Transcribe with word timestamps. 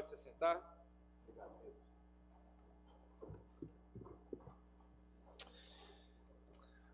Pode 0.00 0.08
se 0.08 0.16
sentar. 0.16 0.58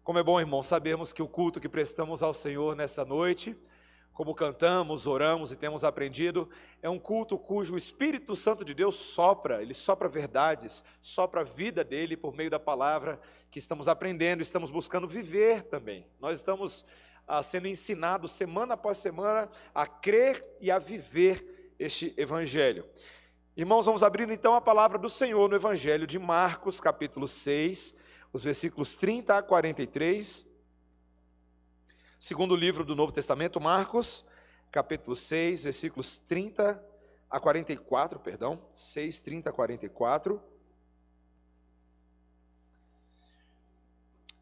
Como 0.02 0.18
é 0.18 0.24
bom, 0.24 0.40
irmão, 0.40 0.60
sabermos 0.60 1.12
que 1.12 1.22
o 1.22 1.28
culto 1.28 1.60
que 1.60 1.68
prestamos 1.68 2.20
ao 2.20 2.34
Senhor 2.34 2.74
nessa 2.74 3.04
noite, 3.04 3.56
como 4.12 4.34
cantamos, 4.34 5.06
oramos 5.06 5.52
e 5.52 5.56
temos 5.56 5.84
aprendido, 5.84 6.50
é 6.82 6.90
um 6.90 6.98
culto 6.98 7.38
cujo 7.38 7.76
Espírito 7.76 8.34
Santo 8.34 8.64
de 8.64 8.74
Deus 8.74 8.96
sopra, 8.96 9.62
ele 9.62 9.72
sopra 9.72 10.08
verdades, 10.08 10.82
sopra 11.00 11.42
a 11.42 11.44
vida 11.44 11.84
dele 11.84 12.16
por 12.16 12.34
meio 12.34 12.50
da 12.50 12.58
palavra 12.58 13.20
que 13.52 13.60
estamos 13.60 13.86
aprendendo, 13.86 14.42
estamos 14.42 14.68
buscando 14.68 15.06
viver 15.06 15.62
também. 15.62 16.04
Nós 16.18 16.38
estamos 16.38 16.84
ah, 17.24 17.40
sendo 17.40 17.68
ensinados 17.68 18.32
semana 18.32 18.74
após 18.74 18.98
semana 18.98 19.48
a 19.72 19.86
crer 19.86 20.44
e 20.60 20.72
a 20.72 20.80
viver 20.80 21.55
este 21.78 22.14
evangelho. 22.16 22.84
Irmãos, 23.56 23.86
vamos 23.86 24.02
abrir 24.02 24.30
então 24.30 24.54
a 24.54 24.60
palavra 24.60 24.98
do 24.98 25.08
Senhor 25.08 25.48
no 25.48 25.56
evangelho 25.56 26.06
de 26.06 26.18
Marcos, 26.18 26.80
capítulo 26.80 27.26
6 27.28 27.94
os 28.36 28.44
versículos 28.44 28.94
30 28.96 29.38
a 29.38 29.42
43. 29.42 30.46
Segundo 32.18 32.54
livro 32.54 32.84
do 32.84 32.94
Novo 32.94 33.10
Testamento, 33.10 33.58
Marcos, 33.58 34.26
capítulo 34.70 35.16
6, 35.16 35.62
versículos 35.62 36.20
30 36.20 36.82
a 37.30 37.40
44, 37.40 38.20
perdão, 38.20 38.62
6, 38.74 39.20
30 39.20 39.48
a 39.48 39.52
44. 39.54 40.42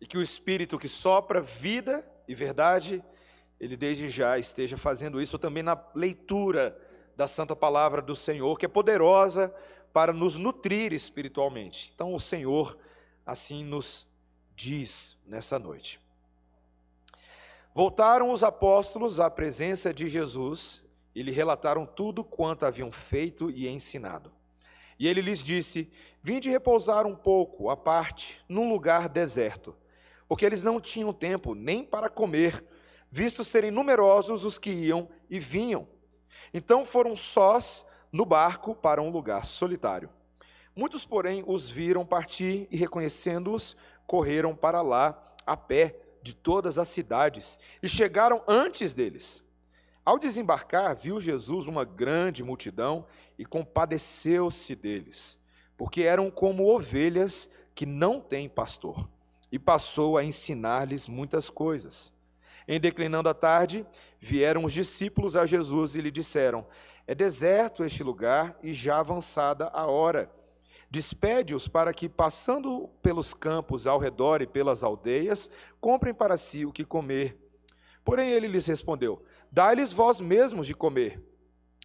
E 0.01 0.07
que 0.07 0.19
o 0.19 0.23
Espírito 0.23 0.77
que 0.77 0.89
sopra 0.89 1.41
vida 1.41 2.05
e 2.27 2.35
verdade, 2.35 3.01
ele 3.61 3.77
desde 3.77 4.09
já 4.09 4.37
esteja 4.41 4.77
fazendo 4.77 5.23
isso 5.23 5.39
também 5.39 5.63
na 5.63 5.81
leitura 5.95 6.77
da 7.17 7.29
Santa 7.29 7.55
Palavra 7.55 8.03
do 8.03 8.17
Senhor, 8.17 8.59
que 8.59 8.67
é 8.67 8.69
poderosa 8.69 9.55
para 9.93 10.13
nos 10.13 10.37
nutrir 10.37 10.93
espiritualmente. 10.93 11.93
Então, 11.95 12.15
o 12.15 12.21
Senhor 12.21 12.77
assim 13.25 13.65
nos 13.65 14.07
diz 14.55 15.17
nessa 15.27 15.59
noite. 15.59 16.01
Voltaram 17.75 18.31
os 18.31 18.45
apóstolos 18.45 19.19
à 19.19 19.31
presença 19.31 19.93
de 19.93 20.07
Jesus 20.07 20.83
e 21.15 21.23
lhe 21.23 21.31
relataram 21.31 21.87
tudo 21.87 22.23
quanto 22.23 22.67
haviam 22.67 22.91
feito 22.91 23.51
e 23.51 23.69
ensinado. 23.69 24.33
E 24.99 25.09
ele 25.09 25.21
lhes 25.21 25.43
disse: 25.43 25.91
Vinde 26.23 26.49
repousar 26.49 27.07
um 27.07 27.17
pouco 27.17 27.69
à 27.71 27.77
parte, 27.77 28.41
num 28.49 28.69
lugar 28.69 29.09
deserto, 29.09 29.75
porque 30.29 30.45
eles 30.45 30.63
não 30.63 30.81
tinham 30.81 31.13
tempo 31.13 31.55
nem 31.55 31.85
para 31.85 32.09
comer, 32.09 32.65
visto 33.11 33.45
serem 33.45 33.71
numerosos 33.71 34.45
os 34.45 34.59
que 34.59 34.71
iam 34.71 35.09
e 35.29 35.39
vinham. 35.39 35.89
Então 36.53 36.85
foram 36.85 37.17
sós 37.17 37.85
no 38.13 38.25
barco 38.25 38.75
para 38.75 39.03
um 39.03 39.11
lugar 39.11 39.45
solitário. 39.45 40.09
Muitos, 40.77 41.05
porém, 41.05 41.45
os 41.47 41.69
viram 41.71 42.05
partir 42.05 42.69
e, 42.71 42.77
reconhecendo-os, 42.77 43.77
correram 44.07 44.55
para 44.55 44.83
lá 44.83 45.35
a 45.47 45.57
pé 45.57 45.97
de 46.23 46.35
todas 46.35 46.79
as 46.79 46.89
cidades 46.89 47.59
e 47.83 47.89
chegaram 47.89 48.43
antes 48.49 48.95
deles. 48.95 49.43
Ao 50.05 50.19
desembarcar, 50.19 50.95
viu 50.95 51.21
Jesus 51.21 51.67
uma 51.67 51.85
grande 51.85 52.43
multidão 52.45 53.07
e 53.39 53.45
compadeceu-se 53.45 54.75
deles, 54.75 55.39
porque 55.77 56.03
eram 56.03 56.31
como 56.31 56.69
ovelhas 56.69 57.49
que 57.75 57.87
não 57.87 58.21
têm 58.21 58.49
pastor, 58.49 59.09
e 59.51 59.59
passou 59.59 60.17
a 60.17 60.25
ensinar-lhes 60.25 61.07
muitas 61.09 61.51
coisas. 61.51 62.13
Em 62.67 62.81
declinando 62.81 63.29
a 63.29 63.35
tarde, 63.35 63.87
vieram 64.19 64.65
os 64.65 64.73
discípulos 64.73 65.37
a 65.37 65.45
Jesus 65.45 65.95
e 65.95 66.01
lhe 66.01 66.11
disseram: 66.11 66.67
É 67.07 67.15
deserto 67.15 67.85
este 67.85 68.03
lugar 68.03 68.59
e 68.63 68.73
já 68.73 68.99
avançada 68.99 69.69
a 69.73 69.87
hora. 69.87 70.31
Despede-os 70.91 71.67
para 71.67 71.93
que, 71.93 72.09
passando 72.09 72.89
pelos 73.03 73.35
campos 73.35 73.87
ao 73.87 73.99
redor 73.99 74.41
e 74.41 74.47
pelas 74.47 74.83
aldeias, 74.83 75.51
comprem 75.81 76.15
para 76.15 76.37
si 76.37 76.65
o 76.65 76.73
que 76.73 76.85
comer. 76.85 77.37
Porém 78.05 78.31
ele 78.31 78.47
lhes 78.47 78.67
respondeu: 78.67 79.23
Dai-lhes 79.51 79.93
vós 79.93 80.21
mesmos 80.21 80.67
de 80.67 80.75
comer. 80.75 81.21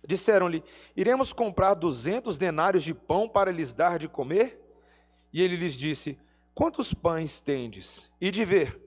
Disseram-lhe: 0.06 0.63
Iremos 0.95 1.34
comprar 1.34 1.73
duzentos 1.73 2.38
denários 2.38 2.84
de 2.84 2.94
pão 2.94 3.28
para 3.28 3.51
lhes 3.51 3.73
dar 3.73 4.00
de 4.00 4.07
comer? 4.07 4.62
E 5.34 5.41
ele 5.41 5.56
lhes 5.56 5.73
disse: 5.73 6.18
Quantos 6.53 6.94
pães 6.94 7.41
tendes? 7.41 8.09
E 8.19 8.31
de 8.31 8.45
ver. 8.45 8.79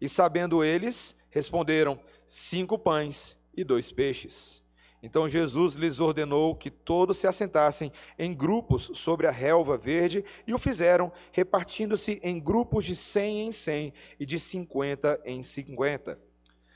E 0.00 0.08
sabendo 0.08 0.64
eles, 0.64 1.14
responderam: 1.32 1.98
Cinco 2.24 2.78
pães 2.78 3.36
e 3.52 3.64
dois 3.64 3.90
peixes. 3.90 4.62
Então 5.02 5.28
Jesus 5.28 5.74
lhes 5.74 5.98
ordenou 5.98 6.54
que 6.54 6.70
todos 6.70 7.18
se 7.18 7.26
assentassem 7.26 7.90
em 8.16 8.32
grupos 8.32 8.92
sobre 8.94 9.26
a 9.26 9.32
relva 9.32 9.76
verde 9.76 10.24
e 10.46 10.54
o 10.54 10.58
fizeram, 10.58 11.10
repartindo-se 11.32 12.20
em 12.22 12.38
grupos 12.38 12.84
de 12.84 12.94
cem 12.94 13.40
em 13.40 13.50
cem 13.50 13.92
e 14.20 14.24
de 14.24 14.38
cinquenta 14.38 15.20
em 15.24 15.42
cinquenta. 15.42 16.20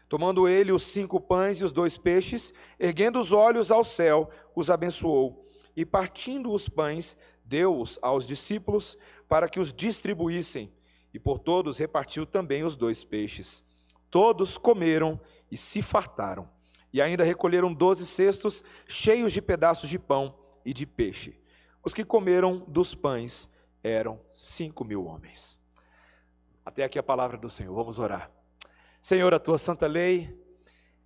Tomando 0.09 0.49
ele 0.49 0.73
os 0.73 0.83
cinco 0.83 1.21
pães 1.21 1.61
e 1.61 1.65
os 1.65 1.71
dois 1.71 1.97
peixes, 1.97 2.53
erguendo 2.81 3.21
os 3.21 3.31
olhos 3.31 3.71
ao 3.71 3.85
céu, 3.85 4.29
os 4.57 4.71
abençoou 4.71 5.47
e, 5.77 5.85
partindo 5.85 6.53
os 6.53 6.69
pães, 6.69 7.17
deu-os 7.45 7.99
aos 8.03 8.27
discípulos 8.27 8.97
para 9.29 9.49
que 9.49 9.61
os 9.61 9.73
distribuíssem, 9.73 10.73
e 11.13 11.19
por 11.19 11.39
todos 11.39 11.79
repartiu 11.79 12.27
também 12.27 12.65
os 12.65 12.77
dois 12.77 13.05
peixes. 13.05 13.66
Todos 14.11 14.57
comeram 14.59 15.21
e 15.51 15.57
se 15.57 15.83
fartaram 15.83 16.49
e 16.93 17.03
ainda 17.03 17.25
recolheram 17.25 17.75
doze 17.75 18.07
cestos 18.07 18.65
cheios 18.87 19.33
de 19.33 19.43
pedaços 19.43 19.89
de 19.91 19.99
pão 19.99 20.35
e 20.65 20.73
de 20.73 20.87
peixe. 20.87 21.39
Os 21.85 21.93
que 21.93 22.05
comeram 22.05 22.65
dos 22.67 22.95
pães 22.95 23.49
eram 23.83 24.19
cinco 24.31 24.85
mil 24.85 25.05
homens. 25.05 25.61
Até 26.65 26.85
aqui 26.85 26.99
a 26.99 27.03
palavra 27.03 27.37
do 27.37 27.49
Senhor. 27.51 27.75
Vamos 27.75 27.99
orar. 27.99 28.31
Senhor, 29.01 29.33
a 29.35 29.39
tua 29.39 29.59
santa 29.59 29.87
lei, 29.87 30.37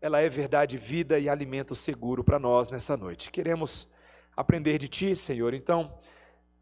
ela 0.00 0.20
é 0.20 0.28
verdade, 0.28 0.78
vida 0.78 1.18
e 1.18 1.28
alimento 1.28 1.74
seguro 1.74 2.24
para 2.24 2.38
nós 2.38 2.70
nessa 2.70 2.96
noite. 2.96 3.30
Queremos 3.30 3.86
aprender 4.34 4.78
de 4.78 4.88
ti, 4.88 5.14
Senhor. 5.14 5.52
Então, 5.52 5.98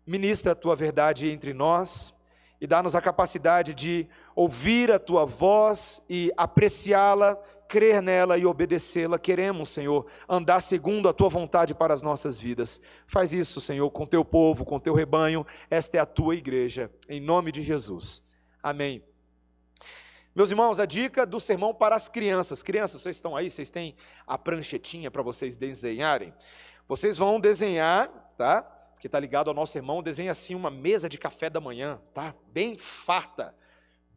ministra 0.06 0.52
a 0.52 0.56
tua 0.56 0.74
verdade 0.74 1.28
entre 1.28 1.52
nós 1.52 2.12
e 2.60 2.66
dá-nos 2.66 2.96
a 2.96 3.00
capacidade 3.00 3.72
de 3.72 4.08
ouvir 4.38 4.92
a 4.92 5.00
tua 5.00 5.24
voz 5.24 6.00
e 6.08 6.32
apreciá-la 6.36 7.36
crer 7.66 8.00
nela 8.00 8.38
e 8.38 8.46
obedecê-la. 8.46 9.18
Queremos, 9.18 9.68
Senhor, 9.68 10.06
andar 10.28 10.60
segundo 10.60 11.08
a 11.08 11.12
tua 11.12 11.28
vontade 11.28 11.74
para 11.74 11.92
as 11.92 12.02
nossas 12.02 12.38
vidas. 12.38 12.80
Faz 13.08 13.32
isso, 13.32 13.60
Senhor, 13.60 13.90
com 13.90 14.06
teu 14.06 14.24
povo, 14.24 14.64
com 14.64 14.78
teu 14.78 14.94
rebanho. 14.94 15.44
Esta 15.68 15.96
é 15.96 16.00
a 16.00 16.06
tua 16.06 16.36
igreja, 16.36 16.88
em 17.08 17.20
nome 17.20 17.50
de 17.50 17.62
Jesus. 17.62 18.22
Amém. 18.62 19.02
Meus 20.36 20.50
irmãos, 20.50 20.78
a 20.78 20.86
dica 20.86 21.26
do 21.26 21.40
sermão 21.40 21.74
para 21.74 21.96
as 21.96 22.08
crianças. 22.08 22.62
Crianças, 22.62 23.02
vocês 23.02 23.16
estão 23.16 23.34
aí, 23.34 23.50
vocês 23.50 23.70
têm 23.70 23.96
a 24.24 24.38
pranchetinha 24.38 25.10
para 25.10 25.20
vocês 25.20 25.56
desenharem. 25.56 26.32
Vocês 26.86 27.18
vão 27.18 27.40
desenhar, 27.40 28.08
tá? 28.36 28.62
Porque 28.92 29.08
está 29.08 29.18
ligado 29.18 29.48
ao 29.48 29.54
nosso 29.54 29.76
irmão, 29.76 30.00
desenha 30.00 30.30
assim 30.30 30.54
uma 30.54 30.70
mesa 30.70 31.08
de 31.08 31.18
café 31.18 31.50
da 31.50 31.60
manhã, 31.60 32.00
tá? 32.14 32.36
Bem 32.52 32.78
farta 32.78 33.57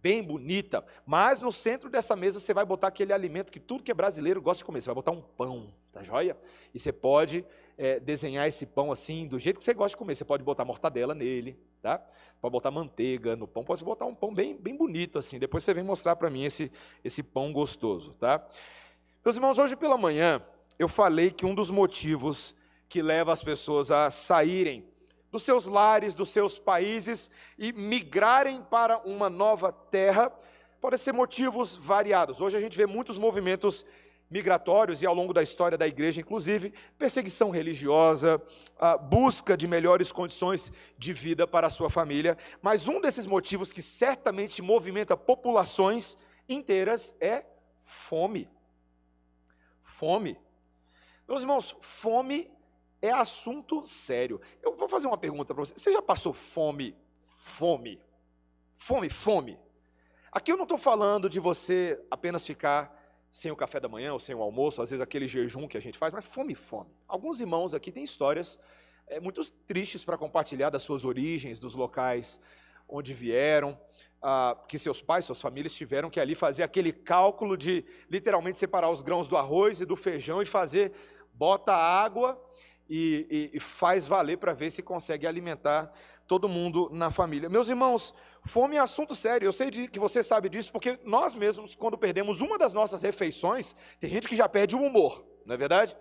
bem 0.01 0.23
bonita, 0.23 0.84
mas 1.06 1.39
no 1.39 1.51
centro 1.51 1.89
dessa 1.89 2.16
mesa 2.16 2.39
você 2.39 2.53
vai 2.53 2.66
botar 2.66 2.88
aquele 2.88 3.13
alimento 3.13 3.51
que 3.51 3.59
tudo 3.59 3.84
que 3.84 3.91
é 3.91 3.94
brasileiro 3.94 4.41
gosta 4.41 4.59
de 4.59 4.66
comer. 4.66 4.81
Você 4.81 4.88
vai 4.88 4.95
botar 4.95 5.12
um 5.12 5.22
pão, 5.22 5.73
tá 5.91 6.03
joia? 6.03 6.35
E 6.73 6.79
você 6.79 6.91
pode 6.91 7.45
é, 7.78 8.00
desenhar 8.00 8.47
esse 8.47 8.66
pão 8.66 8.91
assim, 8.91 9.28
do 9.28 9.38
jeito 9.38 9.57
que 9.57 9.63
você 9.63 9.73
gosta 9.73 9.95
de 9.95 9.97
comer. 9.97 10.16
Você 10.16 10.25
pode 10.25 10.44
botar 10.44 10.66
mortadela 10.66 11.13
nele, 11.13 11.57
tá? 11.81 12.03
Pode 12.41 12.51
botar 12.51 12.72
manteiga 12.72 13.35
no 13.35 13.47
pão, 13.47 13.63
pode 13.63 13.84
botar 13.84 14.06
um 14.06 14.16
pão 14.16 14.34
bem, 14.34 14.56
bem 14.56 14.75
bonito 14.75 15.19
assim. 15.19 15.38
Depois 15.38 15.63
você 15.63 15.73
vem 15.73 15.84
mostrar 15.84 16.16
para 16.16 16.29
mim 16.29 16.44
esse, 16.44 16.72
esse 17.03 17.22
pão 17.22 17.53
gostoso, 17.53 18.13
tá? 18.13 18.45
Meus 19.23 19.35
irmãos, 19.35 19.59
hoje 19.59 19.75
pela 19.75 19.97
manhã 19.97 20.41
eu 20.79 20.88
falei 20.88 21.29
que 21.29 21.45
um 21.45 21.53
dos 21.53 21.69
motivos 21.69 22.56
que 22.90 23.01
leva 23.01 23.31
as 23.31 23.44
pessoas 23.44 23.91
a 23.91 24.09
saírem 24.09 24.91
dos 25.31 25.43
seus 25.43 25.66
lares, 25.66 26.13
dos 26.13 26.29
seus 26.29 26.59
países 26.59 27.29
e 27.57 27.72
migrarem 27.72 28.61
para 28.69 28.97
uma 28.99 29.29
nova 29.29 29.72
terra, 29.72 30.31
podem 30.81 30.99
ser 30.99 31.13
motivos 31.13 31.75
variados. 31.75 32.41
Hoje 32.41 32.57
a 32.57 32.59
gente 32.59 32.75
vê 32.75 32.85
muitos 32.85 33.17
movimentos 33.17 33.85
migratórios 34.29 35.01
e 35.01 35.05
ao 35.05 35.13
longo 35.13 35.33
da 35.33 35.43
história 35.43 35.78
da 35.78 35.87
igreja, 35.87 36.22
inclusive, 36.22 36.73
perseguição 36.97 37.49
religiosa, 37.49 38.41
busca 39.09 39.57
de 39.57 39.67
melhores 39.67 40.11
condições 40.11 40.72
de 40.97 41.11
vida 41.13 41.45
para 41.45 41.67
a 41.67 41.69
sua 41.69 41.89
família. 41.89 42.37
Mas 42.61 42.87
um 42.87 43.01
desses 43.01 43.25
motivos 43.25 43.73
que 43.73 43.81
certamente 43.81 44.61
movimenta 44.61 45.17
populações 45.17 46.17
inteiras 46.47 47.16
é 47.19 47.45
fome. 47.81 48.49
Fome. 49.81 50.39
Meus 51.27 51.41
irmãos, 51.41 51.75
fome 51.81 52.49
é 53.01 53.11
assunto 53.11 53.83
sério. 53.83 54.39
Eu 54.61 54.75
vou 54.75 54.87
fazer 54.87 55.07
uma 55.07 55.17
pergunta 55.17 55.53
para 55.53 55.65
você. 55.65 55.73
Você 55.75 55.91
já 55.91 56.01
passou 56.01 56.33
fome? 56.33 56.95
Fome? 57.23 57.99
Fome, 58.75 59.09
fome? 59.09 59.59
Aqui 60.31 60.51
eu 60.51 60.57
não 60.57 60.63
estou 60.63 60.77
falando 60.77 61.29
de 61.29 61.39
você 61.39 61.99
apenas 62.09 62.45
ficar 62.45 62.97
sem 63.31 63.51
o 63.51 63.55
café 63.55 63.79
da 63.79 63.87
manhã 63.87 64.13
ou 64.13 64.19
sem 64.19 64.35
o 64.35 64.41
almoço, 64.41 64.81
às 64.81 64.89
vezes 64.89 65.01
aquele 65.01 65.27
jejum 65.27 65.67
que 65.67 65.77
a 65.77 65.81
gente 65.81 65.97
faz, 65.97 66.13
mas 66.13 66.25
fome, 66.25 66.53
fome. 66.53 66.89
Alguns 67.07 67.39
irmãos 67.39 67.73
aqui 67.73 67.91
têm 67.91 68.03
histórias 68.03 68.59
é, 69.07 69.19
muito 69.19 69.49
tristes 69.65 70.03
para 70.03 70.17
compartilhar 70.17 70.69
das 70.69 70.83
suas 70.83 71.05
origens, 71.05 71.59
dos 71.59 71.73
locais 71.73 72.39
onde 72.87 73.13
vieram, 73.13 73.79
ah, 74.21 74.57
que 74.67 74.77
seus 74.77 75.01
pais, 75.01 75.25
suas 75.25 75.41
famílias 75.41 75.73
tiveram 75.73 76.09
que 76.09 76.19
ali 76.19 76.35
fazer 76.35 76.63
aquele 76.63 76.91
cálculo 76.91 77.57
de 77.57 77.85
literalmente 78.09 78.57
separar 78.57 78.89
os 78.89 79.01
grãos 79.01 79.27
do 79.27 79.37
arroz 79.37 79.79
e 79.79 79.85
do 79.85 79.95
feijão 79.95 80.41
e 80.41 80.45
fazer, 80.45 80.91
bota 81.33 81.73
água 81.73 82.41
e, 82.93 83.49
e, 83.53 83.58
e 83.58 83.59
faz 83.61 84.05
valer 84.05 84.38
para 84.38 84.52
ver 84.52 84.70
se 84.70 84.84
consegue 84.84 85.26
alimentar 85.26 85.93
todo 86.28 86.49
mundo 86.49 86.90
na 86.91 87.09
família. 87.09 87.47
Meus 87.47 87.70
irmãos, 87.70 88.14
fome 88.43 88.76
é 88.76 88.79
assunto 88.79 89.16
sério. 89.16 89.46
Eu 89.46 89.53
sei 89.53 89.72
de, 89.72 89.88
que 89.88 89.97
você 89.97 90.22
sabe 90.22 90.49
disso, 90.49 90.73
porque 90.73 90.99
nós 91.05 91.34
mesmos, 91.34 91.73
quando 91.73 91.97
perdemos 91.97 92.41
uma 92.41 92.58
das 92.58 92.73
nossas 92.73 93.02
refeições, 93.02 93.73
tem 93.97 94.09
gente 94.09 94.28
que 94.28 94.35
já 94.35 94.49
perde 94.49 94.76
o 94.76 94.82
humor, 94.82 95.26
não 95.46 95.55
é 95.55 95.58
verdade? 95.58 95.96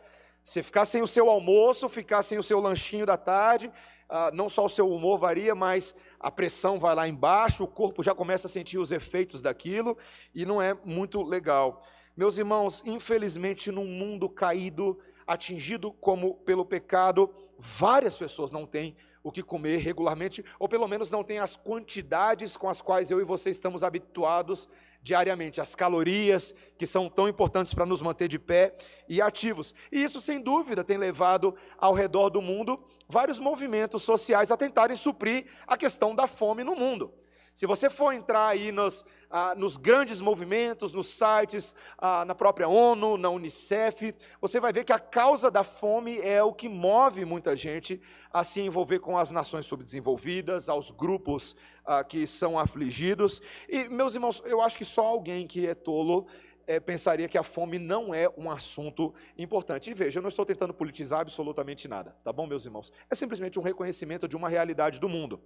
Você 0.45 0.65
ficar 0.65 0.85
sem 0.85 1.01
o 1.01 1.07
seu 1.07 1.31
almoço, 1.31 1.89
ficar 1.89 2.25
sem 2.25 2.39
o 2.39 2.43
seu 2.43 2.59
lanchinho 2.59 3.07
da 3.07 3.17
tarde, 3.17 3.71
ah, 4.09 4.33
não 4.33 4.49
só 4.49 4.65
o 4.65 4.69
seu 4.69 4.91
humor 4.91 5.17
varia, 5.17 5.55
mas 5.55 5.95
a 6.19 6.29
pressão 6.29 6.77
vai 6.77 6.93
lá 6.97 7.07
embaixo, 7.07 7.63
o 7.63 7.69
corpo 7.69 8.03
já 8.03 8.17
começa 8.17 8.49
a 8.49 8.51
sentir 8.51 8.79
os 8.79 8.91
efeitos 8.91 9.41
daquilo, 9.41 9.97
e 10.35 10.45
não 10.45 10.61
é 10.61 10.75
muito 10.85 11.23
legal. 11.23 11.87
Meus 12.17 12.37
irmãos, 12.37 12.83
infelizmente, 12.85 13.71
num 13.71 13.87
mundo 13.87 14.29
caído, 14.29 14.99
atingido 15.31 15.93
como 15.93 16.35
pelo 16.35 16.65
pecado, 16.65 17.33
várias 17.57 18.17
pessoas 18.17 18.51
não 18.51 18.67
têm 18.67 18.97
o 19.23 19.31
que 19.31 19.45
comer 19.45 19.77
regularmente, 19.77 20.45
ou 20.59 20.69
pelo 20.69 20.89
menos 20.89 21.09
não 21.09 21.23
têm 21.23 21.39
as 21.39 21.57
quantidades 21.57 22.57
com 22.57 22.69
as 22.69 22.83
quais 22.83 23.13
eu 23.13 23.21
e 23.21 23.25
você 23.25 23.49
estamos 23.49 23.85
habituados 23.85 24.69
diariamente, 25.01 25.61
as 25.61 25.77
calorias 25.77 26.53
que 26.77 26.85
são 26.85 27.09
tão 27.09 27.29
importantes 27.29 27.73
para 27.73 27.87
nos 27.87 28.03
manter 28.03 28.27
de 28.27 28.41
pé 28.41 28.75
e 29.09 29.23
ativos. 29.23 29.73
E 29.93 30.03
isso, 30.03 30.21
sem 30.21 30.41
dúvida, 30.41 30.83
tem 30.83 30.99
levado 30.99 31.55
ao 31.79 31.95
redor 31.95 32.29
do 32.29 32.43
mundo 32.43 32.83
vários 33.09 33.39
movimentos 33.39 34.03
sociais 34.03 34.51
a 34.51 34.57
tentarem 34.57 34.97
suprir 34.97 35.47
a 35.65 35.77
questão 35.77 36.13
da 36.13 36.27
fome 36.27 36.65
no 36.65 36.75
mundo. 36.75 37.15
Se 37.61 37.67
você 37.67 37.91
for 37.91 38.15
entrar 38.15 38.49
aí 38.49 38.73
nos, 38.73 39.05
ah, 39.29 39.55
nos 39.55 39.77
grandes 39.77 40.19
movimentos, 40.23 40.95
nos 40.95 41.09
sites, 41.09 41.75
ah, 41.99 42.25
na 42.25 42.35
própria 42.35 42.67
ONU, 42.67 43.19
na 43.19 43.29
Unicef, 43.29 44.15
você 44.41 44.59
vai 44.59 44.73
ver 44.73 44.83
que 44.83 44.95
a 44.95 44.99
causa 44.99 45.51
da 45.51 45.63
fome 45.63 46.19
é 46.21 46.43
o 46.43 46.55
que 46.55 46.71
move 46.71 47.23
muita 47.27 47.55
gente 47.55 48.01
a 48.33 48.43
se 48.45 48.63
envolver 48.63 48.99
com 49.01 49.19
as 49.19 49.31
nações 49.31 49.67
subdesenvolvidas, 49.67 50.71
aos 50.71 50.91
grupos 50.91 51.55
ah, 51.85 52.03
que 52.03 52.27
são 52.27 52.59
afligidos. 52.59 53.43
E, 53.69 53.91
meus 53.91 54.15
irmãos, 54.15 54.43
eu 54.47 54.63
acho 54.63 54.79
que 54.79 54.85
só 54.87 55.07
alguém 55.07 55.47
que 55.47 55.67
é 55.67 55.75
tolo 55.75 56.29
é, 56.67 56.81
pensaria 56.81 57.29
que 57.29 57.37
a 57.37 57.43
fome 57.43 57.79
não 57.79 58.15
é 58.15 58.27
um 58.39 58.51
assunto 58.51 59.13
importante. 59.37 59.91
E 59.91 59.93
veja, 59.93 60.19
eu 60.19 60.23
não 60.23 60.31
estou 60.31 60.47
tentando 60.47 60.73
politizar 60.73 61.21
absolutamente 61.21 61.87
nada, 61.87 62.17
tá 62.25 62.33
bom, 62.33 62.47
meus 62.47 62.65
irmãos? 62.65 62.91
É 63.11 63.15
simplesmente 63.15 63.59
um 63.59 63.63
reconhecimento 63.63 64.27
de 64.27 64.35
uma 64.35 64.49
realidade 64.49 64.99
do 64.99 65.11
mundo. 65.11 65.43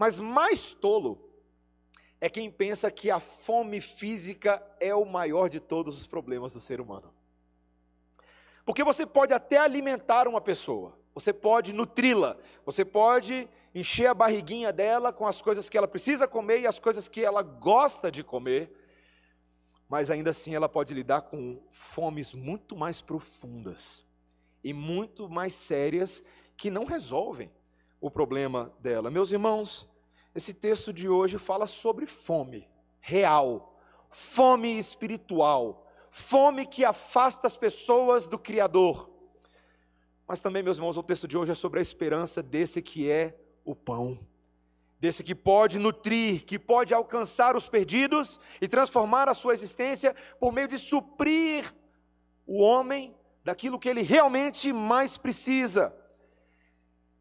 Mas 0.00 0.18
mais 0.18 0.72
tolo 0.72 1.30
é 2.22 2.30
quem 2.30 2.50
pensa 2.50 2.90
que 2.90 3.10
a 3.10 3.20
fome 3.20 3.82
física 3.82 4.66
é 4.80 4.94
o 4.94 5.04
maior 5.04 5.50
de 5.50 5.60
todos 5.60 5.98
os 5.98 6.06
problemas 6.06 6.54
do 6.54 6.58
ser 6.58 6.80
humano. 6.80 7.12
Porque 8.64 8.82
você 8.82 9.04
pode 9.04 9.34
até 9.34 9.58
alimentar 9.58 10.26
uma 10.26 10.40
pessoa, 10.40 10.98
você 11.12 11.34
pode 11.34 11.74
nutri-la, 11.74 12.38
você 12.64 12.82
pode 12.82 13.46
encher 13.74 14.06
a 14.06 14.14
barriguinha 14.14 14.72
dela 14.72 15.12
com 15.12 15.26
as 15.26 15.42
coisas 15.42 15.68
que 15.68 15.76
ela 15.76 15.86
precisa 15.86 16.26
comer 16.26 16.60
e 16.60 16.66
as 16.66 16.80
coisas 16.80 17.06
que 17.06 17.22
ela 17.22 17.42
gosta 17.42 18.10
de 18.10 18.24
comer, 18.24 18.74
mas 19.86 20.10
ainda 20.10 20.30
assim 20.30 20.54
ela 20.54 20.66
pode 20.66 20.94
lidar 20.94 21.20
com 21.20 21.62
fomes 21.68 22.32
muito 22.32 22.74
mais 22.74 23.02
profundas 23.02 24.02
e 24.64 24.72
muito 24.72 25.28
mais 25.28 25.52
sérias 25.52 26.24
que 26.56 26.70
não 26.70 26.86
resolvem 26.86 27.52
o 28.00 28.10
problema 28.10 28.72
dela. 28.80 29.10
Meus 29.10 29.30
irmãos, 29.30 29.89
esse 30.34 30.54
texto 30.54 30.92
de 30.92 31.08
hoje 31.08 31.38
fala 31.38 31.66
sobre 31.66 32.06
fome 32.06 32.68
real, 33.00 33.80
fome 34.10 34.78
espiritual, 34.78 35.86
fome 36.10 36.66
que 36.66 36.84
afasta 36.84 37.46
as 37.46 37.56
pessoas 37.56 38.28
do 38.28 38.38
Criador. 38.38 39.10
Mas 40.26 40.40
também, 40.40 40.62
meus 40.62 40.76
irmãos, 40.76 40.96
o 40.96 41.02
texto 41.02 41.26
de 41.26 41.36
hoje 41.36 41.52
é 41.52 41.54
sobre 41.54 41.80
a 41.80 41.82
esperança 41.82 42.42
desse 42.42 42.80
que 42.80 43.10
é 43.10 43.36
o 43.64 43.74
pão, 43.74 44.18
desse 45.00 45.24
que 45.24 45.34
pode 45.34 45.78
nutrir, 45.78 46.44
que 46.44 46.58
pode 46.58 46.94
alcançar 46.94 47.56
os 47.56 47.68
perdidos 47.68 48.38
e 48.60 48.68
transformar 48.68 49.28
a 49.28 49.34
sua 49.34 49.54
existência 49.54 50.14
por 50.38 50.52
meio 50.52 50.68
de 50.68 50.78
suprir 50.78 51.74
o 52.46 52.60
homem 52.60 53.16
daquilo 53.42 53.78
que 53.78 53.88
ele 53.88 54.02
realmente 54.02 54.72
mais 54.72 55.16
precisa. 55.16 55.96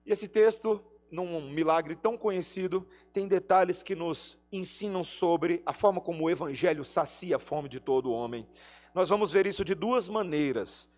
E 0.06 0.12
esse 0.12 0.28
texto, 0.28 0.84
num 1.12 1.50
milagre 1.50 1.96
tão 1.96 2.18
conhecido, 2.18 2.88
tem 3.12 3.28
detalhes 3.28 3.82
que 3.82 3.96
nos 3.96 4.38
ensinam 4.52 5.04
sobre 5.04 5.62
a 5.66 5.74
forma 5.74 6.00
como 6.02 6.24
o 6.24 6.30
Evangelho 6.30 6.86
sacia 6.86 7.38
a 7.38 7.40
fome 7.40 7.68
de 7.68 7.80
todo 7.80 8.12
homem. 8.12 8.48
Nós 8.94 9.10
vamos 9.10 9.32
ver 9.32 9.46
isso 9.46 9.64
de 9.66 9.76
duas 9.76 10.08
maneiras. 10.08 10.90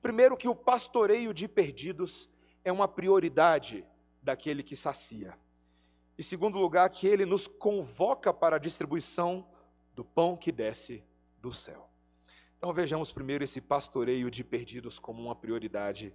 Primeiro, 0.00 0.36
que 0.36 0.48
o 0.48 0.54
pastoreio 0.54 1.34
de 1.34 1.48
perdidos 1.48 2.30
é 2.64 2.72
uma 2.72 2.88
prioridade 2.88 3.84
daquele 4.22 4.62
que 4.62 4.76
sacia. 4.76 5.36
E 6.18 6.22
segundo 6.22 6.58
lugar, 6.58 6.88
que 6.90 7.06
ele 7.06 7.24
nos 7.26 7.46
convoca 7.46 8.32
para 8.32 8.56
a 8.56 8.60
distribuição 8.60 9.46
do 9.94 10.04
pão 10.04 10.36
que 10.36 10.50
desce 10.50 11.04
do 11.40 11.52
céu. 11.52 11.88
Então 12.58 12.72
vejamos 12.72 13.12
primeiro 13.12 13.44
esse 13.44 13.60
pastoreio 13.60 14.30
de 14.30 14.42
perdidos 14.42 14.98
como 14.98 15.22
uma 15.22 15.34
prioridade 15.34 16.14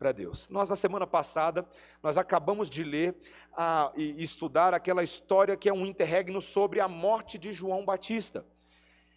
para 0.00 0.12
Deus. 0.12 0.48
Nós, 0.48 0.66
na 0.66 0.76
semana 0.76 1.06
passada, 1.06 1.68
nós 2.02 2.16
acabamos 2.16 2.70
de 2.70 2.82
ler 2.82 3.14
ah, 3.54 3.92
e 3.94 4.24
estudar 4.24 4.72
aquela 4.72 5.04
história 5.04 5.58
que 5.58 5.68
é 5.68 5.74
um 5.74 5.84
interregno 5.84 6.40
sobre 6.40 6.80
a 6.80 6.88
morte 6.88 7.36
de 7.36 7.52
João 7.52 7.84
Batista. 7.84 8.42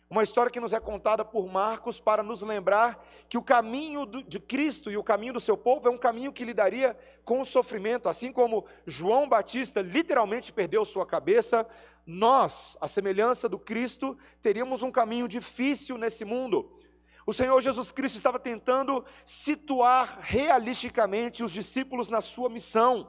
Uma 0.09 0.23
história 0.23 0.51
que 0.51 0.59
nos 0.59 0.73
é 0.73 0.81
contada 0.81 1.23
por 1.23 1.47
Marcos 1.47 2.01
para 2.01 2.21
nos 2.21 2.41
lembrar 2.41 3.01
que 3.29 3.37
o 3.37 3.41
caminho 3.41 4.05
de 4.05 4.41
Cristo 4.41 4.91
e 4.91 4.97
o 4.97 5.03
caminho 5.03 5.31
do 5.31 5.39
seu 5.39 5.55
povo 5.55 5.87
é 5.87 5.89
um 5.91 5.97
caminho 5.97 6.33
que 6.33 6.43
lidaria 6.43 6.97
com 7.23 7.39
o 7.39 7.45
sofrimento. 7.45 8.09
Assim 8.09 8.33
como 8.33 8.65
João 8.85 9.27
Batista 9.29 9.81
literalmente 9.81 10.51
perdeu 10.51 10.83
sua 10.83 11.05
cabeça, 11.05 11.65
nós, 12.05 12.75
a 12.81 12.89
semelhança 12.89 13.47
do 13.47 13.57
Cristo, 13.57 14.17
teríamos 14.41 14.83
um 14.83 14.91
caminho 14.91 15.29
difícil 15.29 15.97
nesse 15.97 16.25
mundo. 16.25 16.69
O 17.25 17.33
Senhor 17.33 17.61
Jesus 17.61 17.91
Cristo 17.91 18.17
estava 18.17 18.37
tentando 18.37 19.05
situar 19.23 20.19
realisticamente 20.21 21.43
os 21.43 21.51
discípulos 21.51 22.09
na 22.09 22.19
sua 22.19 22.49
missão. 22.49 23.07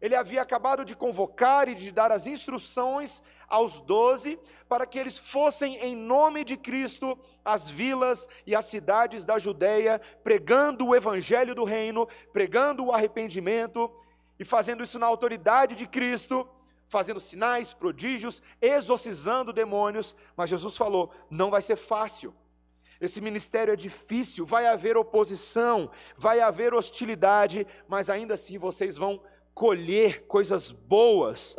Ele 0.00 0.14
havia 0.14 0.42
acabado 0.42 0.84
de 0.84 0.96
convocar 0.96 1.68
e 1.68 1.74
de 1.74 1.90
dar 1.90 2.10
as 2.10 2.26
instruções 2.26 3.22
aos 3.48 3.80
doze 3.80 4.38
para 4.68 4.86
que 4.86 4.98
eles 4.98 5.18
fossem, 5.18 5.76
em 5.76 5.94
nome 5.94 6.44
de 6.44 6.56
Cristo, 6.56 7.18
às 7.44 7.68
vilas 7.68 8.28
e 8.46 8.54
às 8.54 8.64
cidades 8.66 9.24
da 9.24 9.38
Judéia, 9.38 10.00
pregando 10.22 10.86
o 10.86 10.94
evangelho 10.94 11.54
do 11.54 11.64
reino, 11.64 12.08
pregando 12.32 12.84
o 12.84 12.92
arrependimento 12.92 13.90
e 14.38 14.44
fazendo 14.44 14.82
isso 14.82 14.98
na 14.98 15.06
autoridade 15.06 15.74
de 15.74 15.86
Cristo, 15.86 16.48
fazendo 16.88 17.20
sinais, 17.20 17.72
prodígios, 17.72 18.42
exorcizando 18.60 19.52
demônios. 19.52 20.14
Mas 20.36 20.50
Jesus 20.50 20.76
falou: 20.76 21.10
não 21.30 21.50
vai 21.50 21.62
ser 21.62 21.76
fácil. 21.76 22.34
Esse 23.00 23.20
ministério 23.20 23.72
é 23.72 23.76
difícil, 23.76 24.44
vai 24.44 24.66
haver 24.66 24.96
oposição, 24.96 25.90
vai 26.16 26.40
haver 26.40 26.74
hostilidade, 26.74 27.66
mas 27.88 28.08
ainda 28.08 28.34
assim 28.34 28.58
vocês 28.58 28.96
vão 28.96 29.20
colher 29.52 30.26
coisas 30.26 30.70
boas 30.70 31.56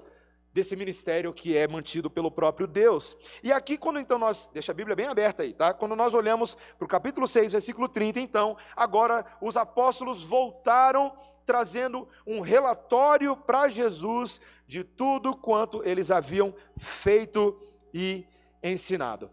desse 0.56 0.74
ministério 0.74 1.34
que 1.34 1.58
é 1.58 1.68
mantido 1.68 2.10
pelo 2.10 2.32
próprio 2.32 2.66
Deus. 2.66 3.18
E 3.44 3.52
aqui, 3.52 3.78
quando 3.78 4.00
então 4.00 4.18
nós, 4.18 4.50
deixa 4.54 4.72
a 4.72 4.76
Bíblia 4.76 4.96
bem 4.96 5.08
aberta 5.08 5.44
aí, 5.44 5.54
tá? 5.54 5.74
Quando 5.74 5.98
nós 5.98 6.14
olhamos 6.14 6.56
para 6.78 6.86
o 6.86 6.88
capítulo 6.88 7.28
6, 7.28 7.52
versículo 7.52 7.90
30, 7.90 8.22
então, 8.22 8.56
agora 8.74 9.26
os 9.42 9.58
apóstolos 9.58 10.24
voltaram 10.24 11.12
trazendo 11.46 12.08
um 12.26 12.40
relatório 12.40 13.36
para 13.36 13.68
Jesus 13.68 14.40
de 14.66 14.82
tudo 14.82 15.36
quanto 15.36 15.84
eles 15.84 16.10
haviam 16.10 16.56
feito 16.78 17.60
e 17.94 18.26
ensinado. 18.64 19.30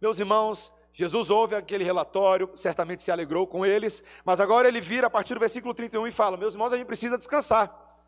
Meus 0.00 0.18
irmãos, 0.18 0.72
Jesus 0.94 1.28
ouve 1.28 1.56
aquele 1.56 1.82
relatório, 1.82 2.48
certamente 2.54 3.02
se 3.02 3.10
alegrou 3.10 3.48
com 3.48 3.66
eles, 3.66 4.00
mas 4.24 4.38
agora 4.38 4.68
ele 4.68 4.80
vira 4.80 5.08
a 5.08 5.10
partir 5.10 5.34
do 5.34 5.40
versículo 5.40 5.74
31 5.74 6.06
e 6.06 6.12
fala: 6.12 6.36
Meus 6.36 6.54
irmãos, 6.54 6.72
a 6.72 6.76
gente 6.76 6.86
precisa 6.86 7.18
descansar, 7.18 7.98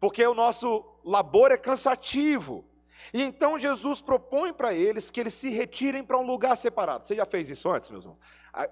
porque 0.00 0.26
o 0.26 0.34
nosso 0.34 0.84
labor 1.04 1.52
é 1.52 1.56
cansativo. 1.56 2.68
E 3.14 3.22
então 3.22 3.56
Jesus 3.56 4.02
propõe 4.02 4.52
para 4.52 4.74
eles 4.74 5.12
que 5.12 5.20
eles 5.20 5.32
se 5.34 5.48
retirem 5.48 6.02
para 6.02 6.18
um 6.18 6.26
lugar 6.26 6.56
separado. 6.56 7.04
Você 7.04 7.14
já 7.14 7.24
fez 7.24 7.48
isso 7.48 7.70
antes, 7.70 7.88
meus 7.88 8.02
irmãos? 8.02 8.18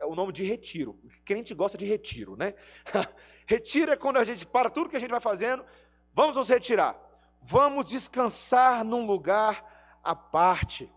O 0.06 0.16
nome 0.16 0.32
de 0.32 0.42
retiro. 0.42 0.98
Crente 1.24 1.54
gosta 1.54 1.78
de 1.78 1.84
retiro, 1.84 2.36
né? 2.36 2.54
retiro 3.46 3.92
é 3.92 3.96
quando 3.96 4.16
a 4.16 4.24
gente 4.24 4.44
para 4.44 4.68
tudo 4.68 4.90
que 4.90 4.96
a 4.96 5.00
gente 5.00 5.10
vai 5.10 5.20
fazendo, 5.20 5.64
vamos 6.12 6.34
nos 6.34 6.48
retirar. 6.48 6.98
Vamos 7.40 7.84
descansar 7.84 8.82
num 8.82 9.06
lugar 9.06 9.64
à 10.02 10.16
parte. 10.16 10.90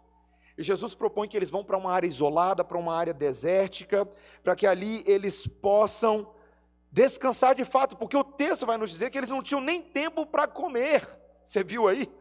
E 0.58 0.64
Jesus 0.64 0.96
propõe 0.96 1.28
que 1.28 1.38
eles 1.38 1.50
vão 1.50 1.64
para 1.64 1.78
uma 1.78 1.92
área 1.92 2.08
isolada, 2.08 2.64
para 2.64 2.78
uma 2.78 2.96
área 2.96 3.14
desértica, 3.14 4.08
para 4.44 4.56
que 4.56 4.66
ali 4.66 5.04
eles 5.06 5.46
possam 5.46 6.34
descansar 6.92 7.54
de 7.54 7.64
fato, 7.64 7.96
porque 7.96 8.18
o 8.18 8.24
texto 8.24 8.66
vai 8.66 8.78
nos 8.78 8.90
dizer 8.90 9.12
que 9.12 9.18
eles 9.18 9.30
não 9.30 9.44
tinham 9.44 9.62
nem 9.62 9.82
tempo 9.82 10.26
para 10.26 10.48
comer. 10.48 11.08
Você 11.44 11.64
viu 11.64 11.88
aí? 11.88 12.12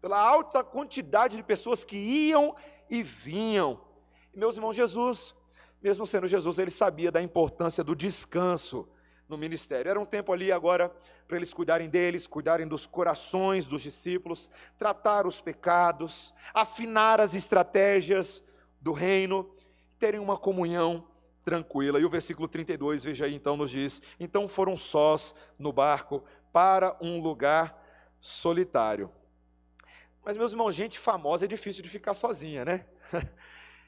Pela 0.00 0.20
alta 0.20 0.62
quantidade 0.62 1.36
de 1.36 1.42
pessoas 1.42 1.82
que 1.82 1.96
iam 1.96 2.54
e 2.90 3.02
vinham. 3.02 3.80
E, 4.34 4.38
meus 4.38 4.56
irmãos, 4.56 4.76
Jesus, 4.76 5.34
mesmo 5.80 6.06
sendo 6.06 6.28
Jesus, 6.28 6.58
ele 6.58 6.70
sabia 6.70 7.10
da 7.10 7.22
importância 7.22 7.82
do 7.82 7.96
descanso 7.96 8.86
no 9.32 9.38
ministério. 9.38 9.90
Era 9.90 9.98
um 9.98 10.04
tempo 10.04 10.32
ali 10.32 10.52
agora 10.52 10.94
para 11.26 11.36
eles 11.36 11.52
cuidarem 11.52 11.88
deles, 11.88 12.26
cuidarem 12.26 12.68
dos 12.68 12.86
corações 12.86 13.66
dos 13.66 13.82
discípulos, 13.82 14.50
tratar 14.78 15.26
os 15.26 15.40
pecados, 15.40 16.32
afinar 16.54 17.20
as 17.20 17.34
estratégias 17.34 18.44
do 18.80 18.92
reino, 18.92 19.50
terem 19.98 20.20
uma 20.20 20.36
comunhão 20.36 21.08
tranquila. 21.44 21.98
E 21.98 22.04
o 22.04 22.10
versículo 22.10 22.46
32, 22.46 23.04
veja 23.04 23.24
aí 23.24 23.34
então, 23.34 23.56
nos 23.56 23.70
diz: 23.70 24.00
Então 24.20 24.46
foram 24.46 24.76
sós 24.76 25.34
no 25.58 25.72
barco 25.72 26.22
para 26.52 26.96
um 27.00 27.20
lugar 27.20 27.82
solitário. 28.20 29.10
Mas, 30.24 30.36
meus 30.36 30.52
irmãos, 30.52 30.72
gente 30.72 30.98
famosa 30.98 31.46
é 31.46 31.48
difícil 31.48 31.82
de 31.82 31.88
ficar 31.88 32.14
sozinha, 32.14 32.64
né? 32.64 32.86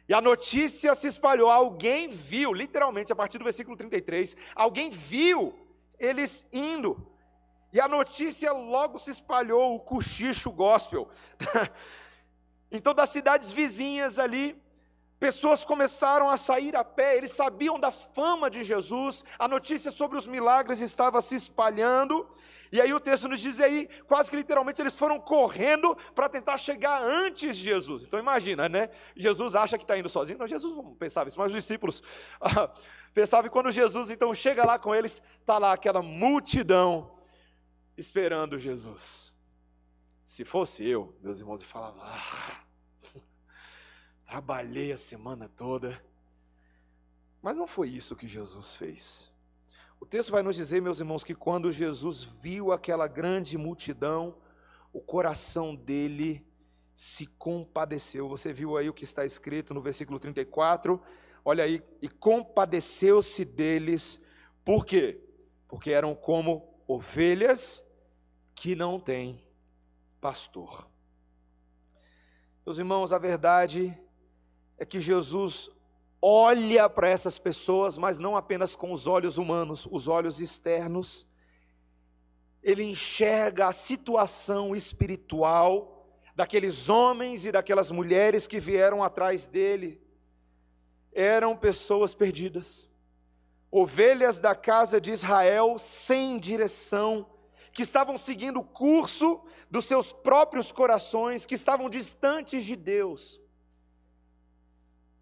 E 0.09 0.13
a 0.13 0.21
notícia 0.21 0.95
se 0.95 1.07
espalhou, 1.07 1.51
alguém 1.51 2.09
viu, 2.09 2.53
literalmente 2.53 3.13
a 3.13 3.17
partir 3.17 3.39
do 3.39 3.45
versículo 3.45 3.77
33, 3.77 4.37
alguém 4.55 4.91
viu 4.91 5.55
eles 5.99 6.47
indo. 6.53 7.11
E 7.73 7.81
a 7.81 7.89
notícia 7.89 8.53
logo 8.53 8.99
se 8.99 9.11
espalhou, 9.11 9.75
o 9.75 9.81
cochicho 9.81 10.53
gospel. 10.53 11.09
então, 12.71 12.95
das 12.95 13.11
cidades 13.11 13.51
vizinhas 13.51 14.19
ali, 14.19 14.63
pessoas 15.19 15.65
começaram 15.65 16.29
a 16.29 16.37
sair 16.37 16.77
a 16.77 16.85
pé, 16.85 17.17
eles 17.17 17.33
sabiam 17.33 17.81
da 17.81 17.91
fama 17.91 18.51
de 18.51 18.63
Jesus, 18.63 19.25
a 19.39 19.49
notícia 19.49 19.91
sobre 19.91 20.19
os 20.19 20.27
milagres 20.27 20.81
estava 20.81 21.23
se 21.23 21.35
espalhando, 21.35 22.29
e 22.73 22.81
aí 22.81 22.93
o 22.93 23.01
texto 23.01 23.29
nos 23.29 23.41
diz 23.41 23.61
aí, 23.61 23.89
quase 24.07 24.31
que 24.31 24.37
literalmente 24.37 24.81
eles 24.81 24.95
foram 24.95 25.21
correndo 25.21 25.97
para 26.15 26.29
tentar 26.29 26.59
chegar 26.59 27.03
antes 27.03 27.57
de 27.57 27.63
Jesus. 27.63 28.05
Então 28.05 28.19
imagina, 28.19 28.69
né? 28.69 28.91
Jesus 29.17 29.55
acha 29.55 29.79
que 29.79 29.85
está 29.85 29.99
indo 29.99 30.09
sozinho. 30.09 30.39
Não, 30.39 30.47
Jesus 30.47 30.75
não 30.75 30.95
pensava 30.95 31.29
isso, 31.29 31.39
mas 31.39 31.49
os 31.49 31.57
discípulos 31.57 32.03
ah, 32.41 32.73
pensavam 33.13 33.45
que 33.45 33.53
quando 33.53 33.71
Jesus 33.71 34.11
então 34.11 34.33
chega 34.35 34.65
lá 34.65 34.79
com 34.79 34.95
eles, 34.95 35.23
está 35.41 35.59
lá 35.59 35.73
aquela 35.73 36.03
multidão 36.03 37.19
esperando 37.97 38.59
Jesus. 38.59 39.33
Se 40.25 40.45
fosse 40.45 40.85
eu, 40.85 41.17
meus 41.21 41.39
irmãos, 41.39 41.61
eu 41.61 41.69
falava, 41.69 42.01
ah, 42.03 42.65
trabalhei 44.27 44.93
a 44.93 44.97
semana 44.97 45.49
toda. 45.49 46.03
Mas 47.41 47.55
não 47.55 47.67
foi 47.67 47.89
isso 47.89 48.17
que 48.17 48.27
Jesus 48.27 48.75
fez. 48.75 49.34
O 50.01 50.07
texto 50.07 50.31
vai 50.31 50.43
nos 50.43 50.57
dizer, 50.57 50.83
meus 50.83 51.01
irmãos, 51.01 51.25
que 51.25 51.35
quando 51.35 51.73
Jesus 51.73 52.23
viu 52.23 52.73
aquela 52.73 53.07
grande 53.09 53.57
multidão, 53.57 54.37
o 54.93 55.01
coração 55.01 55.75
dele 55.75 56.47
se 56.95 57.27
compadeceu. 57.27 58.29
Você 58.29 58.53
viu 58.53 58.77
aí 58.77 58.89
o 58.89 58.95
que 58.95 59.05
está 59.05 59.25
escrito 59.25 59.75
no 59.75 59.81
versículo 59.81 60.19
34? 60.19 61.01
Olha 61.45 61.65
aí, 61.65 61.83
e 62.01 62.09
compadeceu-se 62.09 63.45
deles, 63.45 64.21
por 64.65 64.87
quê? 64.87 65.21
Porque 65.69 65.91
eram 65.91 66.15
como 66.15 66.75
ovelhas 66.87 67.85
que 68.55 68.75
não 68.75 69.01
têm 69.01 69.45
pastor. 70.21 70.89
Meus 72.65 72.79
irmãos, 72.79 73.13
a 73.13 73.19
verdade 73.19 73.99
é 74.79 74.87
que 74.87 75.01
Jesus 75.01 75.71
olha 76.27 76.89
para 76.89 77.07
essas 77.07 77.39
pessoas, 77.39 77.99
mas 77.99 78.19
não 78.19 78.35
apenas 78.35 78.75
com 78.75 78.95
os 78.95 79.07
olhos 79.07 79.37
humanos, 79.37 79.87
os 79.91 80.09
olhos 80.09 80.41
externos. 80.41 81.29
Ele 82.63 82.83
enxerga 82.83 83.69
a 83.69 83.75
situação 83.75 84.75
espiritual 84.75 86.09
daqueles 86.35 86.89
homens 86.89 87.45
e 87.45 87.53
daquelas 87.53 87.91
mulheres 87.91 88.49
que 88.49 88.59
vieram 88.59 89.05
atrás 89.05 89.45
dele. 89.45 90.01
Eram 91.13 91.55
pessoas 91.55 92.15
perdidas, 92.15 92.89
ovelhas 93.71 94.39
da 94.39 94.55
casa 94.55 94.99
de 94.99 95.11
Israel 95.11 95.79
sem 95.79 96.39
direção, 96.39 97.27
que 97.71 97.83
estavam 97.83 98.17
seguindo 98.17 98.61
o 98.61 98.65
curso 98.65 99.43
dos 99.71 99.85
seus 99.85 100.11
próprios 100.11 100.73
corações, 100.73 101.45
que 101.45 101.55
estavam 101.55 101.91
distantes 101.91 102.65
de 102.65 102.77
Deus. 102.77 103.44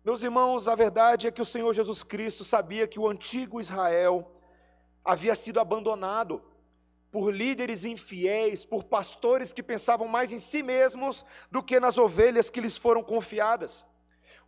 Meus 0.05 0.21
irmãos, 0.21 0.67
a 0.67 0.75
verdade 0.75 1.29
é 1.29 1.31
que 1.31 1.41
o 1.41 1.47
Senhor 1.47 1.73
Jesus 1.73 2.03
Cristo 2.03 2.45
sabia 2.45 2.89
que 2.89 2.99
o 2.99 3.09
antigo 3.09 3.61
Israel 3.61 4.33
havia 5.05 5.33
sido 5.37 5.61
abandonado 5.61 6.43
por 7.13 7.33
líderes 7.33 7.85
infiéis, 7.85 8.65
por 8.65 8.83
pastores 8.83 9.53
que 9.53 9.63
pensavam 9.63 10.09
mais 10.09 10.33
em 10.33 10.41
si 10.41 10.61
mesmos 10.61 11.25
do 11.53 11.63
que 11.63 11.79
nas 11.79 11.99
ovelhas 11.99 12.51
que 12.51 12.61
lhes 12.61 12.77
foram 12.77 13.01
confiadas. 13.01 13.85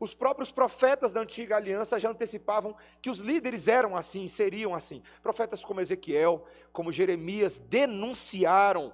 Os 0.00 0.12
próprios 0.12 0.50
profetas 0.50 1.12
da 1.12 1.20
antiga 1.20 1.54
aliança 1.54 2.00
já 2.00 2.10
antecipavam 2.10 2.74
que 3.00 3.08
os 3.08 3.20
líderes 3.20 3.68
eram 3.68 3.94
assim, 3.94 4.26
seriam 4.26 4.74
assim. 4.74 5.04
Profetas 5.22 5.64
como 5.64 5.80
Ezequiel, 5.80 6.44
como 6.72 6.90
Jeremias 6.90 7.58
denunciaram 7.58 8.92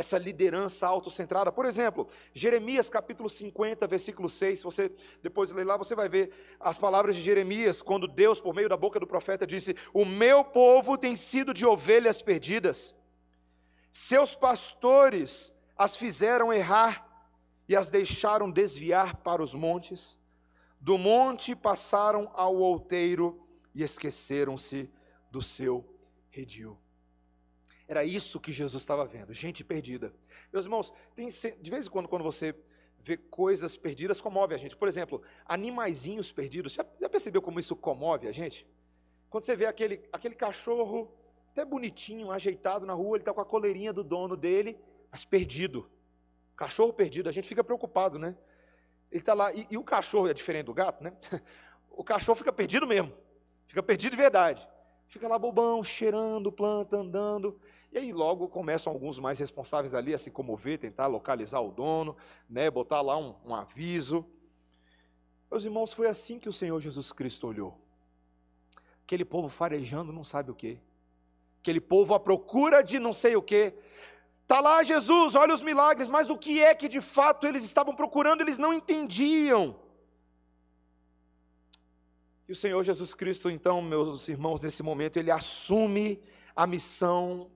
essa 0.00 0.16
liderança 0.16 0.86
autocentrada. 0.86 1.52
Por 1.52 1.66
exemplo, 1.66 2.08
Jeremias 2.32 2.88
capítulo 2.88 3.28
50, 3.28 3.86
versículo 3.86 4.28
6, 4.28 4.58
se 4.58 4.64
você 4.64 4.90
depois 5.22 5.50
ler 5.52 5.64
lá, 5.64 5.76
você 5.76 5.94
vai 5.94 6.08
ver 6.08 6.32
as 6.58 6.78
palavras 6.78 7.14
de 7.14 7.22
Jeremias, 7.22 7.82
quando 7.82 8.08
Deus, 8.08 8.40
por 8.40 8.54
meio 8.54 8.68
da 8.68 8.76
boca 8.76 8.98
do 8.98 9.06
profeta, 9.06 9.46
disse: 9.46 9.76
O 9.92 10.04
meu 10.04 10.42
povo 10.42 10.96
tem 10.96 11.14
sido 11.14 11.52
de 11.52 11.66
ovelhas 11.66 12.22
perdidas, 12.22 12.94
seus 13.92 14.34
pastores 14.34 15.52
as 15.76 15.96
fizeram 15.96 16.52
errar 16.52 17.06
e 17.68 17.76
as 17.76 17.90
deixaram 17.90 18.50
desviar 18.50 19.16
para 19.16 19.42
os 19.42 19.54
montes, 19.54 20.18
do 20.80 20.96
monte 20.96 21.54
passaram 21.54 22.30
ao 22.34 22.56
outeiro 22.56 23.46
e 23.74 23.82
esqueceram-se 23.82 24.90
do 25.30 25.42
seu 25.42 25.84
redil. 26.30 26.78
Era 27.90 28.04
isso 28.04 28.38
que 28.38 28.52
Jesus 28.52 28.84
estava 28.84 29.04
vendo, 29.04 29.34
gente 29.34 29.64
perdida. 29.64 30.14
Meus 30.52 30.64
irmãos, 30.64 30.92
tem, 31.12 31.28
de 31.28 31.70
vez 31.72 31.88
em 31.88 31.90
quando, 31.90 32.06
quando 32.06 32.22
você 32.22 32.54
vê 33.00 33.16
coisas 33.16 33.74
perdidas, 33.76 34.20
comove 34.20 34.54
a 34.54 34.58
gente. 34.58 34.76
Por 34.76 34.86
exemplo, 34.86 35.20
animaizinhos 35.44 36.30
perdidos. 36.30 36.74
Já, 36.74 36.86
já 37.00 37.08
percebeu 37.08 37.42
como 37.42 37.58
isso 37.58 37.74
comove 37.74 38.28
a 38.28 38.32
gente? 38.32 38.64
Quando 39.28 39.42
você 39.42 39.56
vê 39.56 39.66
aquele, 39.66 40.08
aquele 40.12 40.36
cachorro 40.36 41.12
até 41.50 41.64
bonitinho, 41.64 42.30
ajeitado 42.30 42.86
na 42.86 42.92
rua, 42.92 43.16
ele 43.16 43.22
está 43.22 43.34
com 43.34 43.40
a 43.40 43.44
coleirinha 43.44 43.92
do 43.92 44.04
dono 44.04 44.36
dele, 44.36 44.78
mas 45.10 45.24
perdido. 45.24 45.90
Cachorro 46.54 46.92
perdido, 46.92 47.28
a 47.28 47.32
gente 47.32 47.48
fica 47.48 47.64
preocupado, 47.64 48.20
né? 48.20 48.36
Ele 49.10 49.20
está 49.20 49.34
lá, 49.34 49.52
e, 49.52 49.66
e 49.68 49.76
o 49.76 49.82
cachorro 49.82 50.28
é 50.28 50.32
diferente 50.32 50.66
do 50.66 50.74
gato, 50.74 51.02
né? 51.02 51.12
O 51.90 52.04
cachorro 52.04 52.36
fica 52.36 52.52
perdido 52.52 52.86
mesmo, 52.86 53.12
fica 53.66 53.82
perdido 53.82 54.12
de 54.12 54.16
verdade. 54.16 54.66
Fica 55.10 55.26
lá 55.26 55.36
bobão, 55.36 55.82
cheirando 55.82 56.52
planta, 56.52 56.96
andando. 56.96 57.60
E 57.92 57.98
aí 57.98 58.12
logo 58.12 58.48
começam 58.48 58.92
alguns 58.92 59.18
mais 59.18 59.38
responsáveis 59.38 59.94
ali 59.94 60.14
a 60.14 60.18
se 60.18 60.30
comover, 60.30 60.78
tentar 60.78 61.08
localizar 61.08 61.60
o 61.60 61.72
dono, 61.72 62.16
né, 62.48 62.70
botar 62.70 63.00
lá 63.00 63.16
um, 63.16 63.34
um 63.44 63.54
aviso. 63.54 64.24
Meus 65.50 65.64
irmãos, 65.64 65.92
foi 65.92 66.06
assim 66.06 66.38
que 66.38 66.48
o 66.48 66.52
Senhor 66.52 66.80
Jesus 66.80 67.12
Cristo 67.12 67.48
olhou. 67.48 67.76
Aquele 69.04 69.24
povo 69.24 69.48
farejando 69.48 70.12
não 70.12 70.22
sabe 70.22 70.52
o 70.52 70.54
quê. 70.54 70.78
Aquele 71.60 71.80
povo 71.80 72.14
à 72.14 72.20
procura 72.20 72.80
de 72.82 73.00
não 73.00 73.12
sei 73.12 73.34
o 73.34 73.42
quê. 73.42 73.74
Está 74.42 74.60
lá 74.60 74.84
Jesus, 74.84 75.34
olha 75.34 75.52
os 75.52 75.62
milagres, 75.62 76.08
mas 76.08 76.30
o 76.30 76.38
que 76.38 76.62
é 76.62 76.74
que 76.74 76.88
de 76.88 77.00
fato 77.00 77.46
eles 77.46 77.64
estavam 77.64 77.94
procurando, 77.94 78.40
eles 78.40 78.58
não 78.58 78.72
entendiam. 78.72 79.76
E 82.48 82.52
o 82.52 82.56
Senhor 82.56 82.82
Jesus 82.82 83.14
Cristo, 83.14 83.50
então, 83.50 83.82
meus 83.82 84.28
irmãos, 84.28 84.60
nesse 84.60 84.82
momento, 84.82 85.16
ele 85.16 85.30
assume 85.30 86.20
a 86.54 86.66
missão 86.66 87.50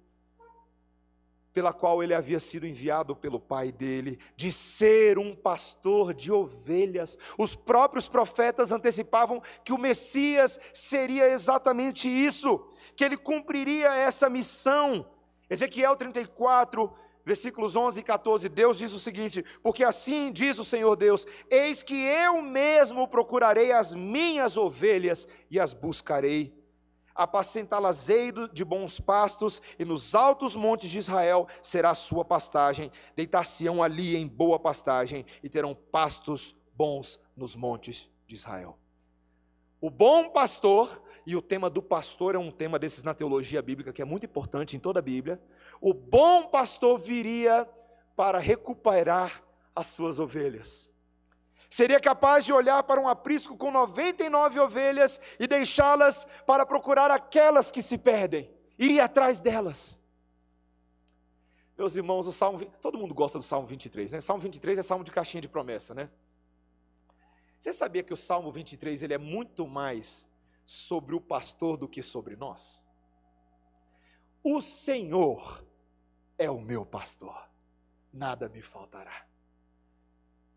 pela 1.54 1.73
qual 1.73 2.02
ele 2.02 2.12
havia 2.12 2.40
sido 2.40 2.66
enviado 2.66 3.14
pelo 3.14 3.38
pai 3.38 3.70
dele, 3.70 4.18
de 4.37 4.50
ser 4.50 5.18
um 5.20 5.37
pastor 5.37 6.12
de 6.12 6.32
ovelhas. 6.32 7.16
Os 7.38 7.54
próprios 7.54 8.08
profetas 8.08 8.73
antecipavam 8.73 9.40
que 9.64 9.73
o 9.73 9.78
Messias 9.78 10.58
seria 10.75 11.30
exatamente 11.30 12.08
isso, 12.08 12.61
que 12.96 13.04
ele 13.04 13.16
cumpriria 13.16 13.94
essa 13.94 14.28
missão. 14.28 15.06
Ezequiel 15.49 15.94
34, 15.94 16.92
versículos 17.25 17.76
11 17.76 18.00
e 18.00 18.02
14, 18.02 18.49
Deus 18.49 18.78
diz 18.78 18.92
o 18.92 18.99
seguinte: 18.99 19.44
Porque 19.62 19.84
assim 19.84 20.32
diz 20.32 20.58
o 20.58 20.64
Senhor 20.64 20.96
Deus: 20.96 21.25
Eis 21.49 21.84
que 21.84 21.94
eu 21.94 22.42
mesmo 22.42 23.06
procurarei 23.06 23.70
as 23.70 23.94
minhas 23.94 24.56
ovelhas 24.56 25.28
e 25.49 25.61
as 25.61 25.73
buscarei 25.73 26.63
apacentá-las-ei 27.14 28.33
de 28.52 28.64
bons 28.64 28.99
pastos, 28.99 29.62
e 29.78 29.85
nos 29.85 30.14
altos 30.14 30.54
montes 30.54 30.90
de 30.90 30.99
Israel 30.99 31.47
será 31.62 31.94
sua 31.94 32.25
pastagem. 32.25 32.90
Deitar-se-ão 33.14 33.83
ali 33.83 34.16
em 34.16 34.26
boa 34.26 34.59
pastagem, 34.59 35.25
e 35.42 35.49
terão 35.49 35.75
pastos 35.75 36.56
bons 36.75 37.21
nos 37.37 37.54
montes 37.54 38.11
de 38.26 38.35
Israel. 38.35 38.78
O 39.80 39.90
bom 39.90 40.30
pastor, 40.30 41.02
e 41.26 41.37
o 41.37 41.42
tema 41.42 41.68
do 41.68 41.83
pastor 41.83 42.35
é 42.35 42.38
um 42.38 42.50
tema 42.50 42.78
desses 42.78 43.02
na 43.02 43.14
teologia 43.14 43.62
bíblica 43.62 43.92
que 43.92 44.02
é 44.02 44.04
muito 44.04 44.26
importante 44.26 44.76
em 44.76 44.80
toda 44.80 44.99
a 44.99 45.02
Bíblia. 45.02 45.40
O 45.80 45.94
bom 45.94 46.49
pastor 46.49 46.99
viria 46.99 47.68
para 48.16 48.38
recuperar 48.38 49.42
as 49.75 49.88
suas 49.88 50.18
ovelhas. 50.18 50.93
Seria 51.74 51.98
capaz 51.98 52.44
de 52.44 52.52
olhar 52.52 52.84
para 52.84 53.00
um 53.00 53.08
aprisco 53.08 53.56
com 53.56 53.68
99 53.68 54.60
ovelhas 54.60 55.18
e 55.40 55.46
deixá-las 55.48 56.24
para 56.46 56.64
procurar 56.64 57.10
aquelas 57.10 57.68
que 57.68 57.82
se 57.82 57.98
perdem, 57.98 58.48
iria 58.78 59.06
atrás 59.06 59.40
delas. 59.40 59.98
Meus 61.76 61.96
irmãos, 61.96 62.28
o 62.28 62.32
Salmo, 62.32 62.64
todo 62.80 62.96
mundo 62.96 63.12
gosta 63.12 63.38
do 63.38 63.42
Salmo 63.42 63.66
23, 63.66 64.12
né? 64.12 64.20
Salmo 64.20 64.40
23 64.40 64.78
é 64.78 64.82
salmo 64.84 65.02
de 65.02 65.10
caixinha 65.10 65.40
de 65.40 65.48
promessa, 65.48 65.92
né? 65.92 66.08
Você 67.58 67.72
sabia 67.72 68.04
que 68.04 68.12
o 68.12 68.16
Salmo 68.16 68.52
23 68.52 69.02
ele 69.02 69.14
é 69.14 69.18
muito 69.18 69.66
mais 69.66 70.28
sobre 70.64 71.16
o 71.16 71.20
pastor 71.20 71.76
do 71.76 71.88
que 71.88 72.04
sobre 72.04 72.36
nós? 72.36 72.84
O 74.44 74.62
Senhor 74.62 75.66
é 76.38 76.48
o 76.48 76.60
meu 76.60 76.86
pastor, 76.86 77.50
nada 78.12 78.48
me 78.48 78.62
faltará. 78.62 79.33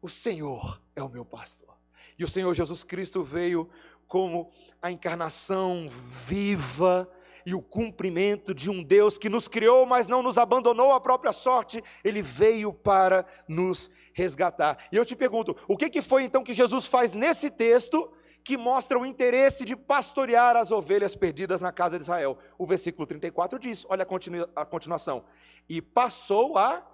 O 0.01 0.10
Senhor 0.10 0.82
é 0.96 1.04
o 1.04 1.10
meu 1.10 1.25
pastor. 1.25 1.75
E 2.18 2.24
o 2.24 2.27
Senhor 2.27 2.54
Jesus 2.54 2.84
Cristo 2.84 3.24
veio 3.24 3.70
como 4.08 4.51
a 4.82 4.92
encarnação 4.92 5.89
viva 5.89 7.10
e 7.46 7.54
o 7.54 7.62
cumprimento 7.62 8.54
de 8.54 8.70
um 8.70 8.84
Deus 8.84 9.18
que 9.18 9.30
nos 9.30 9.48
criou, 9.48 9.86
mas 9.86 10.06
não 10.06 10.22
nos 10.22 10.38
abandonou 10.38 10.92
à 10.92 11.00
própria 11.00 11.32
sorte, 11.32 11.82
ele 12.04 12.22
veio 12.22 12.74
para 12.74 13.25
nos 13.48 13.89
resgatar. 14.12 14.86
E 14.92 14.98
eu 14.98 15.06
te 15.06 15.16
pergunto, 15.16 15.56
o 15.66 15.77
que, 15.77 15.89
que 15.89 16.01
foi 16.01 16.24
então 16.24 16.44
que 16.44 16.54
Jesus 16.54 16.86
faz 16.86 17.13
nesse 17.13 17.50
texto 17.50 18.12
que 18.44 18.58
mostra 18.58 19.00
o 19.00 19.06
interesse 19.06 19.63
de 19.63 19.77
pastorear 19.77 20.58
as 20.58 20.72
ovelhas 20.72 21.16
perdidas 21.16 21.62
na 21.62 21.72
casa 21.72 21.98
de 21.98 22.04
Israel? 22.04 22.38
O 22.58 22.66
versículo 22.66 23.08
34 23.08 23.58
diz: 23.58 23.86
olha 23.88 24.04
a, 24.04 24.06
continu 24.06 24.46
a 24.54 24.66
continuação. 24.66 25.24
E 25.70 25.82
passou 25.82 26.58
a 26.58 26.86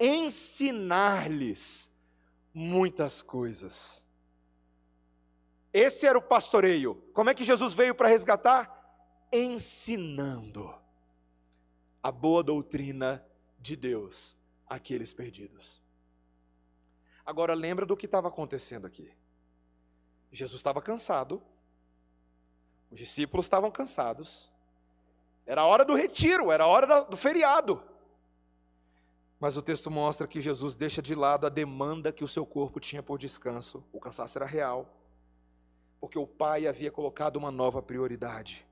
ensinar-lhes 0.00 1.91
muitas 2.54 3.22
coisas. 3.22 4.04
Esse 5.72 6.06
era 6.06 6.18
o 6.18 6.22
pastoreio. 6.22 6.94
Como 7.12 7.30
é 7.30 7.34
que 7.34 7.44
Jesus 7.44 7.72
veio 7.74 7.94
para 7.94 8.08
resgatar? 8.08 8.82
ensinando 9.32 10.78
a 12.02 12.12
boa 12.12 12.42
doutrina 12.42 13.24
de 13.58 13.74
Deus 13.74 14.36
àqueles 14.68 15.12
perdidos. 15.12 15.80
Agora 17.24 17.54
lembra 17.54 17.86
do 17.86 17.96
que 17.96 18.04
estava 18.04 18.28
acontecendo 18.28 18.86
aqui. 18.86 19.10
Jesus 20.30 20.58
estava 20.58 20.82
cansado, 20.82 21.42
os 22.90 22.98
discípulos 22.98 23.46
estavam 23.46 23.70
cansados, 23.70 24.50
era 25.46 25.62
a 25.62 25.66
hora 25.66 25.84
do 25.84 25.94
retiro, 25.94 26.52
era 26.52 26.64
a 26.64 26.66
hora 26.66 27.02
do 27.04 27.16
feriado. 27.16 27.82
Mas 29.42 29.56
o 29.56 29.60
texto 29.60 29.90
mostra 29.90 30.24
que 30.28 30.40
Jesus 30.40 30.76
deixa 30.76 31.02
de 31.02 31.16
lado 31.16 31.48
a 31.48 31.48
demanda 31.48 32.12
que 32.12 32.22
o 32.22 32.28
seu 32.28 32.46
corpo 32.46 32.78
tinha 32.78 33.02
por 33.02 33.18
descanso. 33.18 33.82
O 33.92 33.98
cansaço 33.98 34.38
era 34.38 34.46
real, 34.46 34.88
porque 36.00 36.16
o 36.16 36.28
Pai 36.28 36.68
havia 36.68 36.92
colocado 36.92 37.38
uma 37.38 37.50
nova 37.50 37.82
prioridade 37.82 38.64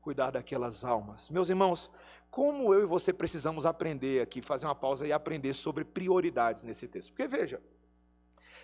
cuidar 0.00 0.32
daquelas 0.32 0.84
almas. 0.84 1.30
Meus 1.30 1.48
irmãos, 1.48 1.88
como 2.28 2.74
eu 2.74 2.82
e 2.82 2.86
você 2.86 3.12
precisamos 3.12 3.64
aprender 3.64 4.20
aqui, 4.20 4.42
fazer 4.42 4.66
uma 4.66 4.74
pausa 4.74 5.06
e 5.06 5.12
aprender 5.12 5.54
sobre 5.54 5.84
prioridades 5.84 6.64
nesse 6.64 6.88
texto. 6.88 7.10
Porque 7.10 7.28
veja, 7.28 7.62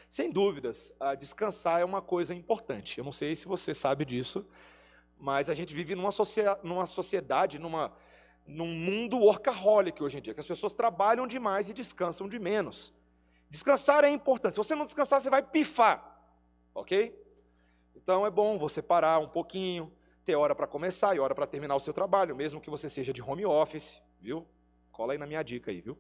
sem 0.09 0.33
dúvidas, 0.33 0.93
descansar 1.17 1.81
é 1.81 1.85
uma 1.85 2.03
coisa 2.03 2.35
importante. 2.35 2.99
Eu 2.99 3.05
não 3.05 3.13
sei 3.13 3.37
se 3.37 3.47
você 3.47 3.73
sabe 3.73 4.05
disso, 4.05 4.45
mas 5.17 5.49
a 5.49 5.55
gente 5.55 5.73
vive 5.73 5.95
numa, 5.95 6.11
numa 6.65 6.87
sociedade, 6.87 7.61
numa, 7.61 7.93
num 8.47 8.67
mundo 8.67 9.19
workaholic 9.19 10.03
hoje 10.03 10.19
em 10.19 10.21
dia, 10.21 10.35
que 10.35 10.41
as 10.41 10.47
pessoas 10.47 10.75
trabalham 10.75 11.27
demais 11.27 11.69
e 11.71 11.75
descansam 11.75 12.29
de 12.29 12.39
menos. 12.39 12.93
Descansar 13.49 14.05
é 14.05 14.11
importante. 14.11 14.55
Se 14.55 14.59
você 14.59 14.75
não 14.75 14.85
descansar, 14.85 15.21
você 15.21 15.31
vai 15.31 15.43
pifar, 15.43 16.21
ok? 16.75 17.19
Então 17.95 18.27
é 18.27 18.31
bom 18.31 18.59
você 18.59 18.83
parar 18.83 19.19
um 19.19 19.29
pouquinho, 19.29 19.93
ter 20.25 20.35
hora 20.35 20.55
para 20.55 20.67
começar 20.67 21.15
e 21.15 21.21
hora 21.21 21.35
para 21.35 21.47
terminar 21.47 21.77
o 21.77 21.81
seu 21.81 21.93
trabalho, 21.93 22.35
mesmo 22.35 22.61
que 22.61 22.71
você 22.71 22.89
seja 22.89 23.13
de 23.13 23.23
home 23.23 23.45
office, 23.45 24.01
viu? 24.21 24.47
Cola 24.91 25.13
aí 25.13 25.19
na 25.19 25.27
minha 25.27 25.43
dica 25.43 25.71
aí, 25.71 25.81
viu? 25.81 25.99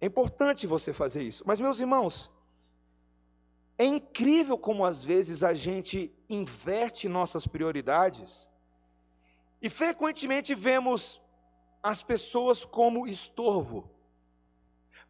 É 0.00 0.06
importante 0.06 0.66
você 0.66 0.92
fazer 0.92 1.22
isso. 1.22 1.42
Mas, 1.46 1.58
meus 1.58 1.80
irmãos, 1.80 2.30
é 3.76 3.84
incrível 3.84 4.56
como 4.58 4.84
às 4.84 5.04
vezes 5.04 5.42
a 5.42 5.54
gente 5.54 6.12
inverte 6.28 7.08
nossas 7.08 7.46
prioridades 7.46 8.48
e 9.60 9.68
frequentemente 9.68 10.54
vemos 10.54 11.20
as 11.88 12.02
pessoas 12.02 12.64
como 12.64 13.06
estorvo. 13.06 13.90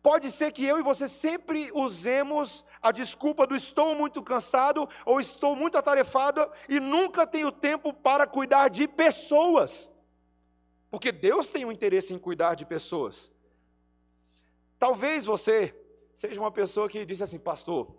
Pode 0.01 0.31
ser 0.31 0.53
que 0.53 0.65
eu 0.65 0.79
e 0.79 0.83
você 0.83 1.09
sempre 1.09 1.71
usemos 1.75 2.65
a 2.81 2.93
desculpa 2.93 3.47
do 3.47 3.57
estou 3.57 3.95
muito 3.97 4.23
cansado 4.23 4.89
ou 5.05 5.21
estou 5.21 5.57
muito 5.57 5.77
atarefado 5.77 6.49
e 6.69 6.79
nunca 6.79 7.27
tenho 7.27 7.51
tempo 7.51 7.93
para 7.93 8.27
cuidar 8.27 8.69
de 8.69 8.87
pessoas. 8.87 9.91
Porque 10.89 11.11
Deus 11.11 11.49
tem 11.49 11.65
um 11.65 11.73
interesse 11.73 12.15
em 12.15 12.19
cuidar 12.19 12.55
de 12.55 12.65
pessoas. 12.65 13.33
Talvez 14.79 15.25
você 15.25 15.75
seja 16.15 16.41
uma 16.41 16.53
pessoa 16.53 16.89
que 16.89 17.05
diz 17.05 17.21
assim, 17.21 17.39
pastor, 17.39 17.93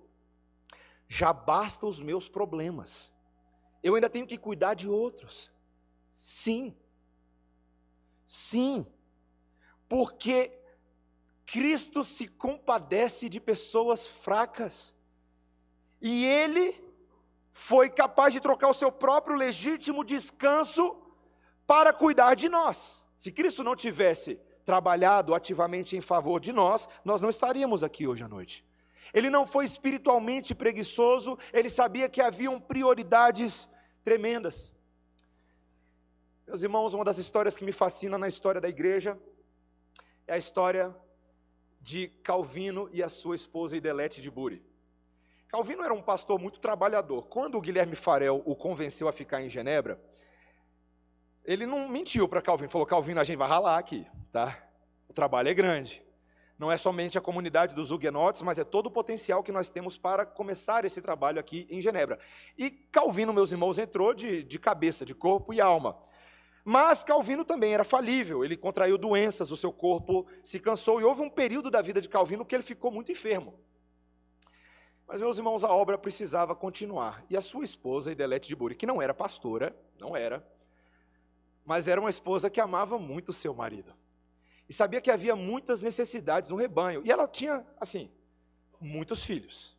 já 1.08 1.34
basta 1.34 1.86
os 1.86 2.00
meus 2.00 2.30
problemas. 2.30 3.12
Eu 3.84 3.96
ainda 3.96 4.10
tenho 4.10 4.26
que 4.26 4.38
cuidar 4.38 4.74
de 4.74 4.88
outros. 4.88 5.52
Sim. 6.14 6.76
Sim. 8.30 8.86
Porque 9.88 10.52
Cristo 11.48 12.04
se 12.04 12.28
compadece 12.28 13.28
de 13.28 13.40
pessoas 13.40 14.08
fracas. 14.08 14.94
E 16.00 16.26
ele 16.26 16.80
foi 17.52 17.90
capaz 17.90 18.32
de 18.32 18.40
trocar 18.40 18.70
o 18.70 18.74
seu 18.74 18.92
próprio 18.92 19.36
legítimo 19.36 20.06
descanso 20.06 20.96
para 21.66 21.92
cuidar 21.92 22.36
de 22.36 22.50
nós. 22.50 23.04
Se 23.18 23.32
Cristo 23.32 23.64
não 23.64 23.76
tivesse 23.76 24.40
trabalhado 24.64 25.34
ativamente 25.34 25.98
em 25.98 26.02
favor 26.02 26.40
de 26.40 26.54
nós, 26.54 26.88
nós 27.04 27.24
não 27.24 27.32
estaríamos 27.32 27.82
aqui 27.82 28.06
hoje 28.06 28.22
à 28.24 28.28
noite. 28.28 28.64
Ele 29.12 29.32
não 29.32 29.48
foi 29.48 29.66
espiritualmente 29.66 30.54
preguiçoso, 30.54 31.36
ele 31.52 31.68
sabia 31.72 32.08
que 32.08 32.22
haviam 32.22 32.62
prioridades 32.62 33.68
tremendas. 34.04 34.72
Meus 36.50 36.64
irmãos, 36.64 36.96
uma 36.96 37.06
das 37.06 37.20
histórias 37.20 37.56
que 37.56 37.64
me 37.64 37.72
fascina 37.72 38.18
na 38.18 38.28
história 38.28 38.60
da 38.60 38.68
igreja 38.68 39.16
é 40.26 40.34
a 40.34 40.38
história 40.40 40.96
de 41.80 42.08
Calvino 42.24 42.90
e 42.92 43.04
a 43.04 43.08
sua 43.08 43.36
esposa 43.36 43.78
Idelete 43.78 44.20
de 44.20 44.32
Buri. 44.32 44.66
Calvino 45.48 45.84
era 45.84 45.94
um 45.94 46.02
pastor 46.02 46.40
muito 46.40 46.60
trabalhador. 46.60 47.28
Quando 47.28 47.56
o 47.56 47.62
Guilherme 47.62 47.96
Farel 47.96 48.42
o 48.48 48.56
convenceu 48.56 49.08
a 49.08 49.14
ficar 49.14 49.44
em 49.44 49.48
Genebra, 49.48 50.02
ele 51.46 51.68
não 51.68 51.88
mentiu 51.88 52.28
para 52.28 52.42
Calvino, 52.42 52.72
falou: 52.72 52.88
Calvino, 52.88 53.20
a 53.20 53.24
gente 53.24 53.38
vai 53.38 53.48
ralar 53.48 53.78
aqui, 53.78 54.08
tá? 54.32 54.58
O 55.08 55.14
trabalho 55.14 55.50
é 55.50 55.54
grande. 55.54 56.04
Não 56.58 56.72
é 56.72 56.78
somente 56.78 57.16
a 57.16 57.22
comunidade 57.22 57.76
dos 57.76 57.92
huguenotes, 57.92 58.42
mas 58.42 58.58
é 58.58 58.64
todo 58.64 58.88
o 58.88 58.92
potencial 58.92 59.44
que 59.44 59.52
nós 59.52 59.70
temos 59.70 60.00
para 60.00 60.26
começar 60.26 60.84
esse 60.84 61.00
trabalho 61.00 61.40
aqui 61.40 61.68
em 61.70 61.80
Genebra. 61.80 62.18
E 62.58 62.72
Calvino, 62.72 63.32
meus 63.32 63.52
irmãos, 63.52 63.78
entrou 63.78 64.16
de, 64.16 64.42
de 64.42 64.58
cabeça, 64.58 65.06
de 65.06 65.14
corpo 65.14 65.54
e 65.54 65.62
alma. 65.62 66.09
Mas 66.70 67.04
Calvino 67.04 67.44
também 67.44 67.74
era 67.74 67.84
falível, 67.84 68.46
ele 68.46 68.56
contraiu 68.56 68.96
doenças, 68.96 69.50
o 69.50 69.58
seu 69.58 69.74
corpo 69.74 70.28
se 70.44 70.60
cansou, 70.60 71.02
e 71.02 71.04
houve 71.04 71.20
um 71.20 71.30
período 71.30 71.72
da 71.72 71.82
vida 71.82 72.00
de 72.00 72.08
Calvino 72.08 72.46
que 72.46 72.54
ele 72.54 72.62
ficou 72.62 72.92
muito 72.92 73.12
enfermo. 73.12 73.56
Mas, 75.08 75.20
meus 75.20 75.40
irmãos, 75.40 75.64
a 75.64 75.74
obra 75.74 75.98
precisava 75.98 76.56
continuar. 76.56 77.26
E 77.28 77.36
a 77.36 77.42
sua 77.42 77.66
esposa, 77.66 78.12
Idelete 78.12 78.48
de 78.48 78.56
Buri, 78.56 78.76
que 78.76 78.86
não 78.86 79.02
era 79.02 79.16
pastora, 79.16 79.76
não 79.98 80.16
era, 80.16 80.48
mas 81.66 81.88
era 81.88 82.00
uma 82.00 82.12
esposa 82.12 82.52
que 82.52 82.62
amava 82.62 83.00
muito 83.00 83.30
o 83.30 83.34
seu 83.34 83.52
marido. 83.52 83.92
E 84.70 84.72
sabia 84.72 85.02
que 85.02 85.10
havia 85.10 85.36
muitas 85.36 85.82
necessidades 85.82 86.52
no 86.52 86.56
rebanho. 86.56 87.02
E 87.04 87.12
ela 87.12 87.28
tinha, 87.28 87.66
assim, 87.80 88.12
muitos 88.80 89.24
filhos. 89.24 89.76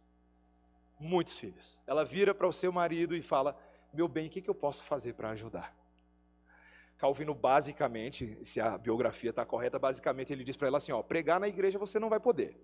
Muitos 0.98 1.38
filhos. 1.38 1.80
Ela 1.86 2.04
vira 2.04 2.34
para 2.34 2.48
o 2.48 2.52
seu 2.52 2.72
marido 2.72 3.14
e 3.14 3.22
fala: 3.22 3.56
Meu 3.94 4.08
bem, 4.08 4.26
o 4.26 4.30
que 4.30 4.50
eu 4.50 4.56
posso 4.56 4.82
fazer 4.82 5.12
para 5.12 5.30
ajudar? 5.30 5.79
Calvino, 7.00 7.34
basicamente, 7.34 8.38
se 8.44 8.60
a 8.60 8.76
biografia 8.76 9.30
está 9.30 9.42
correta, 9.42 9.78
basicamente 9.78 10.34
ele 10.34 10.44
diz 10.44 10.54
para 10.54 10.68
ela 10.68 10.76
assim: 10.76 10.92
ó, 10.92 11.02
pregar 11.02 11.40
na 11.40 11.48
igreja 11.48 11.78
você 11.78 11.98
não 11.98 12.10
vai 12.10 12.20
poder. 12.20 12.62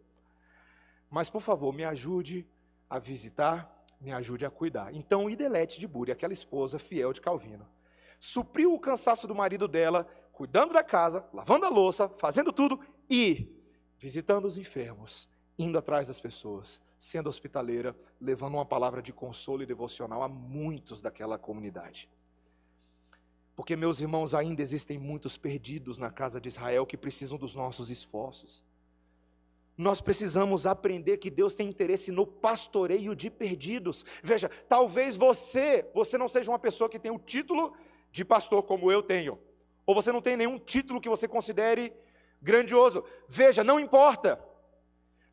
Mas, 1.09 1.31
por 1.31 1.41
favor, 1.41 1.73
me 1.73 1.85
ajude 1.85 2.47
a 2.91 2.99
visitar, 2.99 3.83
me 3.99 4.13
ajude 4.13 4.45
a 4.45 4.51
cuidar. 4.51 4.95
Então, 4.95 5.31
Idelete 5.31 5.81
de 5.81 5.89
Buri, 5.89 6.13
aquela 6.13 6.35
esposa 6.35 6.79
fiel 6.79 7.15
de 7.15 7.21
Calvino, 7.23 7.67
supriu 8.21 8.75
o 8.75 8.79
cansaço 8.79 9.27
do 9.27 9.35
marido 9.35 9.67
dela, 9.67 10.07
cuidando 10.33 10.75
da 10.75 10.85
casa, 10.85 11.27
lavando 11.33 11.65
a 11.65 11.71
louça, 11.71 12.07
fazendo 12.19 12.53
tudo 12.53 12.79
e 13.09 13.51
visitando 13.99 14.45
os 14.45 14.59
enfermos, 14.59 15.31
indo 15.59 15.79
atrás 15.79 16.09
das 16.09 16.21
pessoas, 16.21 16.83
sendo 16.99 17.31
hospitaleira, 17.31 17.97
levando 18.21 18.53
uma 18.53 18.67
palavra 18.67 19.01
de 19.01 19.15
consolo 19.15 19.63
e 19.63 19.67
devocional 19.67 20.23
a 20.23 20.29
muitos 20.29 21.01
daquela 21.01 21.39
comunidade. 21.39 22.07
Porque, 23.57 23.75
meus 23.75 24.01
irmãos, 24.03 24.35
ainda 24.35 24.61
existem 24.61 24.99
muitos 24.99 25.39
perdidos 25.39 25.97
na 25.97 26.11
casa 26.11 26.39
de 26.39 26.49
Israel 26.49 26.85
que 26.85 26.97
precisam 26.97 27.39
dos 27.39 27.55
nossos 27.55 27.89
esforços. 27.89 28.63
Nós 29.79 30.01
precisamos 30.01 30.67
aprender 30.67 31.17
que 31.17 31.31
Deus 31.31 31.55
tem 31.55 31.69
interesse 31.69 32.13
no 32.13 32.27
pastoreio 32.27 33.17
de 33.17 33.31
perdidos. 33.31 34.05
Veja, 34.23 34.51
talvez 34.69 35.17
você, 35.17 35.91
você 35.95 36.19
não 36.19 36.29
seja 36.29 36.51
uma 36.51 36.59
pessoa 36.59 36.89
que 36.89 36.99
tem 36.99 37.11
o 37.11 37.19
título 37.19 37.75
de 38.13 38.25
pastor 38.25 38.63
como 38.63 38.93
eu 38.93 39.03
tenho, 39.03 39.39
ou 39.85 39.95
você 39.95 40.13
não 40.13 40.23
tem 40.23 40.37
nenhum 40.37 40.59
título 40.59 41.01
que 41.01 41.09
você 41.09 41.27
considere 41.27 41.93
grandioso. 42.41 43.05
Veja, 43.29 43.65
não 43.65 43.81
importa. 43.81 44.43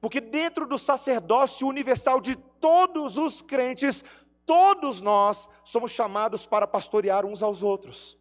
Porque 0.01 0.19
dentro 0.19 0.65
do 0.65 0.77
sacerdócio 0.77 1.65
universal 1.65 2.19
de 2.19 2.36
todos 2.36 3.17
os 3.17 3.41
crentes, 3.41 4.03
todos 4.45 5.01
nós 5.01 5.49
somos 5.63 5.91
chamados 5.91 6.45
para 6.45 6.67
pastorear 6.67 7.25
uns 7.25 7.41
aos 7.41 7.63
outros, 7.63 8.17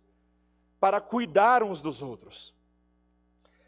para 0.79 1.01
cuidar 1.01 1.63
uns 1.63 1.81
dos 1.81 2.03
outros. 2.03 2.55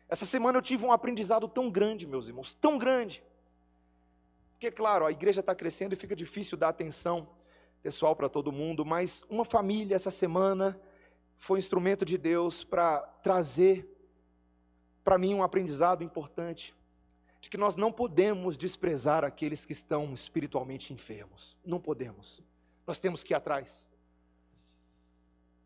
Essa 0.08 0.26
semana 0.26 0.58
eu 0.58 0.62
tive 0.62 0.84
um 0.84 0.92
aprendizado 0.92 1.48
tão 1.48 1.70
grande, 1.70 2.06
meus 2.06 2.28
irmãos, 2.28 2.54
tão 2.54 2.78
grande. 2.78 3.24
Porque, 4.52 4.70
claro, 4.70 5.04
a 5.04 5.10
igreja 5.10 5.40
está 5.40 5.54
crescendo 5.54 5.94
e 5.94 5.96
fica 5.96 6.14
difícil 6.14 6.56
dar 6.56 6.68
atenção 6.68 7.28
pessoal 7.82 8.16
para 8.16 8.28
todo 8.28 8.52
mundo, 8.52 8.84
mas 8.84 9.24
uma 9.28 9.44
família 9.44 9.94
essa 9.94 10.10
semana 10.10 10.80
foi 11.36 11.58
instrumento 11.58 12.04
de 12.04 12.16
Deus 12.16 12.64
para 12.64 13.00
trazer 13.22 13.90
para 15.02 15.18
mim 15.18 15.34
um 15.34 15.42
aprendizado 15.42 16.02
importante 16.02 16.74
de 17.44 17.50
que 17.50 17.58
nós 17.58 17.76
não 17.76 17.92
podemos 17.92 18.56
desprezar 18.56 19.22
aqueles 19.22 19.66
que 19.66 19.72
estão 19.74 20.14
espiritualmente 20.14 20.94
enfermos. 20.94 21.58
Não 21.62 21.78
podemos. 21.78 22.42
Nós 22.86 22.98
temos 22.98 23.22
que 23.22 23.34
ir 23.34 23.36
atrás. 23.36 23.86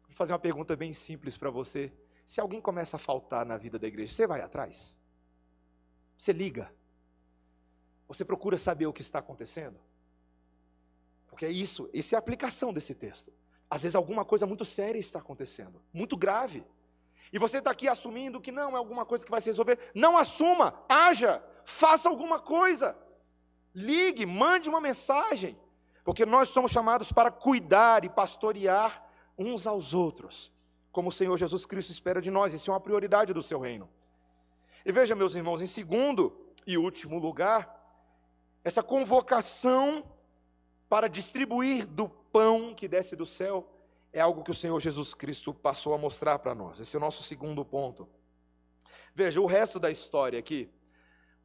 Vou 0.08 0.16
fazer 0.16 0.32
uma 0.32 0.40
pergunta 0.40 0.74
bem 0.74 0.92
simples 0.92 1.36
para 1.36 1.50
você. 1.50 1.92
Se 2.26 2.40
alguém 2.40 2.60
começa 2.60 2.96
a 2.96 2.98
faltar 2.98 3.46
na 3.46 3.56
vida 3.56 3.78
da 3.78 3.86
igreja, 3.86 4.12
você 4.12 4.26
vai 4.26 4.40
atrás? 4.40 4.96
Você 6.18 6.32
liga? 6.32 6.68
Você 8.08 8.24
procura 8.24 8.58
saber 8.58 8.88
o 8.88 8.92
que 8.92 9.00
está 9.00 9.20
acontecendo? 9.20 9.78
Porque 11.28 11.46
é 11.46 11.50
isso, 11.50 11.88
essa 11.94 12.16
é 12.16 12.16
a 12.16 12.18
aplicação 12.18 12.72
desse 12.72 12.92
texto. 12.92 13.32
Às 13.70 13.82
vezes 13.82 13.94
alguma 13.94 14.24
coisa 14.24 14.48
muito 14.48 14.64
séria 14.64 14.98
está 14.98 15.20
acontecendo, 15.20 15.80
muito 15.92 16.16
grave. 16.16 16.66
E 17.32 17.38
você 17.38 17.58
está 17.58 17.70
aqui 17.70 17.86
assumindo 17.86 18.40
que 18.40 18.50
não 18.50 18.72
é 18.72 18.78
alguma 18.78 19.06
coisa 19.06 19.24
que 19.24 19.30
vai 19.30 19.40
se 19.40 19.48
resolver. 19.48 19.78
Não 19.94 20.18
assuma, 20.18 20.82
haja, 20.88 21.40
faça 21.68 22.08
alguma 22.08 22.38
coisa. 22.38 22.96
Ligue, 23.74 24.24
mande 24.24 24.68
uma 24.68 24.80
mensagem. 24.80 25.56
Porque 26.02 26.24
nós 26.24 26.48
somos 26.48 26.72
chamados 26.72 27.12
para 27.12 27.30
cuidar 27.30 28.04
e 28.04 28.08
pastorear 28.08 29.06
uns 29.36 29.66
aos 29.66 29.92
outros, 29.92 30.50
como 30.90 31.10
o 31.10 31.12
Senhor 31.12 31.36
Jesus 31.36 31.66
Cristo 31.66 31.92
espera 31.92 32.22
de 32.22 32.30
nós. 32.30 32.54
Isso 32.54 32.70
é 32.70 32.74
uma 32.74 32.80
prioridade 32.80 33.34
do 33.34 33.42
seu 33.42 33.60
reino. 33.60 33.88
E 34.84 34.90
veja, 34.90 35.14
meus 35.14 35.34
irmãos, 35.34 35.60
em 35.60 35.66
segundo 35.66 36.34
e 36.66 36.78
último 36.78 37.18
lugar, 37.18 37.76
essa 38.64 38.82
convocação 38.82 40.02
para 40.88 41.06
distribuir 41.06 41.86
do 41.86 42.08
pão 42.08 42.74
que 42.74 42.88
desce 42.88 43.14
do 43.14 43.26
céu 43.26 43.68
é 44.10 44.20
algo 44.20 44.42
que 44.42 44.50
o 44.50 44.54
Senhor 44.54 44.80
Jesus 44.80 45.12
Cristo 45.12 45.52
passou 45.52 45.92
a 45.92 45.98
mostrar 45.98 46.38
para 46.38 46.54
nós. 46.54 46.80
Esse 46.80 46.96
é 46.96 46.98
o 46.98 47.00
nosso 47.00 47.22
segundo 47.22 47.62
ponto. 47.62 48.08
Veja, 49.14 49.40
o 49.40 49.46
resto 49.46 49.78
da 49.78 49.90
história 49.90 50.38
aqui, 50.38 50.70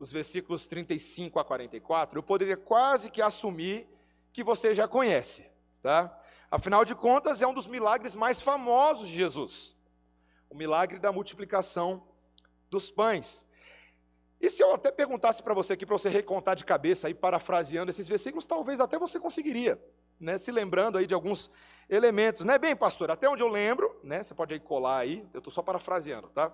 os 0.03 0.11
versículos 0.11 0.67
35 0.67 1.39
a 1.39 1.45
44, 1.45 2.19
eu 2.19 2.23
poderia 2.23 2.57
quase 2.57 3.09
que 3.09 3.21
assumir 3.21 3.87
que 4.33 4.43
você 4.43 4.75
já 4.75 4.85
conhece, 4.85 5.45
tá? 5.81 6.19
Afinal 6.51 6.83
de 6.83 6.93
contas, 6.93 7.41
é 7.41 7.47
um 7.47 7.53
dos 7.53 7.67
milagres 7.67 8.13
mais 8.13 8.41
famosos 8.41 9.07
de 9.07 9.15
Jesus. 9.15 9.75
O 10.49 10.55
milagre 10.55 10.99
da 10.99 11.11
multiplicação 11.11 12.03
dos 12.69 12.91
pães. 12.91 13.45
E 14.41 14.49
se 14.49 14.61
eu 14.61 14.73
até 14.73 14.91
perguntasse 14.91 15.41
para 15.41 15.53
você 15.53 15.71
aqui, 15.71 15.85
para 15.85 15.97
você 15.97 16.09
recontar 16.09 16.57
de 16.57 16.65
cabeça, 16.65 17.07
aí, 17.07 17.13
parafraseando 17.13 17.89
esses 17.89 18.07
versículos, 18.07 18.45
talvez 18.45 18.81
até 18.81 18.99
você 18.99 19.17
conseguiria, 19.21 19.81
né? 20.19 20.37
se 20.37 20.51
lembrando 20.51 20.97
aí 20.97 21.07
de 21.07 21.13
alguns 21.13 21.49
elementos. 21.89 22.43
Não 22.43 22.53
é 22.53 22.59
bem, 22.59 22.75
pastor? 22.75 23.09
Até 23.09 23.29
onde 23.29 23.41
eu 23.41 23.47
lembro, 23.47 23.97
né? 24.03 24.21
você 24.21 24.33
pode 24.33 24.53
aí 24.53 24.59
colar 24.59 24.97
aí, 24.97 25.25
eu 25.33 25.37
estou 25.37 25.51
só 25.51 25.61
parafraseando, 25.61 26.27
tá? 26.27 26.53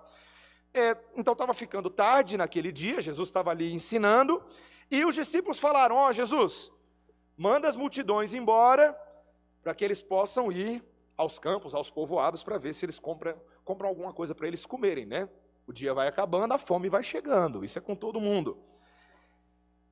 É, 0.74 0.96
então 1.16 1.34
estava 1.34 1.54
ficando 1.54 1.90
tarde 1.90 2.38
naquele 2.38 2.72
dia, 2.72 3.02
Jesus 3.02 3.30
estava 3.30 3.50
ali 3.50 3.74
ensinando, 3.74 4.44
e 4.90 5.04
os 5.04 5.16
discípulos 5.16 5.60
falaram: 5.60 5.96
Ó 5.96 6.08
oh, 6.08 6.14
Jesus, 6.14 6.72
manda 7.36 7.68
as 7.68 7.76
multidões 7.76 8.34
embora, 8.34 8.98
para 9.64 9.74
que 9.74 9.84
eles 9.84 10.02
possam 10.02 10.52
ir 10.52 10.84
aos 11.18 11.40
campos, 11.40 11.76
aos 11.76 11.90
povoados, 11.90 12.44
para 12.44 12.58
ver 12.58 12.74
se 12.74 12.86
eles 12.86 13.00
compram, 13.00 13.36
compram 13.66 13.90
alguma 13.90 14.14
coisa 14.14 14.34
para 14.34 14.48
eles 14.48 14.66
comerem, 14.66 15.06
né? 15.06 15.28
O 15.68 15.74
dia 15.74 15.94
vai 15.94 16.08
acabando, 16.08 16.54
a 16.54 16.58
fome 16.58 16.90
vai 16.90 17.04
chegando. 17.04 17.64
Isso 17.64 17.78
é 17.78 17.82
com 17.82 17.96
todo 17.96 18.20
mundo. 18.20 18.58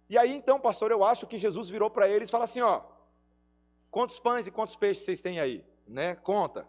E 0.09 0.17
aí 0.17 0.33
então, 0.33 0.59
pastor, 0.59 0.89
eu 0.89 1.03
acho 1.03 1.27
que 1.27 1.37
Jesus 1.37 1.69
virou 1.69 1.89
para 1.89 2.07
eles 2.07 2.29
e 2.29 2.31
falou 2.31 2.45
assim: 2.45 2.61
ó, 2.61 2.81
quantos 3.89 4.19
pães 4.19 4.47
e 4.47 4.51
quantos 4.51 4.75
peixes 4.75 5.03
vocês 5.03 5.21
têm 5.21 5.39
aí? 5.39 5.65
Né? 5.87 6.15
Conta. 6.15 6.67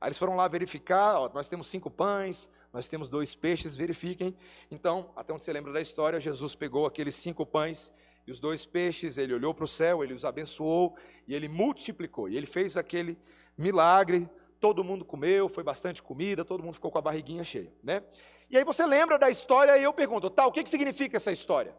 Aí 0.00 0.08
eles 0.08 0.18
foram 0.18 0.36
lá 0.36 0.46
verificar, 0.46 1.20
ó, 1.20 1.28
nós 1.34 1.48
temos 1.48 1.68
cinco 1.68 1.90
pães, 1.90 2.48
nós 2.78 2.86
temos 2.86 3.10
dois 3.10 3.34
peixes, 3.34 3.74
verifiquem. 3.74 4.36
Então, 4.70 5.10
até 5.16 5.32
onde 5.32 5.42
você 5.42 5.52
lembra 5.52 5.72
da 5.72 5.80
história, 5.80 6.20
Jesus 6.20 6.54
pegou 6.54 6.86
aqueles 6.86 7.16
cinco 7.16 7.44
pães 7.44 7.92
e 8.24 8.30
os 8.30 8.38
dois 8.38 8.64
peixes, 8.64 9.18
ele 9.18 9.34
olhou 9.34 9.52
para 9.52 9.64
o 9.64 9.66
céu, 9.66 10.04
ele 10.04 10.14
os 10.14 10.24
abençoou 10.24 10.96
e 11.26 11.34
ele 11.34 11.48
multiplicou. 11.48 12.28
E 12.28 12.36
ele 12.36 12.46
fez 12.46 12.76
aquele 12.76 13.18
milagre, 13.56 14.30
todo 14.60 14.84
mundo 14.84 15.04
comeu, 15.04 15.48
foi 15.48 15.64
bastante 15.64 16.00
comida, 16.00 16.44
todo 16.44 16.62
mundo 16.62 16.74
ficou 16.74 16.88
com 16.88 16.98
a 16.98 17.02
barriguinha 17.02 17.42
cheia, 17.42 17.72
né? 17.82 18.04
E 18.48 18.56
aí 18.56 18.62
você 18.62 18.86
lembra 18.86 19.18
da 19.18 19.28
história 19.28 19.76
e 19.76 19.82
eu 19.82 19.92
pergunto, 19.92 20.30
tá, 20.30 20.46
o 20.46 20.52
que, 20.52 20.62
que 20.62 20.70
significa 20.70 21.16
essa 21.16 21.32
história? 21.32 21.74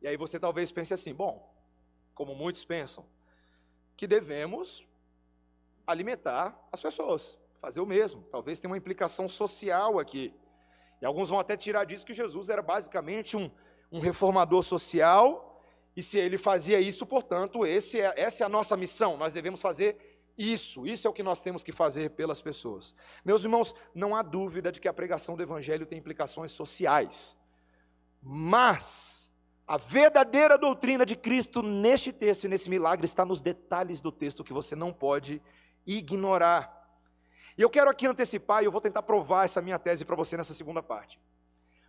E 0.00 0.08
aí 0.08 0.16
você 0.16 0.40
talvez 0.40 0.72
pense 0.72 0.94
assim, 0.94 1.12
bom, 1.12 1.54
como 2.14 2.34
muitos 2.34 2.64
pensam, 2.64 3.04
que 3.98 4.06
devemos 4.06 4.88
alimentar 5.86 6.58
as 6.72 6.80
pessoas, 6.80 7.38
fazer 7.60 7.80
o 7.80 7.86
mesmo. 7.86 8.22
Talvez 8.30 8.58
tenha 8.58 8.70
uma 8.70 8.78
implicação 8.78 9.28
social 9.28 9.98
aqui. 9.98 10.34
E 11.00 11.06
alguns 11.06 11.30
vão 11.30 11.38
até 11.38 11.56
tirar 11.56 11.84
disso 11.84 12.06
que 12.06 12.14
Jesus 12.14 12.48
era 12.48 12.62
basicamente 12.62 13.36
um, 13.36 13.50
um 13.90 14.00
reformador 14.00 14.62
social, 14.62 15.62
e 15.96 16.02
se 16.02 16.18
ele 16.18 16.38
fazia 16.38 16.80
isso, 16.80 17.04
portanto, 17.04 17.66
esse 17.66 18.00
é, 18.00 18.14
essa 18.16 18.44
é 18.44 18.46
a 18.46 18.48
nossa 18.48 18.76
missão, 18.76 19.16
nós 19.16 19.32
devemos 19.32 19.60
fazer 19.60 19.96
isso, 20.38 20.86
isso 20.86 21.06
é 21.06 21.10
o 21.10 21.12
que 21.12 21.22
nós 21.22 21.42
temos 21.42 21.62
que 21.62 21.72
fazer 21.72 22.10
pelas 22.10 22.40
pessoas. 22.40 22.94
Meus 23.24 23.42
irmãos, 23.42 23.74
não 23.94 24.14
há 24.14 24.22
dúvida 24.22 24.72
de 24.72 24.80
que 24.80 24.88
a 24.88 24.92
pregação 24.92 25.36
do 25.36 25.42
Evangelho 25.42 25.84
tem 25.84 25.98
implicações 25.98 26.52
sociais. 26.52 27.36
Mas 28.22 29.30
a 29.66 29.76
verdadeira 29.76 30.56
doutrina 30.56 31.04
de 31.04 31.14
Cristo 31.14 31.62
neste 31.62 32.12
texto 32.12 32.44
e 32.44 32.48
nesse 32.48 32.70
milagre 32.70 33.04
está 33.04 33.24
nos 33.24 33.40
detalhes 33.40 34.00
do 34.00 34.10
texto 34.10 34.44
que 34.44 34.52
você 34.52 34.74
não 34.74 34.92
pode 34.92 35.42
ignorar. 35.86 36.79
E 37.60 37.62
eu 37.62 37.68
quero 37.68 37.90
aqui 37.90 38.06
antecipar, 38.06 38.62
e 38.62 38.64
eu 38.64 38.72
vou 38.72 38.80
tentar 38.80 39.02
provar 39.02 39.44
essa 39.44 39.60
minha 39.60 39.78
tese 39.78 40.02
para 40.02 40.16
você 40.16 40.34
nessa 40.34 40.54
segunda 40.54 40.82
parte. 40.82 41.20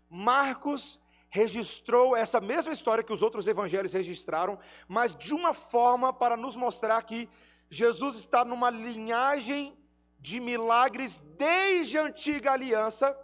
Marcos 0.09 0.99
registrou 1.29 2.13
essa 2.13 2.41
mesma 2.41 2.73
história 2.73 3.05
que 3.05 3.13
os 3.13 3.21
outros 3.21 3.47
evangelhos 3.47 3.93
registraram, 3.93 4.59
mas 4.85 5.15
de 5.17 5.33
uma 5.33 5.53
forma 5.53 6.11
para 6.11 6.35
nos 6.35 6.57
mostrar 6.57 7.01
que 7.03 7.29
Jesus 7.69 8.17
está 8.17 8.43
numa 8.43 8.69
linhagem 8.69 9.73
de 10.19 10.41
milagres 10.41 11.23
desde 11.37 11.97
a 11.97 12.03
antiga 12.03 12.51
aliança, 12.51 13.17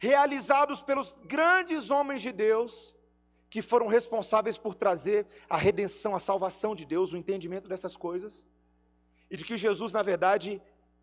realizados 0.00 0.82
pelos 0.82 1.14
grandes 1.24 1.88
homens 1.88 2.20
de 2.20 2.32
Deus, 2.32 2.92
que 3.48 3.62
foram 3.62 3.86
responsáveis 3.86 4.58
por 4.58 4.74
trazer 4.74 5.24
a 5.48 5.56
redenção, 5.56 6.16
a 6.16 6.18
salvação 6.18 6.74
de 6.74 6.84
Deus, 6.84 7.12
o 7.12 7.16
entendimento 7.16 7.68
dessas 7.68 7.96
coisas, 7.96 8.44
e 9.30 9.36
de 9.36 9.44
que 9.44 9.56
Jesus, 9.56 9.92
na 9.92 10.02
verdade, 10.02 10.60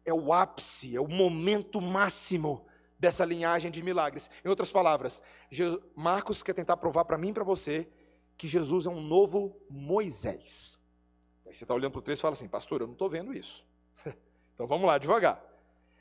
é 0.08 0.14
o 0.14 0.32
ápice, 0.32 0.96
é 0.96 1.02
o 1.02 1.08
momento 1.08 1.82
máximo 1.82 2.66
dessa 2.98 3.26
linhagem 3.26 3.70
de 3.70 3.84
milagres. 3.84 4.32
Em 4.44 4.48
outras 4.48 4.72
palavras, 4.72 5.22
Marcos 5.94 6.42
quer 6.42 6.54
tentar 6.54 6.78
provar 6.78 7.04
para 7.04 7.18
mim 7.18 7.30
e 7.30 7.34
para 7.34 7.44
você 7.44 7.86
que 8.38 8.48
Jesus 8.48 8.86
é 8.86 8.90
um 8.90 9.02
novo 9.02 9.60
Moisés. 9.70 10.80
Aí 11.46 11.54
você 11.54 11.66
está 11.66 11.74
olhando 11.74 11.92
para 11.92 12.00
o 12.00 12.02
texto 12.02 12.20
e 12.20 12.22
fala 12.22 12.34
assim, 12.34 12.48
pastor, 12.48 12.80
eu 12.80 12.88
não 12.88 12.94
estou 12.94 13.10
vendo 13.10 13.34
isso. 13.34 13.66
então 14.56 14.66
vamos 14.66 14.88
lá, 14.88 14.98
devagar. 14.98 15.44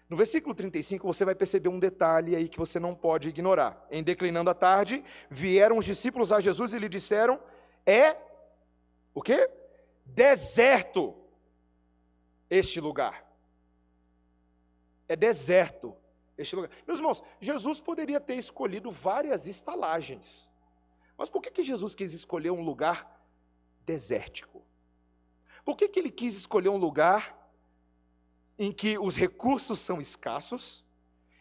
No 0.09 0.17
versículo 0.17 0.55
35, 0.55 1.05
você 1.05 1.25
vai 1.25 1.35
perceber 1.35 1.69
um 1.69 1.81
detalhe 1.81 2.37
aí 2.37 2.49
que 2.49 2.59
você 2.59 2.79
não 2.79 2.95
pode 2.95 3.29
ignorar. 3.29 3.85
Em 3.91 4.05
declinando 4.05 4.49
a 4.49 4.55
tarde, 4.55 5.03
vieram 5.29 5.79
os 5.79 5.85
discípulos 5.85 6.31
a 6.31 6.41
Jesus 6.41 6.73
e 6.73 6.79
lhe 6.79 6.89
disseram: 6.89 7.41
É 7.85 8.17
o 9.13 9.21
quê? 9.21 9.51
Deserto 10.05 11.13
este 12.49 12.81
lugar. 12.81 13.26
É 15.09 15.15
deserto 15.15 15.97
este 16.37 16.55
lugar. 16.55 16.71
Meus 16.87 16.99
irmãos, 16.99 17.23
Jesus 17.41 17.81
poderia 17.81 18.21
ter 18.21 18.35
escolhido 18.35 18.91
várias 18.91 19.47
estalagens, 19.47 20.49
Mas 21.19 21.31
por 21.31 21.41
que, 21.41 21.51
que 21.51 21.63
Jesus 21.63 21.95
quis 21.95 22.13
escolher 22.13 22.51
um 22.51 22.63
lugar 22.63 23.19
desértico? 23.87 24.63
Por 25.65 25.75
que, 25.75 25.89
que 25.89 25.99
ele 25.99 26.11
quis 26.11 26.37
escolher 26.37 26.69
um 26.69 26.77
lugar 26.77 27.51
em 28.59 28.71
que 28.71 28.99
os 28.99 29.17
recursos 29.17 29.81
são 29.81 29.99
escassos, 30.01 30.85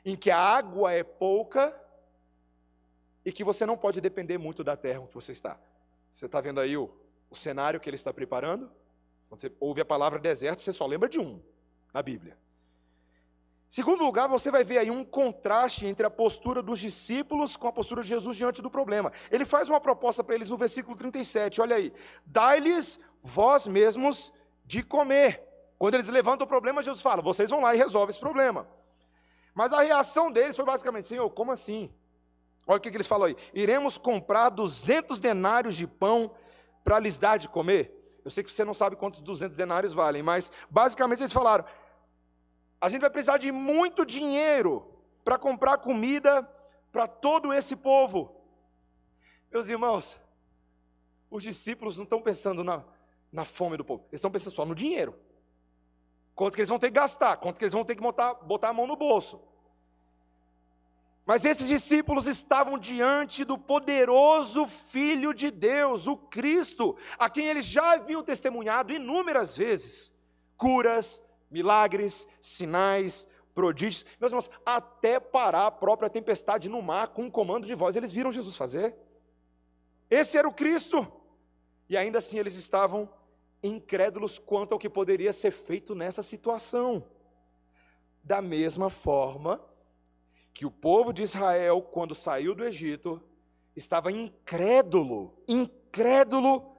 em 0.06 0.15
que 0.15 0.32
a 0.32 0.39
água 0.39 0.93
é 0.93 1.04
pouca 1.04 1.78
e 3.25 3.34
que 3.34 3.43
você 3.43 3.65
não 3.65 3.78
pode 3.78 3.99
depender 3.99 4.38
muito 4.38 4.63
da 4.63 4.78
terra 4.78 5.01
onde 5.01 5.13
você 5.13 5.34
está? 5.34 5.60
Você 6.12 6.25
está 6.25 6.39
vendo 6.39 6.62
aí 6.62 6.78
o, 6.78 6.89
o 7.30 7.36
cenário 7.36 7.80
que 7.80 7.89
ele 7.89 7.97
está 7.97 8.13
preparando? 8.13 8.71
Quando 9.28 9.41
você 9.41 9.51
ouve 9.60 9.82
a 9.82 9.86
palavra 9.86 10.19
deserto, 10.19 10.62
você 10.62 10.71
só 10.71 10.86
lembra 10.86 11.10
de 11.10 11.19
um 11.19 11.41
na 11.93 12.01
Bíblia. 12.01 12.38
Segundo 13.69 14.04
lugar, 14.04 14.28
você 14.28 14.51
vai 14.51 14.63
ver 14.63 14.78
aí 14.78 14.91
um 14.91 15.04
contraste 15.04 15.86
entre 15.86 16.06
a 16.06 16.10
postura 16.10 16.62
dos 16.62 16.80
discípulos 16.80 17.58
com 17.58 17.67
a 17.67 17.71
postura 17.73 18.04
de 18.04 18.10
Jesus 18.10 18.38
diante 18.38 18.62
do 18.62 18.69
problema. 18.69 19.12
Ele 19.30 19.45
faz 19.45 19.69
uma 19.69 19.82
proposta 19.82 20.23
para 20.23 20.36
eles 20.36 20.49
no 20.49 20.58
versículo 20.58 20.95
37, 20.95 21.60
olha 21.62 21.75
aí. 21.75 21.91
Dai-lhes 22.25 22.99
vós 23.21 23.67
mesmos 23.67 24.32
de 24.63 24.82
comer. 24.84 25.43
Quando 25.78 25.95
eles 25.95 26.08
levantam 26.08 26.45
o 26.45 26.47
problema, 26.47 26.84
Jesus 26.84 27.01
fala: 27.01 27.21
vocês 27.21 27.49
vão 27.49 27.62
lá 27.62 27.75
e 27.75 27.78
resolvem 27.78 28.12
esse 28.12 28.19
problema. 28.19 28.67
Mas 29.54 29.73
a 29.73 29.82
reação 29.82 30.32
deles 30.32 30.56
foi 30.56 30.65
basicamente: 30.65 31.08
Senhor, 31.08 31.30
como 31.32 31.51
assim? 31.51 31.91
Olha 32.67 32.78
o 32.78 32.82
que, 32.82 32.89
que 32.89 32.97
eles 32.97 33.08
falam 33.08 33.28
aí: 33.28 33.38
iremos 33.54 33.97
comprar 33.97 34.49
200 34.49 35.19
denários 35.19 35.75
de 35.75 35.86
pão 35.86 36.32
para 36.84 36.99
lhes 36.99 37.17
dar 37.17 37.38
de 37.38 37.49
comer. 37.49 37.91
Eu 38.23 38.32
sei 38.32 38.43
que 38.43 38.51
você 38.51 38.65
não 38.65 38.73
sabe 38.73 38.95
quantos 38.95 39.21
200 39.21 39.56
denários 39.56 39.93
valem, 39.93 40.23
mas 40.23 40.51
basicamente 40.69 41.21
eles 41.21 41.34
falaram: 41.34 41.65
a 42.79 42.89
gente 42.89 43.01
vai 43.01 43.09
precisar 43.09 43.38
de 43.38 43.51
muito 43.51 44.05
dinheiro 44.05 44.85
para 45.23 45.38
comprar 45.38 45.77
comida 45.77 46.43
para 46.91 47.07
todo 47.07 47.53
esse 47.53 47.75
povo. 47.75 48.35
Meus 49.51 49.67
irmãos, 49.67 50.19
os 51.29 51.43
discípulos 51.43 51.97
não 51.97 52.03
estão 52.03 52.21
pensando 52.21 52.63
na, 52.63 52.83
na 53.31 53.45
fome 53.45 53.77
do 53.77 53.85
povo, 53.85 54.03
eles 54.09 54.19
estão 54.19 54.31
pensando 54.31 54.53
só 54.53 54.65
no 54.65 54.75
dinheiro. 54.75 55.15
Quanto 56.33 56.55
que 56.55 56.61
eles 56.61 56.69
vão 56.69 56.79
ter 56.79 56.88
que 56.88 56.99
gastar, 56.99 57.38
quanto 57.38 57.57
que 57.57 57.63
eles 57.63 57.73
vão 57.73 57.85
ter 57.85 57.95
que 57.95 58.01
botar, 58.01 58.33
botar 58.35 58.69
a 58.69 58.73
mão 58.73 58.85
no 58.85 58.95
bolso. 58.95 59.41
Mas 61.25 61.43
esses 61.43 61.67
discípulos 61.67 62.27
estavam 62.27 62.77
diante 62.77 63.43
do 63.43 63.57
poderoso 63.57 64.67
Filho 64.67 65.33
de 65.33 65.49
Deus, 65.49 66.05
o 66.05 66.15
Cristo, 66.15 66.95
a 67.17 67.29
quem 67.29 67.47
eles 67.47 67.65
já 67.65 67.93
haviam 67.93 68.21
testemunhado 68.21 68.93
inúmeras 68.93 69.57
vezes 69.57 70.13
curas, 70.55 71.21
milagres, 71.49 72.27
sinais, 72.41 73.27
prodígios. 73.53 74.05
Meus 74.19 74.31
irmãos, 74.31 74.49
até 74.65 75.19
parar 75.19 75.67
a 75.67 75.71
própria 75.71 76.10
tempestade 76.10 76.69
no 76.69 76.81
mar 76.81 77.08
com 77.08 77.23
um 77.23 77.31
comando 77.31 77.65
de 77.65 77.73
voz, 77.73 77.95
eles 77.95 78.12
viram 78.12 78.31
Jesus 78.31 78.58
fazer. 78.58 78.95
Esse 80.10 80.38
era 80.38 80.47
o 80.47 80.53
Cristo. 80.53 81.08
E 81.89 81.95
ainda 81.95 82.19
assim 82.19 82.38
eles 82.38 82.55
estavam 82.55 83.10
incrédulos 83.63 84.38
quanto 84.38 84.73
ao 84.73 84.79
que 84.79 84.89
poderia 84.89 85.31
ser 85.31 85.51
feito 85.51 85.95
nessa 85.95 86.21
situação. 86.21 87.03
Da 88.23 88.41
mesma 88.41 88.89
forma 88.89 89.62
que 90.53 90.65
o 90.65 90.71
povo 90.71 91.12
de 91.13 91.23
Israel, 91.23 91.81
quando 91.81 92.15
saiu 92.15 92.55
do 92.55 92.63
Egito, 92.63 93.21
estava 93.75 94.12
incrédulo, 94.12 95.38
incrédulo 95.47 96.75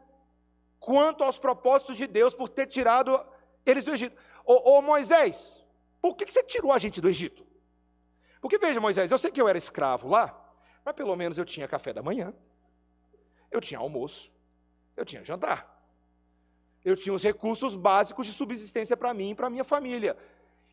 quanto 0.78 1.22
aos 1.22 1.38
propósitos 1.38 1.96
de 1.96 2.06
Deus 2.06 2.32
por 2.34 2.48
ter 2.48 2.66
tirado 2.66 3.24
eles 3.64 3.84
do 3.84 3.92
Egito. 3.92 4.16
Ô, 4.46 4.78
ô 4.78 4.82
Moisés, 4.82 5.60
por 6.00 6.16
que, 6.16 6.24
que 6.24 6.32
você 6.32 6.42
tirou 6.42 6.72
a 6.72 6.78
gente 6.78 7.00
do 7.00 7.08
Egito? 7.08 7.46
Porque 8.40 8.58
veja, 8.58 8.80
Moisés, 8.80 9.10
eu 9.10 9.18
sei 9.18 9.30
que 9.30 9.40
eu 9.42 9.48
era 9.48 9.58
escravo 9.58 10.08
lá, 10.08 10.26
mas 10.82 10.94
pelo 10.94 11.14
menos 11.16 11.36
eu 11.36 11.44
tinha 11.44 11.68
café 11.68 11.92
da 11.92 12.02
manhã, 12.02 12.32
eu 13.50 13.60
tinha 13.60 13.80
almoço, 13.80 14.32
eu 14.96 15.04
tinha 15.04 15.22
jantar 15.22 15.76
eu 16.86 16.96
tinha 16.96 17.12
os 17.12 17.24
recursos 17.24 17.74
básicos 17.74 18.28
de 18.28 18.32
subsistência 18.32 18.96
para 18.96 19.12
mim 19.12 19.30
e 19.30 19.34
para 19.34 19.50
minha 19.50 19.64
família. 19.64 20.16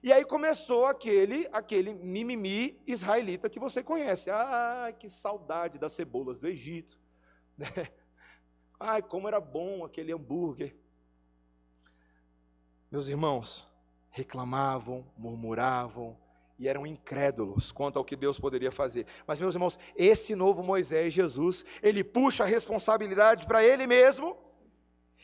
E 0.04 0.14
aí 0.14 0.24
começou 0.24 0.86
aquele, 0.86 1.50
aquele 1.52 1.92
mimimi 1.92 2.80
israelita 2.86 3.50
que 3.50 3.60
você 3.60 3.82
conhece. 3.82 4.30
Ai, 4.30 4.94
que 4.94 5.10
saudade 5.10 5.80
das 5.80 5.94
cebolas 5.94 6.38
do 6.38 6.48
Egito. 6.48 7.00
Ai, 8.80 9.02
como 9.02 9.28
era 9.28 9.42
bom 9.42 9.84
aquele 9.84 10.14
hambúrguer. 10.14 10.76
Meus 12.94 13.08
irmãos, 13.08 13.68
reclamavam, 14.12 15.04
murmuravam 15.18 16.16
e 16.60 16.68
eram 16.68 16.86
incrédulos 16.86 17.72
quanto 17.72 17.98
ao 17.98 18.06
que 18.06 18.16
Deus 18.16 18.40
poderia 18.40 18.72
fazer. 18.72 19.08
Mas, 19.26 19.40
meus 19.40 19.56
irmãos, 19.56 19.80
esse 19.96 20.36
novo 20.36 20.62
Moisés, 20.62 21.12
Jesus, 21.12 21.66
ele 21.82 22.04
puxa 22.04 22.44
a 22.44 22.46
responsabilidade 22.46 23.48
para 23.48 23.64
ele 23.64 23.88
mesmo 23.88 24.38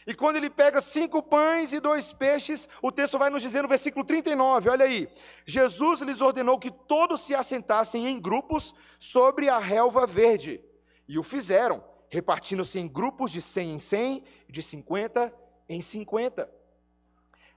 e 0.08 0.16
quando 0.16 0.38
ele 0.38 0.50
pega 0.50 0.82
cinco 0.82 1.22
pães 1.22 1.72
e 1.72 1.80
dois 1.80 2.12
peixes, 2.12 2.68
o 2.82 2.92
texto 2.92 3.20
vai 3.20 3.30
nos 3.30 3.44
dizer 3.44 3.62
no 3.62 3.68
versículo 3.68 4.04
39, 4.04 4.68
olha 4.68 4.86
aí. 4.86 5.08
Jesus 5.46 6.02
lhes 6.02 6.22
ordenou 6.22 6.58
que 6.58 6.72
todos 6.72 7.22
se 7.22 7.36
assentassem 7.36 8.08
em 8.08 8.20
grupos 8.20 8.74
sobre 8.98 9.48
a 9.48 9.60
relva 9.60 10.08
verde. 10.08 10.60
E 11.08 11.20
o 11.20 11.22
fizeram, 11.22 11.84
repartindo-se 12.10 12.80
em 12.80 12.88
grupos 12.88 13.32
de 13.32 13.44
cem 13.44 13.76
em 13.76 13.78
cem 13.78 14.24
e 14.48 14.52
de 14.52 14.64
cinquenta 14.64 15.32
em 15.70 15.82
cinquenta. 15.82 16.50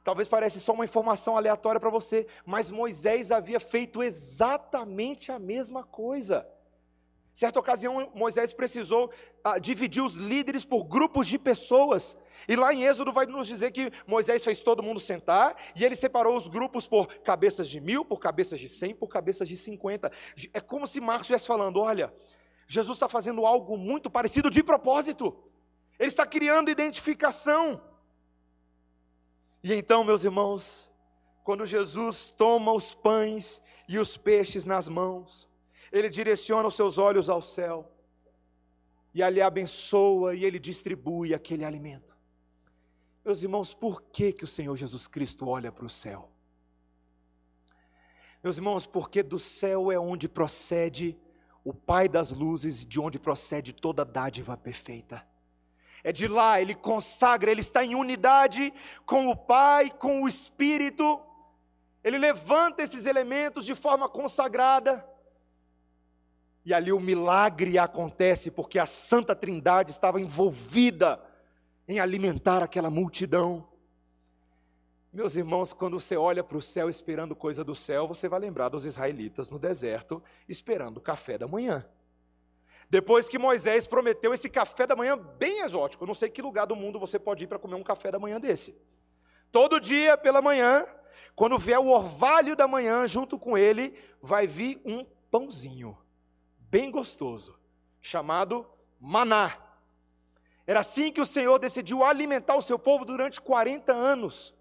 Talvez 0.05 0.29
pareça 0.29 0.59
só 0.59 0.73
uma 0.73 0.85
informação 0.85 1.37
aleatória 1.37 1.81
para 1.81 1.91
você, 1.91 2.27
mas 2.45 2.71
Moisés 2.71 3.31
havia 3.31 3.61
feito 3.61 4.03
exatamente 4.03 5.31
a 5.31 5.39
mesma 5.39 5.85
coisa. 5.85 6.47
Certa 7.33 7.59
ocasião, 7.59 8.11
Moisés 8.15 8.53
precisou 8.53 9.11
ah, 9.43 9.59
dividir 9.59 10.03
os 10.03 10.15
líderes 10.15 10.65
por 10.65 10.85
grupos 10.85 11.27
de 11.27 11.39
pessoas. 11.39 12.17
E 12.47 12.57
lá 12.57 12.75
em 12.75 12.83
Êxodo 12.83 13.13
vai 13.13 13.25
nos 13.27 13.47
dizer 13.47 13.71
que 13.71 13.91
Moisés 14.07 14.45
fez 14.45 14.61
todo 14.61 14.83
mundo 14.83 15.01
sentar 15.01 15.57
e 15.75 15.85
ele 15.85 15.97
separou 15.97 16.37
os 16.37 16.47
grupos 16.47 16.87
por 16.87 17.07
cabeças 17.21 17.69
de 17.69 17.81
mil, 17.81 18.05
por 18.05 18.19
cabeças 18.19 18.61
de 18.61 18.69
cem, 18.69 18.95
por 18.95 19.09
cabeças 19.09 19.49
de 19.49 19.57
cinquenta. 19.57 20.13
É 20.53 20.61
como 20.61 20.87
se 20.87 21.01
Marcos 21.01 21.23
estivesse 21.23 21.47
falando: 21.47 21.81
olha, 21.81 22.13
Jesus 22.67 22.97
está 22.97 23.09
fazendo 23.09 23.47
algo 23.47 23.79
muito 23.79 24.11
parecido 24.11 24.51
de 24.51 24.63
propósito. 24.63 25.35
Ele 25.99 26.09
está 26.09 26.27
criando 26.27 26.71
identificação. 26.71 27.81
E 29.63 29.73
então, 29.73 30.03
meus 30.03 30.25
irmãos, 30.25 30.91
quando 31.45 31.65
Jesus 31.67 32.33
toma 32.37 32.73
os 32.73 32.95
pães 32.95 33.61
e 33.89 33.99
os 33.99 34.17
peixes 34.17 34.65
nas 34.65 34.89
mãos, 34.89 35.49
ele 35.93 36.09
direciona 36.09 36.67
os 36.67 36.75
seus 36.75 36.99
olhos 36.99 37.29
ao 37.29 37.41
céu, 37.41 37.91
e 39.15 39.23
ali 39.23 39.41
abençoa 39.41 40.35
e 40.35 40.45
ele 40.45 40.59
distribui 40.59 41.35
aquele 41.35 41.65
alimento. 41.65 42.17
Meus 43.25 43.43
irmãos, 43.43 43.75
por 43.75 44.03
que, 44.03 44.33
que 44.33 44.45
o 44.45 44.49
Senhor 44.49 44.77
Jesus 44.77 45.07
Cristo 45.07 45.47
olha 45.49 45.71
para 45.71 45.85
o 45.85 45.91
céu? 45.91 46.31
Meus 48.43 48.57
irmãos, 48.57 48.87
porque 48.87 49.23
do 49.23 49.39
céu 49.39 49.93
é 49.93 49.99
onde 49.99 50.29
procede 50.29 51.17
o 51.63 51.73
Pai 51.73 52.09
das 52.09 52.33
luzes, 52.33 52.85
de 52.85 52.99
onde 52.99 53.19
procede 53.19 53.73
toda 53.73 54.05
dádiva 54.05 54.57
perfeita. 54.57 55.25
É 56.05 56.11
de 56.13 56.27
lá, 56.27 56.61
ele 56.61 56.75
consagra, 56.75 57.51
ele 57.51 57.61
está 57.61 57.85
em 57.85 57.95
unidade 57.95 58.73
com 59.07 59.29
o 59.29 59.37
Pai, 59.37 59.91
com 59.91 60.23
o 60.23 60.29
Espírito. 60.29 61.21
Ele 62.03 62.19
levanta 62.19 62.83
esses 62.83 63.07
elementos 63.07 63.65
de 63.65 63.75
forma 63.75 64.09
consagrada. 64.09 65.07
E 66.65 66.75
ali 66.75 66.93
o 66.93 67.01
milagre 67.01 67.79
acontece 67.79 68.51
porque 68.51 68.79
a 68.79 68.87
Santa 68.87 69.35
Trindade 69.35 69.91
estava 69.91 70.21
envolvida 70.21 71.23
em 71.87 72.01
alimentar 72.01 72.63
aquela 72.63 72.91
multidão. 72.91 73.69
Meus 75.13 75.37
irmãos, 75.37 75.73
quando 75.73 76.01
você 76.01 76.17
olha 76.17 76.43
para 76.43 76.57
o 76.57 76.63
céu 76.63 76.89
esperando 76.89 77.37
coisa 77.37 77.63
do 77.63 77.75
céu, 77.75 78.09
você 78.09 78.29
vai 78.29 78.41
lembrar 78.41 78.69
dos 78.71 78.87
israelitas 78.87 79.51
no 79.51 79.59
deserto 79.59 80.23
esperando 80.49 80.97
o 80.97 81.01
café 81.01 81.37
da 81.37 81.47
manhã. 81.47 81.85
Depois 82.93 83.27
que 83.27 83.39
Moisés 83.39 83.87
prometeu 83.87 84.35
esse 84.35 84.51
café 84.51 84.87
da 84.87 84.95
manhã 84.95 85.17
bem 85.17 85.61
exótico, 85.61 86.05
eu 86.05 86.07
não 86.07 86.15
sei 86.15 86.29
que 86.29 86.43
lugar 86.43 86.67
do 86.67 86.77
mundo 86.77 87.01
você 87.01 87.19
pode 87.19 87.43
ir 87.43 87.47
para 87.47 87.59
comer 87.59 87.75
um 87.75 87.83
café 87.83 88.11
da 88.11 88.19
manhã 88.19 88.39
desse. 88.39 88.77
Todo 89.51 89.81
dia 89.81 90.15
pela 90.19 90.43
manhã, 90.43 90.87
quando 91.35 91.59
vier 91.59 91.79
o 91.79 91.89
orvalho 91.89 92.55
da 92.55 92.69
manhã, 92.69 93.09
junto 93.09 93.39
com 93.39 93.57
ele, 93.57 93.99
vai 94.21 94.47
vir 94.47 94.79
um 94.85 95.07
pãozinho 95.31 95.97
bem 96.59 96.91
gostoso, 96.91 97.59
chamado 97.99 98.67
maná. 99.01 99.57
Era 100.67 100.81
assim 100.81 101.11
que 101.11 101.23
o 101.23 101.27
Senhor 101.27 101.59
decidiu 101.59 102.05
alimentar 102.05 102.57
o 102.57 102.63
seu 102.63 102.79
povo 102.79 103.07
durante 103.07 103.41
40 103.41 103.91
anos. 103.91 104.53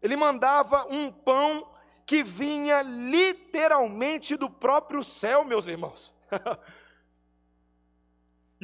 Ele 0.00 0.14
mandava 0.14 0.86
um 0.88 1.10
pão 1.10 1.68
que 2.06 2.22
vinha 2.22 2.82
literalmente 2.82 4.36
do 4.36 4.48
próprio 4.48 5.02
céu, 5.02 5.44
meus 5.44 5.66
irmãos. 5.66 6.14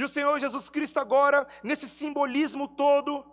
e 0.01 0.05
o 0.05 0.09
Senhor 0.09 0.39
Jesus 0.39 0.71
Cristo, 0.71 0.99
agora, 0.99 1.47
nesse 1.63 1.89
simbolismo 1.89 2.69
todo, 2.69 3.25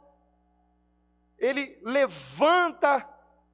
ele 1.37 1.79
levanta 1.83 3.07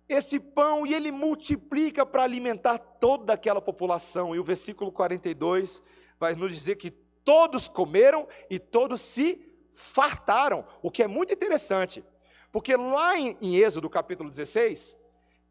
esse 0.07 0.39
pão 0.39 0.85
e 0.85 0.93
ele 0.93 1.11
multiplica 1.11 2.05
para 2.05 2.23
alimentar 2.23 2.77
toda 2.77 3.33
aquela 3.33 3.61
população. 3.61 4.35
E 4.35 4.39
o 4.39 4.43
versículo 4.43 4.91
42 4.91 5.81
vai 6.19 6.35
nos 6.35 6.53
dizer 6.53 6.75
que 6.75 6.91
Todos 7.23 7.67
comeram 7.67 8.27
e 8.49 8.57
todos 8.57 9.01
se 9.01 9.47
fartaram, 9.73 10.65
o 10.81 10.89
que 10.89 11.03
é 11.03 11.07
muito 11.07 11.33
interessante, 11.33 12.03
porque 12.51 12.75
lá 12.75 13.17
em, 13.17 13.55
Êxodo 13.55 13.89
capítulo 13.89 14.29
16, 14.29 14.95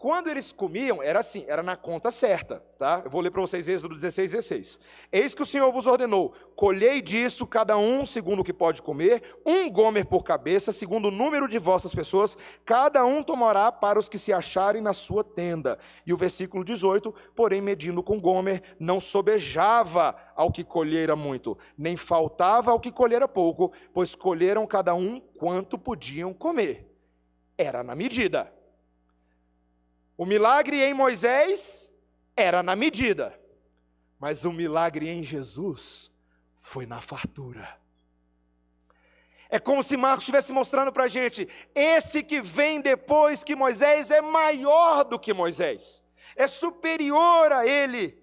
quando 0.01 0.29
eles 0.31 0.51
comiam, 0.51 1.03
era 1.03 1.21
assim, 1.21 1.45
era 1.47 1.63
na 1.63 1.77
conta 1.77 2.11
certa, 2.11 2.65
tá? 2.79 3.03
Eu 3.05 3.11
vou 3.11 3.21
ler 3.21 3.31
para 3.31 3.43
vocês 3.43 3.69
Êxodo 3.69 3.95
16, 3.95 4.33
16. 4.33 4.81
Eis 5.13 5.35
que 5.35 5.43
o 5.43 5.47
Senhor 5.47 5.71
vos 5.71 5.87
ordenou: 5.87 6.33
colhei 6.57 7.03
disso 7.03 7.47
cada 7.47 7.77
um 7.77 8.07
segundo 8.07 8.41
o 8.41 8.45
que 8.45 8.55
pode 8.55 8.81
comer, 8.81 9.23
um 9.45 9.71
gomer 9.71 10.07
por 10.07 10.25
cabeça, 10.25 10.73
segundo 10.73 11.09
o 11.09 11.11
número 11.11 11.47
de 11.47 11.59
vossas 11.59 11.95
pessoas, 11.95 12.35
cada 12.65 13.05
um 13.05 13.23
tomará 13.23 13.71
para 13.71 13.99
os 13.99 14.09
que 14.09 14.19
se 14.19 14.33
acharem 14.33 14.81
na 14.81 14.95
sua 14.95 15.23
tenda. 15.23 15.79
E 16.07 16.15
o 16.15 16.17
versículo 16.17 16.65
18: 16.65 17.15
porém, 17.37 17.61
medindo 17.61 18.03
com 18.03 18.19
gomer, 18.19 18.63
não 18.81 19.01
sobejava 19.01 20.17
ao 20.35 20.51
que 20.51 20.65
colhera 20.65 21.15
muito, 21.15 21.59
nem 21.77 21.95
faltava 21.95 22.71
ao 22.71 22.81
que 22.81 22.91
colhera 22.91 23.29
pouco, 23.29 23.71
pois 23.93 24.15
colheram 24.15 24.67
cada 24.67 24.95
um 24.95 25.21
quanto 25.21 25.77
podiam 25.77 26.33
comer. 26.33 26.91
Era 27.59 27.85
na 27.85 27.95
medida. 27.95 28.60
O 30.21 30.27
milagre 30.27 30.85
em 30.85 30.93
Moisés 30.93 31.91
era 32.37 32.63
na 32.63 32.77
medida, 32.77 33.41
mas 34.19 34.45
o 34.45 34.53
milagre 34.53 35.09
em 35.09 35.23
Jesus 35.23 36.11
foi 36.59 36.85
na 36.85 37.01
fartura. 37.01 37.81
É 39.49 39.59
como 39.59 39.83
se 39.83 39.97
Marcos 39.97 40.25
estivesse 40.25 40.53
mostrando 40.53 40.93
para 40.93 41.05
a 41.05 41.09
gente: 41.09 41.49
esse 41.75 42.23
que 42.23 42.39
vem 42.39 42.83
depois 42.83 43.43
que 43.43 43.57
Moisés 43.57 44.11
é 44.11 44.21
maior 44.21 45.05
do 45.05 45.19
que 45.19 45.33
Moisés, 45.33 46.05
é 46.37 46.47
superior 46.47 47.51
a 47.51 47.67
ele. 47.67 48.23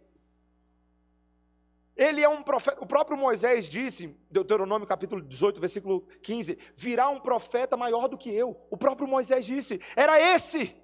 Ele 1.96 2.22
é 2.22 2.30
um 2.30 2.44
profeta, 2.44 2.80
o 2.80 2.86
próprio 2.86 3.18
Moisés 3.18 3.68
disse, 3.68 4.16
Deuteronômio 4.30 4.88
capítulo 4.88 5.20
18, 5.20 5.60
versículo 5.60 6.02
15: 6.22 6.60
virá 6.76 7.10
um 7.10 7.20
profeta 7.20 7.76
maior 7.76 8.08
do 8.08 8.20
que 8.20 8.30
eu. 8.30 8.56
O 8.70 8.78
próprio 8.78 9.08
Moisés 9.08 9.48
disse: 9.48 9.82
era 9.96 10.22
esse 10.22 10.76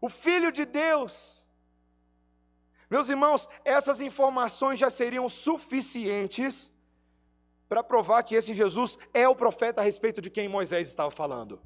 o 0.00 0.08
Filho 0.08 0.50
de 0.52 0.64
Deus. 0.64 1.44
Meus 2.90 3.08
irmãos, 3.08 3.48
essas 3.64 4.00
informações 4.00 4.78
já 4.78 4.90
seriam 4.90 5.28
suficientes 5.28 6.72
para 7.68 7.84
provar 7.84 8.22
que 8.22 8.34
esse 8.34 8.54
Jesus 8.54 8.96
é 9.12 9.28
o 9.28 9.36
profeta 9.36 9.80
a 9.80 9.84
respeito 9.84 10.22
de 10.22 10.30
quem 10.30 10.48
Moisés 10.48 10.88
estava 10.88 11.10
falando. 11.10 11.60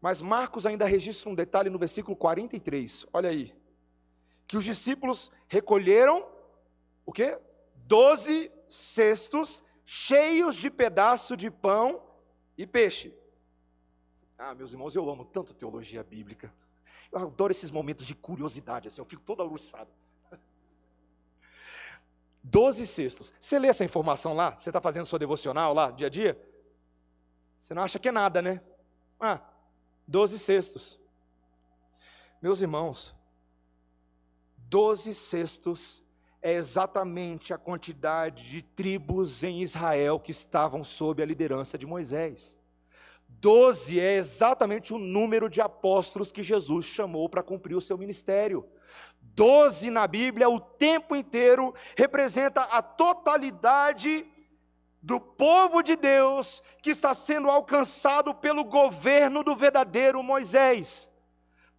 Mas 0.00 0.20
Marcos 0.20 0.66
ainda 0.66 0.84
registra 0.84 1.30
um 1.30 1.34
detalhe 1.34 1.70
no 1.70 1.78
versículo 1.78 2.16
43. 2.16 3.06
Olha 3.12 3.30
aí. 3.30 3.54
Que 4.46 4.56
os 4.56 4.64
discípulos 4.64 5.30
recolheram 5.48 6.26
o 7.04 7.12
quê? 7.12 7.38
Doze 7.74 8.52
cestos 8.68 9.64
cheios 9.84 10.56
de 10.56 10.70
pedaço 10.70 11.34
de 11.34 11.50
pão 11.50 12.02
e 12.56 12.66
peixe. 12.66 13.14
Ah, 14.36 14.54
meus 14.54 14.72
irmãos, 14.72 14.94
eu 14.94 15.08
amo 15.08 15.24
tanto 15.24 15.54
teologia 15.54 16.04
bíblica. 16.04 16.52
Eu 17.10 17.20
adoro 17.20 17.50
esses 17.50 17.70
momentos 17.70 18.06
de 18.06 18.14
curiosidade, 18.14 18.88
assim, 18.88 19.00
eu 19.00 19.04
fico 19.04 19.22
todo 19.22 19.42
aluçado. 19.42 19.88
Doze 22.42 22.86
cestos. 22.86 23.32
Você 23.38 23.58
lê 23.58 23.68
essa 23.68 23.84
informação 23.84 24.34
lá? 24.34 24.56
Você 24.56 24.70
está 24.70 24.80
fazendo 24.80 25.06
sua 25.06 25.18
devocional 25.18 25.72
lá, 25.72 25.90
dia 25.90 26.06
a 26.06 26.10
dia? 26.10 26.38
Você 27.58 27.74
não 27.74 27.82
acha 27.82 27.98
que 27.98 28.08
é 28.08 28.12
nada, 28.12 28.40
né? 28.40 28.60
Ah, 29.18 29.40
doze 30.06 30.38
cestos. 30.38 30.98
Meus 32.40 32.60
irmãos, 32.60 33.14
doze 34.56 35.12
cestos 35.14 36.02
é 36.40 36.52
exatamente 36.52 37.52
a 37.52 37.58
quantidade 37.58 38.48
de 38.48 38.62
tribos 38.62 39.42
em 39.42 39.60
Israel 39.60 40.20
que 40.20 40.30
estavam 40.30 40.84
sob 40.84 41.22
a 41.22 41.26
liderança 41.26 41.76
de 41.76 41.84
Moisés. 41.84 42.56
Doze 43.40 44.00
é 44.00 44.16
exatamente 44.16 44.92
o 44.92 44.98
número 44.98 45.48
de 45.48 45.60
apóstolos 45.60 46.32
que 46.32 46.42
Jesus 46.42 46.86
chamou 46.86 47.28
para 47.28 47.42
cumprir 47.42 47.76
o 47.76 47.80
seu 47.80 47.96
ministério. 47.96 48.68
Doze 49.20 49.90
na 49.90 50.08
Bíblia, 50.08 50.48
o 50.48 50.58
tempo 50.58 51.14
inteiro, 51.14 51.72
representa 51.96 52.62
a 52.62 52.82
totalidade 52.82 54.26
do 55.00 55.20
povo 55.20 55.82
de 55.82 55.94
Deus 55.94 56.60
que 56.82 56.90
está 56.90 57.14
sendo 57.14 57.48
alcançado 57.48 58.34
pelo 58.34 58.64
governo 58.64 59.44
do 59.44 59.54
verdadeiro 59.54 60.20
Moisés. 60.20 61.08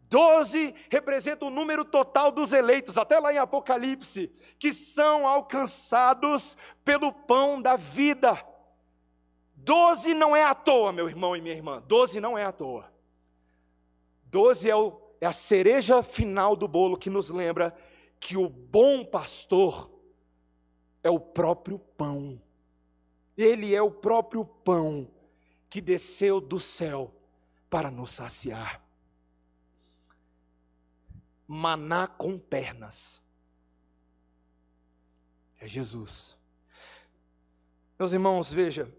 Doze 0.04 0.74
representa 0.90 1.46
o 1.46 1.50
número 1.50 1.84
total 1.84 2.32
dos 2.32 2.54
eleitos, 2.54 2.98
até 2.98 3.20
lá 3.20 3.34
em 3.34 3.38
Apocalipse, 3.38 4.32
que 4.58 4.74
são 4.74 5.28
alcançados 5.28 6.56
pelo 6.86 7.12
pão 7.12 7.62
da 7.62 7.76
vida. 7.76 8.49
Doze 9.64 10.14
não 10.14 10.36
é 10.36 10.44
à 10.44 10.56
toa, 10.56 10.92
meu 10.92 11.08
irmão 11.08 11.36
e 11.36 11.42
minha 11.42 11.54
irmã. 11.54 11.84
Doze 11.86 12.20
não 12.20 12.38
é 12.38 12.46
à 12.46 12.52
toa. 12.52 12.92
Doze 14.26 14.70
é, 14.70 14.74
é 15.22 15.26
a 15.26 15.32
cereja 15.32 16.02
final 16.02 16.56
do 16.56 16.68
bolo 16.68 16.98
que 16.98 17.10
nos 17.10 17.30
lembra 17.30 17.76
que 18.20 18.38
o 18.38 18.50
bom 18.50 19.04
pastor 19.04 19.90
é 21.04 21.10
o 21.10 21.20
próprio 21.20 21.80
pão. 21.80 22.42
Ele 23.38 23.74
é 23.74 23.82
o 23.82 23.92
próprio 23.92 24.46
pão 24.46 25.10
que 25.70 25.82
desceu 25.82 26.42
do 26.42 26.60
céu 26.60 27.14
para 27.70 27.92
nos 27.92 28.12
saciar. 28.12 28.84
Maná 31.48 32.08
com 32.08 32.38
pernas. 32.38 33.22
É 35.60 35.68
Jesus. 35.68 36.38
Meus 37.98 38.14
irmãos, 38.14 38.52
veja, 38.52 38.92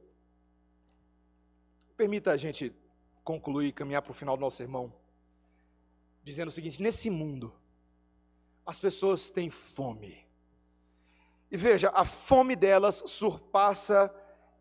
Permita 2.01 2.31
a 2.31 2.37
gente 2.39 2.75
concluir, 3.23 3.73
caminhar 3.73 4.01
para 4.01 4.13
o 4.13 4.15
final 4.15 4.35
do 4.35 4.41
nosso 4.41 4.57
sermão, 4.57 4.91
dizendo 6.25 6.49
o 6.49 6.51
seguinte: 6.51 6.81
nesse 6.81 7.11
mundo, 7.11 7.53
as 8.65 8.79
pessoas 8.79 9.31
têm 9.31 9.51
fome. 9.51 10.27
E 11.51 11.59
veja, 11.59 11.91
a 11.91 12.07
fome 12.07 12.57
delas 12.57 13.03
surpassa 13.05 14.11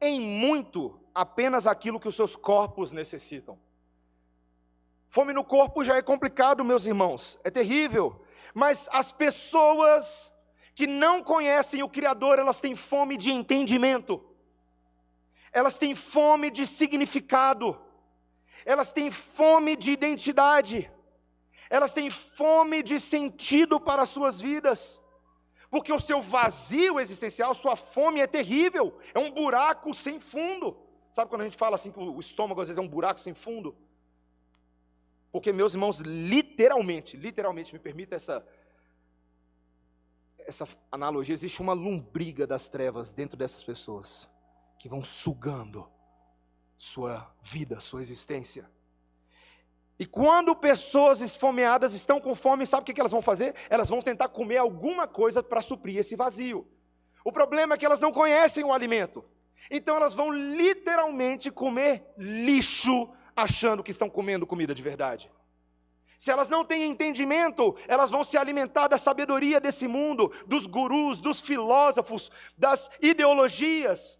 em 0.01 0.19
muito 0.19 0.99
apenas 1.15 1.65
aquilo 1.65 1.97
que 1.97 2.09
os 2.09 2.15
seus 2.17 2.35
corpos 2.35 2.91
necessitam. 2.91 3.57
Fome 5.07 5.31
no 5.31 5.45
corpo 5.45 5.81
já 5.81 5.95
é 5.95 6.01
complicado, 6.01 6.61
meus 6.65 6.85
irmãos, 6.85 7.39
é 7.41 7.49
terrível. 7.49 8.21
Mas 8.53 8.89
as 8.91 9.13
pessoas 9.13 10.29
que 10.75 10.85
não 10.85 11.23
conhecem 11.23 11.81
o 11.83 11.89
Criador, 11.89 12.37
elas 12.37 12.59
têm 12.59 12.75
fome 12.75 13.15
de 13.15 13.31
entendimento 13.31 14.28
elas 15.51 15.77
têm 15.77 15.95
fome 15.95 16.49
de 16.51 16.65
significado, 16.67 17.79
elas 18.65 18.91
têm 18.91 19.09
fome 19.09 19.75
de 19.75 19.91
identidade, 19.91 20.91
elas 21.69 21.93
têm 21.93 22.09
fome 22.09 22.83
de 22.83 22.99
sentido 22.99 23.79
para 23.79 24.03
as 24.03 24.09
suas 24.09 24.39
vidas, 24.39 25.01
porque 25.69 25.93
o 25.93 25.99
seu 25.99 26.21
vazio 26.21 26.99
existencial, 26.99 27.53
sua 27.53 27.75
fome 27.75 28.19
é 28.19 28.27
terrível, 28.27 28.97
é 29.13 29.19
um 29.19 29.31
buraco 29.31 29.93
sem 29.93 30.19
fundo. 30.19 30.77
Sabe 31.11 31.29
quando 31.29 31.41
a 31.41 31.45
gente 31.45 31.57
fala 31.57 31.75
assim 31.75 31.91
que 31.91 31.99
o 31.99 32.19
estômago 32.19 32.61
às 32.61 32.67
vezes 32.67 32.77
é 32.77 32.81
um 32.81 32.87
buraco 32.87 33.19
sem 33.19 33.33
fundo? 33.33 33.75
Porque, 35.31 35.53
meus 35.53 35.73
irmãos, 35.73 35.99
literalmente, 35.99 37.15
literalmente, 37.15 37.71
me 37.71 37.79
permita 37.79 38.15
essa, 38.15 38.43
essa 40.39 40.67
analogia, 40.91 41.33
existe 41.33 41.61
uma 41.61 41.73
lombriga 41.73 42.47
das 42.47 42.67
trevas 42.67 43.11
dentro 43.11 43.37
dessas 43.37 43.63
pessoas 43.63 44.27
que 44.79 44.87
vão 44.87 45.03
sugando 45.03 45.87
sua 46.77 47.29
vida, 47.43 47.81
sua 47.81 48.01
existência. 48.01 48.71
E 49.99 50.05
quando 50.05 50.55
pessoas 50.55 51.19
esfomeadas 51.19 51.93
estão 51.93 52.21
com 52.21 52.33
fome, 52.33 52.65
sabe 52.65 52.83
o 52.83 52.85
que 52.95 52.99
elas 52.99 53.11
vão 53.11 53.21
fazer? 53.21 53.53
Elas 53.69 53.89
vão 53.89 54.01
tentar 54.01 54.29
comer 54.29 54.57
alguma 54.57 55.05
coisa 55.05 55.43
para 55.43 55.61
suprir 55.61 55.97
esse 55.97 56.15
vazio. 56.15 56.65
O 57.25 57.33
problema 57.33 57.75
é 57.75 57.77
que 57.77 57.85
elas 57.85 57.99
não 57.99 58.13
conhecem 58.13 58.63
o 58.63 58.71
alimento. 58.71 59.25
Então 59.69 59.97
elas 59.97 60.13
vão 60.13 60.31
literalmente 60.31 61.51
comer 61.51 62.13
lixo, 62.17 63.09
achando 63.35 63.83
que 63.83 63.91
estão 63.91 64.09
comendo 64.09 64.47
comida 64.47 64.73
de 64.73 64.81
verdade. 64.81 65.29
Se 66.17 66.31
elas 66.31 66.49
não 66.49 66.63
têm 66.63 66.89
entendimento, 66.89 67.75
elas 67.87 68.09
vão 68.09 68.23
se 68.23 68.37
alimentar 68.37 68.87
da 68.87 68.97
sabedoria 68.97 69.59
desse 69.59 69.87
mundo, 69.87 70.31
dos 70.47 70.65
gurus, 70.65 71.19
dos 71.19 71.41
filósofos, 71.41 72.31
das 72.57 72.89
ideologias 73.01 74.18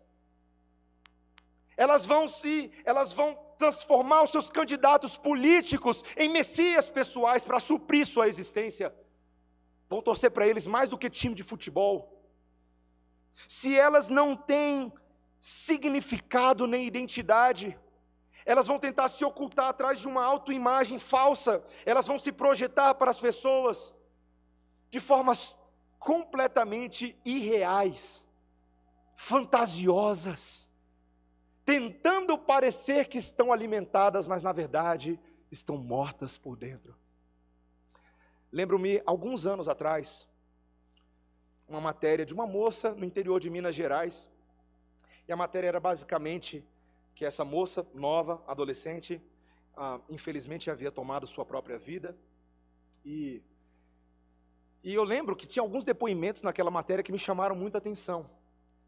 elas 1.80 2.06
vão 2.06 2.28
se, 2.28 2.74
elas 2.84 3.14
vão 3.14 3.40
transformar 3.58 4.24
os 4.24 4.32
seus 4.32 4.50
candidatos 4.50 5.16
políticos 5.16 6.04
em 6.18 6.28
messias 6.28 6.90
pessoais 6.90 7.46
para 7.46 7.58
suprir 7.58 8.06
sua 8.06 8.28
existência. 8.28 8.94
Vão 9.90 10.02
torcer 10.02 10.30
para 10.30 10.46
eles 10.46 10.68
mais 10.68 10.90
do 10.90 10.98
que 10.98 11.10
time 11.10 11.34
de 11.34 11.42
futebol. 11.42 12.22
Se 13.48 13.80
elas 13.80 14.10
não 14.10 14.36
têm 14.36 14.92
significado 15.40 16.68
nem 16.68 16.86
identidade, 16.86 17.80
elas 18.46 18.68
vão 18.68 18.78
tentar 18.78 19.08
se 19.08 19.24
ocultar 19.24 19.70
atrás 19.70 20.02
de 20.02 20.08
uma 20.10 20.26
autoimagem 20.26 21.00
falsa, 21.00 21.64
elas 21.86 22.06
vão 22.06 22.20
se 22.20 22.34
projetar 22.34 22.94
para 22.96 23.10
as 23.10 23.20
pessoas 23.20 23.96
de 24.90 25.00
formas 25.00 25.56
completamente 25.98 27.18
irreais 27.24 28.28
fantasiosas, 29.16 30.69
tentando 31.70 32.36
parecer 32.36 33.08
que 33.08 33.20
estão 33.20 33.54
alimentadas, 33.54 34.26
mas 34.26 34.42
na 34.42 34.52
verdade 34.52 35.20
estão 35.52 35.78
mortas 35.78 36.36
por 36.36 36.56
dentro. 36.56 36.96
Lembro-me, 38.52 39.04
alguns 39.06 39.46
anos 39.46 39.68
atrás, 39.68 40.28
uma 41.68 41.80
matéria 41.80 42.26
de 42.26 42.34
uma 42.34 42.48
moça 42.48 42.96
no 42.96 43.06
interior 43.06 43.40
de 43.40 43.52
Minas 43.52 43.76
Gerais, 43.76 44.32
e 45.28 45.32
a 45.32 45.36
matéria 45.36 45.68
era 45.68 45.80
basicamente 45.80 46.66
que 47.14 47.24
essa 47.24 47.46
moça, 47.46 47.86
nova, 47.94 48.44
adolescente, 48.48 49.22
ah, 49.78 50.00
infelizmente 50.10 50.72
havia 50.72 50.92
tomado 50.92 51.28
sua 51.28 51.46
própria 51.46 51.78
vida, 51.78 52.18
e, 53.06 53.44
e 54.84 54.92
eu 54.92 55.04
lembro 55.04 55.36
que 55.36 55.46
tinha 55.46 55.62
alguns 55.62 55.84
depoimentos 55.84 56.42
naquela 56.42 56.72
matéria 56.72 57.04
que 57.04 57.12
me 57.12 57.20
chamaram 57.20 57.56
muita 57.56 57.78
atenção, 57.78 58.28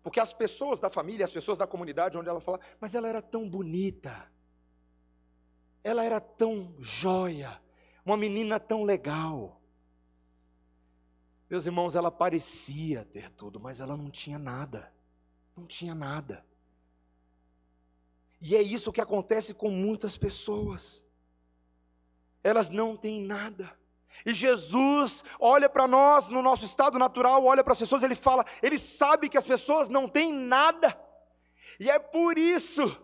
porque 0.04 0.20
as 0.20 0.34
pessoas 0.34 0.80
da 0.80 0.89
família, 0.89 1.26
as 1.26 1.32
pessoas 1.32 1.58
da 1.58 1.68
comunidade 1.68 2.18
onde 2.18 2.30
ela 2.30 2.41
fala, 2.41 2.60
mas 2.80 2.95
ela 2.95 3.08
era 3.08 3.22
tão 3.22 3.49
bonita, 3.49 4.32
ela 5.84 6.04
era 6.04 6.20
tão 6.20 6.76
joia, 6.80 7.62
uma 8.06 8.18
menina 8.18 8.60
tão 8.60 8.84
legal. 8.84 9.62
Meus 11.49 11.66
irmãos, 11.66 11.95
ela 11.95 12.10
parecia 12.10 13.04
ter 13.06 13.30
tudo, 13.32 13.60
mas 13.60 13.80
ela 13.80 13.97
não 13.97 14.10
tinha 14.10 14.39
nada. 14.39 14.91
Não 15.56 15.66
tinha 15.66 15.93
nada. 15.93 16.45
E 18.39 18.56
é 18.56 18.62
isso 18.62 18.91
que 18.91 19.02
acontece 19.02 19.54
com 19.54 19.70
muitas 19.70 20.18
pessoas. 20.18 21.04
Elas 22.43 22.70
não 22.70 22.95
têm 22.95 23.22
nada. 23.22 23.78
E 24.26 24.34
Jesus 24.34 25.24
olha 25.39 25.70
para 25.70 25.88
nós, 25.88 26.30
no 26.30 26.41
nosso 26.41 26.66
estado 26.66 26.99
natural, 26.99 27.43
olha 27.43 27.64
para 27.64 27.74
as 27.74 27.80
pessoas, 27.80 28.03
ele 28.03 28.16
fala, 28.16 28.45
ele 28.62 28.78
sabe 28.78 29.30
que 29.30 29.38
as 29.38 29.45
pessoas 29.45 29.89
não 29.89 30.07
têm 30.07 30.32
nada. 30.32 30.99
E 31.80 31.89
é 31.89 31.97
por 31.97 32.38
isso 32.38 32.95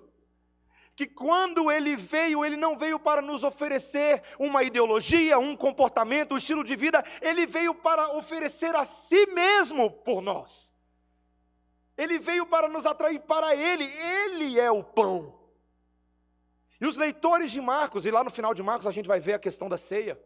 que 0.95 1.05
quando 1.05 1.71
ele 1.71 1.95
veio, 1.95 2.43
ele 2.43 2.57
não 2.57 2.75
veio 2.75 2.99
para 2.99 3.21
nos 3.21 3.43
oferecer 3.43 4.23
uma 4.39 4.63
ideologia, 4.63 5.37
um 5.37 5.55
comportamento, 5.55 6.33
um 6.33 6.37
estilo 6.37 6.63
de 6.63 6.75
vida, 6.75 7.05
ele 7.21 7.45
veio 7.45 7.75
para 7.75 8.09
oferecer 8.17 8.75
a 8.75 8.83
si 8.83 9.27
mesmo 9.27 9.91
por 9.91 10.21
nós. 10.21 10.73
Ele 11.95 12.17
veio 12.17 12.47
para 12.47 12.67
nos 12.67 12.85
atrair 12.85 13.19
para 13.19 13.55
ele, 13.55 13.83
ele 13.85 14.59
é 14.59 14.71
o 14.71 14.83
pão. 14.83 15.39
E 16.81 16.85
os 16.87 16.97
leitores 16.97 17.51
de 17.51 17.61
Marcos, 17.61 18.05
e 18.05 18.11
lá 18.11 18.23
no 18.23 18.31
final 18.31 18.55
de 18.55 18.63
Marcos 18.63 18.87
a 18.87 18.91
gente 18.91 19.07
vai 19.07 19.19
ver 19.19 19.33
a 19.33 19.39
questão 19.39 19.69
da 19.69 19.77
ceia. 19.77 20.19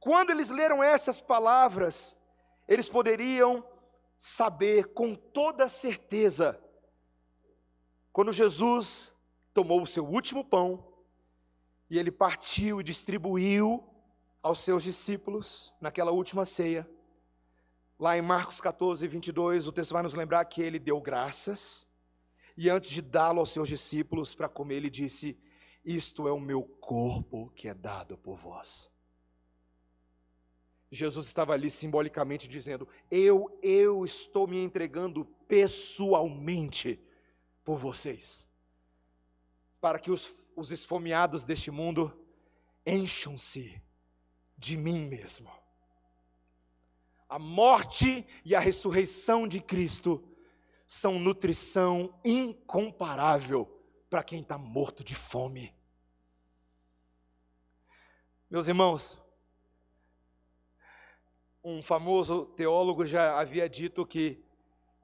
Quando 0.00 0.30
eles 0.30 0.50
leram 0.50 0.82
essas 0.82 1.20
palavras, 1.20 2.16
eles 2.66 2.88
poderiam 2.88 3.64
saber 4.18 4.88
com 4.92 5.14
toda 5.14 5.68
certeza, 5.68 6.60
quando 8.12 8.32
Jesus 8.32 9.14
tomou 9.54 9.82
o 9.82 9.86
seu 9.86 10.04
último 10.04 10.44
pão 10.44 10.84
e 11.88 11.98
ele 11.98 12.10
partiu 12.10 12.80
e 12.80 12.84
distribuiu 12.84 13.84
aos 14.42 14.60
seus 14.60 14.82
discípulos 14.82 15.72
naquela 15.80 16.10
última 16.10 16.44
ceia. 16.44 16.88
Lá 17.98 18.16
em 18.16 18.22
Marcos 18.22 18.60
14, 18.60 19.06
22, 19.06 19.66
o 19.66 19.72
texto 19.72 19.92
vai 19.92 20.02
nos 20.02 20.14
lembrar 20.14 20.44
que 20.44 20.62
ele 20.62 20.78
deu 20.78 21.00
graças 21.00 21.86
e 22.56 22.68
antes 22.68 22.90
de 22.90 23.00
dá-lo 23.00 23.38
aos 23.38 23.50
seus 23.50 23.68
discípulos 23.68 24.34
para 24.34 24.48
comer, 24.48 24.76
ele 24.76 24.90
disse: 24.90 25.38
Isto 25.84 26.26
é 26.26 26.32
o 26.32 26.40
meu 26.40 26.62
corpo 26.62 27.50
que 27.54 27.68
é 27.68 27.74
dado 27.74 28.18
por 28.18 28.36
vós. 28.36 28.90
Jesus 30.90 31.26
estava 31.26 31.52
ali 31.52 31.70
simbolicamente 31.70 32.48
dizendo: 32.48 32.88
Eu, 33.10 33.58
eu 33.62 34.04
estou 34.04 34.46
me 34.46 34.58
entregando 34.58 35.24
pessoalmente 35.46 37.00
por 37.64 37.78
vocês 37.78 38.48
para 39.80 39.98
que 39.98 40.10
os, 40.10 40.48
os 40.56 40.70
esfomeados 40.70 41.44
deste 41.44 41.70
mundo 41.70 42.16
encham-se 42.84 43.80
de 44.56 44.76
mim 44.76 45.06
mesmo. 45.06 45.50
A 47.28 47.38
morte 47.38 48.26
e 48.44 48.54
a 48.54 48.60
ressurreição 48.60 49.46
de 49.46 49.60
Cristo 49.60 50.24
são 50.86 51.18
nutrição 51.18 52.18
incomparável 52.24 53.66
para 54.08 54.22
quem 54.22 54.40
está 54.40 54.56
morto 54.56 55.04
de 55.04 55.14
fome. 55.14 55.74
Meus 58.50 58.66
irmãos, 58.66 59.18
um 61.68 61.82
famoso 61.82 62.46
teólogo 62.56 63.04
já 63.04 63.38
havia 63.38 63.68
dito 63.68 64.06
que 64.06 64.42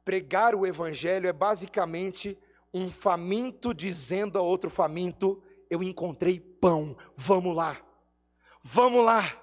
pregar 0.03 0.55
o 0.55 0.67
Evangelho 0.67 1.29
é 1.29 1.33
basicamente 1.33 2.39
um 2.73 2.91
faminto 2.91 3.75
dizendo 3.75 4.39
a 4.39 4.43
outro 4.43 4.71
faminto: 4.71 5.43
Eu 5.69 5.83
encontrei 5.83 6.41
pão, 6.41 6.97
vamos 7.15 7.55
lá, 7.55 7.77
vamos 8.63 9.05
lá, 9.05 9.39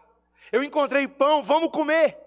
eu 0.52 0.64
encontrei 0.64 1.08
pão, 1.08 1.44
vamos 1.44 1.70
comer. 1.70 2.18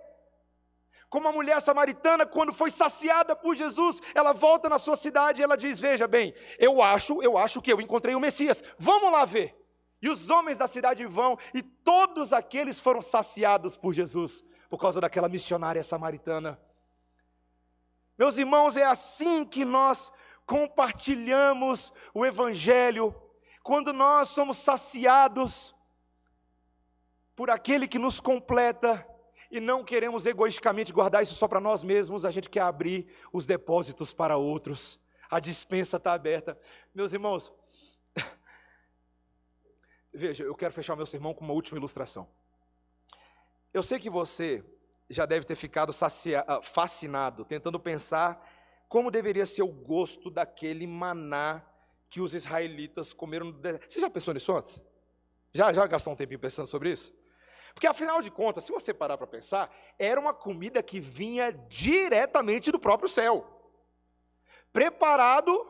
Como 1.09 1.27
a 1.27 1.33
mulher 1.33 1.61
samaritana, 1.61 2.25
quando 2.25 2.53
foi 2.53 2.71
saciada 2.71 3.35
por 3.35 3.57
Jesus, 3.57 4.01
ela 4.15 4.33
volta 4.33 4.69
na 4.69 4.79
sua 4.79 4.97
cidade 4.97 5.41
e 5.41 5.45
ela 5.45 5.57
diz: 5.57 5.81
Veja 5.81 6.07
bem, 6.07 6.33
eu 6.57 6.81
acho, 6.81 7.21
eu 7.21 7.37
acho 7.37 7.61
que 7.61 7.73
eu 7.73 7.81
encontrei 7.81 8.15
o 8.15 8.21
Messias, 8.21 8.63
vamos 8.79 9.11
lá 9.11 9.25
ver. 9.25 9.61
E 10.01 10.09
os 10.09 10.31
homens 10.31 10.59
da 10.59 10.69
cidade 10.69 11.05
vão, 11.05 11.37
e 11.53 11.63
todos 11.63 12.33
aqueles 12.33 12.79
foram 12.79 13.01
saciados 13.03 13.77
por 13.77 13.93
Jesus, 13.93 14.45
por 14.75 14.81
causa 14.81 15.01
daquela 15.01 15.29
missionária 15.29 15.85
samaritana. 15.85 16.61
Meus 18.19 18.39
irmãos, 18.39 18.77
é 18.77 18.85
assim 18.85 19.45
que 19.45 19.65
nós 19.65 20.11
compartilhamos 20.45 21.93
o 22.13 22.27
Evangelho, 22.27 23.15
quando 23.63 23.93
nós 23.93 24.31
somos 24.31 24.59
saciados 24.59 25.77
por 27.37 27.51
aquele 27.51 27.87
que 27.87 28.01
nos 28.01 28.19
completa 28.19 29.07
e 29.49 29.61
não 29.61 29.85
queremos 29.85 30.27
egoisticamente 30.27 30.93
guardar 30.93 31.23
isso 31.23 31.37
só 31.37 31.47
para 31.47 31.61
nós 31.61 31.85
mesmos, 31.85 32.25
a 32.25 32.33
gente 32.33 32.51
quer 32.51 32.63
abrir 32.63 33.07
os 33.33 33.47
depósitos 33.47 34.13
para 34.13 34.37
outros. 34.37 34.99
A 35.31 35.39
dispensa 35.39 35.99
está 35.99 36.15
aberta. 36.15 36.59
Meus 36.93 37.13
irmãos, 37.13 37.53
veja, 40.13 40.43
eu 40.43 40.55
quero 40.57 40.75
fechar 40.75 40.97
meu 40.97 41.07
sermão 41.07 41.33
com 41.33 41.45
uma 41.45 41.55
última 41.55 41.79
ilustração. 41.79 42.29
Eu 43.75 43.83
sei 43.83 43.99
que 43.99 44.09
você 44.09 44.65
já 45.11 45.27
deve 45.27 45.45
ter 45.45 45.57
ficado 45.57 45.91
ah, 45.91 46.63
fascinado, 46.63 47.45
tentando 47.45 47.81
pensar 47.81 48.49
como 48.89 49.11
deveria 49.11 49.45
ser 49.45 49.63
o 49.63 49.67
gosto 49.67 50.31
daquele 50.31 50.87
maná 50.87 51.61
que 52.09 52.21
os 52.21 52.33
israelitas 52.33 53.13
comeram 53.13 53.47
no 53.47 53.53
deserto. 53.53 53.93
Você 53.93 54.01
já 54.01 54.09
pensou 54.09 54.33
nisso 54.33 54.53
antes? 54.53 54.81
Já, 55.53 55.73
já 55.73 55.85
gastou 55.89 56.13
um 56.13 56.17
tempinho 56.17 56.39
pensando 56.39 56.69
sobre 56.69 56.91
isso? 56.91 57.13
Porque 57.75 57.89
afinal 57.89 58.23
de 58.23 58.31
contas, 58.31 58.63
se 58.63 58.71
você 58.71 58.95
parar 58.95 59.19
para 59.19 59.27
pensar, 59.27 59.75
era 59.99 60.21
uma 60.21 60.33
comida 60.33 60.81
que 60.81 61.01
vinha 61.01 61.51
diretamente 61.51 62.71
do 62.71 62.79
próprio 62.79 63.09
céu. 63.09 63.45
Preparado 64.73 65.67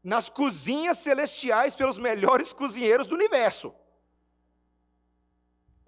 nas 0.00 0.28
cozinhas 0.28 0.98
celestiais 0.98 1.74
pelos 1.74 1.98
melhores 1.98 2.52
cozinheiros 2.52 3.08
do 3.08 3.16
universo. 3.16 3.74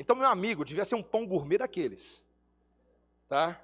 Então, 0.01 0.17
meu 0.17 0.27
amigo, 0.27 0.65
devia 0.65 0.83
ser 0.87 0.95
um 0.95 1.03
pão 1.03 1.27
gourmet 1.27 1.59
daqueles. 1.59 2.23
Tá? 3.29 3.61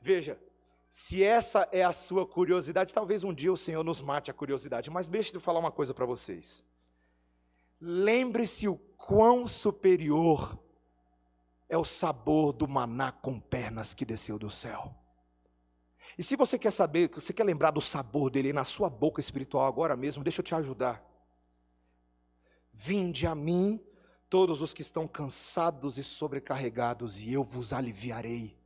Veja, 0.00 0.40
se 0.88 1.22
essa 1.22 1.68
é 1.70 1.84
a 1.84 1.92
sua 1.92 2.26
curiosidade, 2.26 2.94
talvez 2.94 3.22
um 3.22 3.32
dia 3.32 3.52
o 3.52 3.56
Senhor 3.56 3.84
nos 3.84 4.00
mate 4.00 4.30
a 4.30 4.34
curiosidade, 4.34 4.90
mas 4.90 5.06
deixe 5.06 5.36
eu 5.36 5.40
falar 5.40 5.60
uma 5.60 5.70
coisa 5.70 5.92
para 5.92 6.06
vocês. 6.06 6.64
Lembre-se 7.78 8.66
o 8.68 8.76
quão 8.96 9.46
superior 9.46 10.58
é 11.68 11.76
o 11.76 11.84
sabor 11.84 12.54
do 12.54 12.66
maná 12.66 13.12
com 13.12 13.38
pernas 13.38 13.92
que 13.92 14.06
desceu 14.06 14.38
do 14.38 14.48
céu. 14.48 14.94
E 16.16 16.22
se 16.22 16.36
você 16.36 16.58
quer 16.58 16.70
saber, 16.70 17.10
você 17.12 17.34
quer 17.34 17.44
lembrar 17.44 17.70
do 17.70 17.82
sabor 17.82 18.30
dele 18.30 18.50
na 18.50 18.64
sua 18.64 18.88
boca 18.88 19.20
espiritual 19.20 19.66
agora 19.66 19.94
mesmo, 19.94 20.24
deixa 20.24 20.40
eu 20.40 20.44
te 20.44 20.54
ajudar. 20.54 21.11
Vinde 22.72 23.26
a 23.26 23.34
mim, 23.34 23.80
todos 24.28 24.62
os 24.62 24.72
que 24.72 24.82
estão 24.82 25.06
cansados 25.06 25.98
e 25.98 26.04
sobrecarregados, 26.04 27.20
e 27.20 27.32
eu 27.32 27.44
vos 27.44 27.72
aliviarei. 27.72 28.56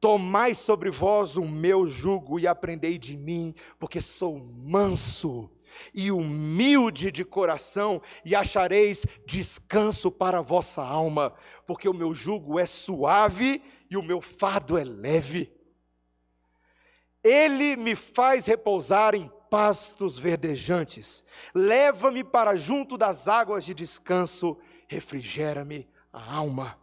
Tomai 0.00 0.54
sobre 0.54 0.90
vós 0.90 1.36
o 1.36 1.44
meu 1.44 1.86
jugo 1.86 2.38
e 2.38 2.46
aprendei 2.46 2.98
de 2.98 3.16
mim, 3.16 3.54
porque 3.78 4.00
sou 4.00 4.38
manso 4.38 5.50
e 5.92 6.10
humilde 6.10 7.12
de 7.12 7.24
coração, 7.24 8.00
e 8.24 8.34
achareis 8.34 9.04
descanso 9.26 10.10
para 10.10 10.38
a 10.38 10.42
vossa 10.42 10.82
alma, 10.82 11.34
porque 11.66 11.88
o 11.88 11.94
meu 11.94 12.14
jugo 12.14 12.58
é 12.58 12.66
suave 12.66 13.62
e 13.90 13.96
o 13.96 14.02
meu 14.02 14.20
fardo 14.20 14.76
é 14.76 14.84
leve. 14.84 15.52
Ele 17.22 17.76
me 17.76 17.94
faz 17.94 18.46
repousar 18.46 19.14
em 19.14 19.30
pastos 19.50 20.18
verdejantes, 20.18 21.24
leva-me 21.54 22.22
para 22.22 22.56
junto 22.56 22.96
das 22.96 23.28
águas 23.28 23.64
de 23.64 23.74
descanso, 23.74 24.58
refrigera-me 24.86 25.88
a 26.12 26.34
alma. 26.34 26.78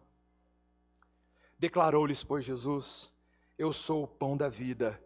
Declarou-lhes, 1.58 2.22
pois, 2.22 2.44
Jesus: 2.44 3.12
Eu 3.56 3.72
sou 3.72 4.04
o 4.04 4.08
pão 4.08 4.36
da 4.36 4.48
vida. 4.48 5.02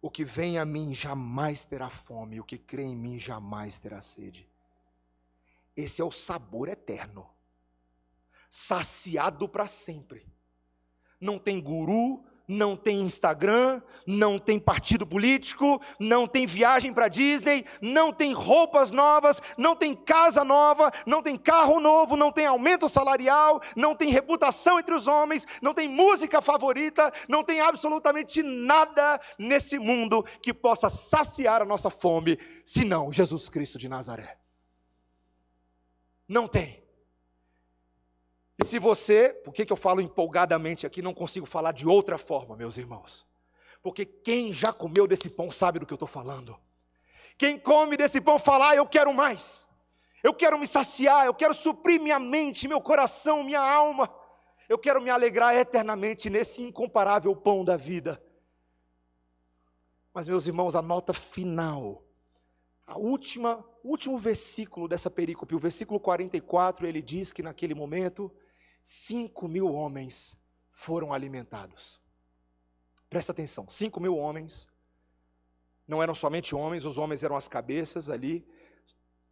O 0.00 0.10
que 0.10 0.24
vem 0.24 0.58
a 0.58 0.64
mim 0.64 0.94
jamais 0.94 1.64
terá 1.64 1.90
fome, 1.90 2.38
o 2.38 2.44
que 2.44 2.58
crê 2.58 2.82
em 2.82 2.94
mim 2.94 3.18
jamais 3.18 3.78
terá 3.78 4.00
sede. 4.00 4.48
Esse 5.76 6.00
é 6.00 6.04
o 6.04 6.12
sabor 6.12 6.68
eterno, 6.68 7.28
saciado 8.48 9.48
para 9.48 9.66
sempre. 9.66 10.26
Não 11.20 11.38
tem 11.38 11.60
guru, 11.60 12.24
não 12.48 12.76
tem 12.76 13.00
Instagram, 13.00 13.82
não 14.06 14.38
tem 14.38 14.58
partido 14.58 15.06
político, 15.06 15.80
não 15.98 16.26
tem 16.26 16.46
viagem 16.46 16.92
para 16.92 17.08
Disney, 17.08 17.64
não 17.80 18.12
tem 18.12 18.32
roupas 18.32 18.90
novas, 18.90 19.42
não 19.58 19.74
tem 19.74 19.94
casa 19.94 20.44
nova, 20.44 20.92
não 21.04 21.22
tem 21.22 21.36
carro 21.36 21.80
novo, 21.80 22.16
não 22.16 22.30
tem 22.30 22.46
aumento 22.46 22.88
salarial, 22.88 23.60
não 23.74 23.94
tem 23.94 24.10
reputação 24.10 24.78
entre 24.78 24.94
os 24.94 25.06
homens, 25.06 25.46
não 25.60 25.74
tem 25.74 25.88
música 25.88 26.40
favorita, 26.40 27.12
não 27.28 27.42
tem 27.42 27.60
absolutamente 27.60 28.42
nada 28.42 29.20
nesse 29.38 29.78
mundo 29.78 30.24
que 30.40 30.54
possa 30.54 30.88
saciar 30.88 31.62
a 31.62 31.66
nossa 31.66 31.90
fome, 31.90 32.38
senão 32.64 33.12
Jesus 33.12 33.48
Cristo 33.48 33.78
de 33.78 33.88
Nazaré. 33.88 34.38
Não 36.28 36.46
tem. 36.46 36.85
E 38.58 38.64
se 38.64 38.78
você, 38.78 39.30
por 39.44 39.52
que, 39.52 39.66
que 39.66 39.72
eu 39.72 39.76
falo 39.76 40.00
empolgadamente 40.00 40.86
aqui, 40.86 41.02
não 41.02 41.12
consigo 41.12 41.44
falar 41.44 41.72
de 41.72 41.86
outra 41.86 42.16
forma, 42.16 42.56
meus 42.56 42.78
irmãos? 42.78 43.26
Porque 43.82 44.04
quem 44.04 44.52
já 44.52 44.72
comeu 44.72 45.06
desse 45.06 45.28
pão 45.28 45.50
sabe 45.52 45.78
do 45.78 45.86
que 45.86 45.92
eu 45.92 45.96
estou 45.96 46.08
falando. 46.08 46.58
Quem 47.36 47.58
come 47.58 47.96
desse 47.96 48.20
pão 48.20 48.38
fala, 48.38 48.70
ah, 48.70 48.76
eu 48.76 48.86
quero 48.86 49.12
mais. 49.12 49.66
Eu 50.22 50.32
quero 50.32 50.58
me 50.58 50.66
saciar, 50.66 51.26
eu 51.26 51.34
quero 51.34 51.54
suprir 51.54 52.00
minha 52.00 52.18
mente, 52.18 52.66
meu 52.66 52.80
coração, 52.80 53.44
minha 53.44 53.60
alma. 53.60 54.12
Eu 54.68 54.78
quero 54.78 55.00
me 55.00 55.10
alegrar 55.10 55.54
eternamente 55.54 56.28
nesse 56.28 56.62
incomparável 56.62 57.36
pão 57.36 57.64
da 57.64 57.76
vida. 57.76 58.20
Mas, 60.12 60.26
meus 60.26 60.46
irmãos, 60.46 60.74
a 60.74 60.80
nota 60.80 61.12
final, 61.12 62.02
a 62.86 62.98
última, 62.98 63.64
último 63.84 64.18
versículo 64.18 64.88
dessa 64.88 65.10
perícope, 65.10 65.54
o 65.54 65.58
versículo 65.58 66.00
44, 66.00 66.86
ele 66.86 67.02
diz 67.02 67.32
que 67.32 67.42
naquele 67.42 67.74
momento 67.74 68.32
cinco 68.88 69.48
mil 69.48 69.74
homens 69.74 70.38
foram 70.70 71.12
alimentados. 71.12 72.00
Presta 73.10 73.32
atenção, 73.32 73.68
cinco 73.68 73.98
mil 73.98 74.16
homens, 74.16 74.68
não 75.88 76.00
eram 76.00 76.14
somente 76.14 76.54
homens, 76.54 76.84
os 76.84 76.96
homens 76.96 77.24
eram 77.24 77.34
as 77.34 77.48
cabeças 77.48 78.08
ali, 78.08 78.46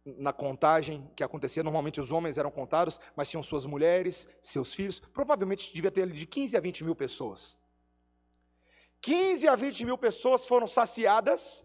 na 0.03 0.33
contagem 0.33 1.09
que 1.15 1.23
acontecia, 1.23 1.63
normalmente 1.63 2.01
os 2.01 2.11
homens 2.11 2.37
eram 2.37 2.51
contados, 2.51 2.99
mas 3.15 3.29
tinham 3.29 3.41
suas 3.41 3.65
mulheres, 3.65 4.27
seus 4.41 4.73
filhos, 4.73 4.99
provavelmente 4.99 5.73
devia 5.73 5.89
ter 5.89 6.01
ali 6.01 6.17
de 6.17 6.25
15 6.25 6.57
a 6.57 6.59
20 6.59 6.83
mil 6.83 6.95
pessoas. 6.95 7.57
15 8.99 9.47
a 9.47 9.55
20 9.55 9.85
mil 9.85 9.97
pessoas 9.97 10.45
foram 10.45 10.67
saciadas, 10.67 11.63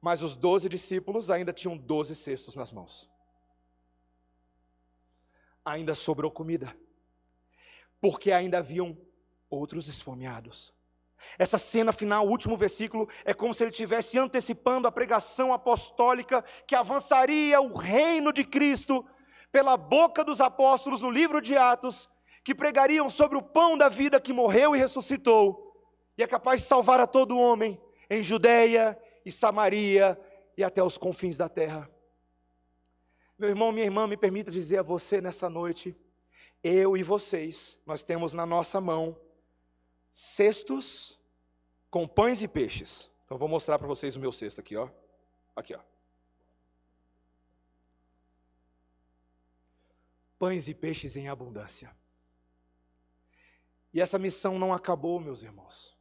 mas 0.00 0.22
os 0.22 0.34
doze 0.34 0.68
discípulos 0.68 1.30
ainda 1.30 1.52
tinham 1.52 1.76
doze 1.76 2.16
cestos 2.16 2.56
nas 2.56 2.72
mãos. 2.72 3.08
Ainda 5.64 5.94
sobrou 5.94 6.28
comida 6.28 6.76
porque 8.02 8.32
ainda 8.32 8.58
haviam 8.58 8.98
outros 9.48 9.86
esfomeados. 9.86 10.74
Essa 11.38 11.56
cena 11.56 11.92
final, 11.92 12.26
o 12.26 12.30
último 12.30 12.56
versículo, 12.56 13.08
é 13.24 13.32
como 13.32 13.54
se 13.54 13.62
ele 13.62 13.70
estivesse 13.70 14.18
antecipando 14.18 14.88
a 14.88 14.92
pregação 14.92 15.52
apostólica 15.52 16.44
que 16.66 16.74
avançaria 16.74 17.60
o 17.60 17.76
reino 17.76 18.32
de 18.32 18.42
Cristo 18.42 19.06
pela 19.52 19.76
boca 19.76 20.24
dos 20.24 20.40
apóstolos 20.40 21.00
no 21.00 21.12
livro 21.12 21.40
de 21.40 21.56
Atos, 21.56 22.10
que 22.42 22.56
pregariam 22.56 23.08
sobre 23.08 23.38
o 23.38 23.42
pão 23.42 23.78
da 23.78 23.88
vida 23.88 24.20
que 24.20 24.32
morreu 24.32 24.74
e 24.74 24.78
ressuscitou, 24.80 25.72
e 26.18 26.24
é 26.24 26.26
capaz 26.26 26.60
de 26.60 26.66
salvar 26.66 26.98
a 26.98 27.06
todo 27.06 27.38
homem 27.38 27.80
em 28.10 28.20
Judeia 28.20 29.00
e 29.24 29.30
Samaria 29.30 30.20
e 30.56 30.64
até 30.64 30.82
os 30.82 30.98
confins 30.98 31.36
da 31.36 31.48
terra. 31.48 31.88
Meu 33.38 33.48
irmão, 33.48 33.70
minha 33.70 33.86
irmã, 33.86 34.08
me 34.08 34.16
permita 34.16 34.50
dizer 34.50 34.78
a 34.78 34.82
você 34.82 35.20
nessa 35.20 35.48
noite, 35.48 35.96
eu 36.62 36.96
e 36.96 37.02
vocês, 37.02 37.78
nós 37.84 38.04
temos 38.04 38.32
na 38.32 38.46
nossa 38.46 38.80
mão 38.80 39.18
cestos 40.10 41.18
com 41.90 42.06
pães 42.06 42.42
e 42.42 42.48
peixes. 42.48 43.10
Então 43.24 43.36
vou 43.36 43.48
mostrar 43.48 43.78
para 43.78 43.88
vocês 43.88 44.14
o 44.14 44.20
meu 44.20 44.32
cesto 44.32 44.60
aqui, 44.60 44.76
ó. 44.76 44.88
Aqui, 45.56 45.74
ó. 45.74 45.80
Pães 50.38 50.68
e 50.68 50.74
peixes 50.74 51.16
em 51.16 51.28
abundância. 51.28 51.94
E 53.92 54.00
essa 54.00 54.18
missão 54.18 54.58
não 54.58 54.72
acabou, 54.72 55.20
meus 55.20 55.42
irmãos. 55.42 55.96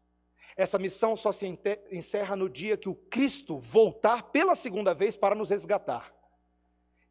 Essa 0.55 0.77
missão 0.77 1.15
só 1.15 1.31
se 1.31 1.59
encerra 1.91 2.35
no 2.35 2.49
dia 2.49 2.77
que 2.77 2.89
o 2.89 2.95
Cristo 2.95 3.57
voltar 3.57 4.23
pela 4.23 4.55
segunda 4.55 4.93
vez 4.93 5.15
para 5.17 5.35
nos 5.35 5.49
resgatar. 5.49 6.13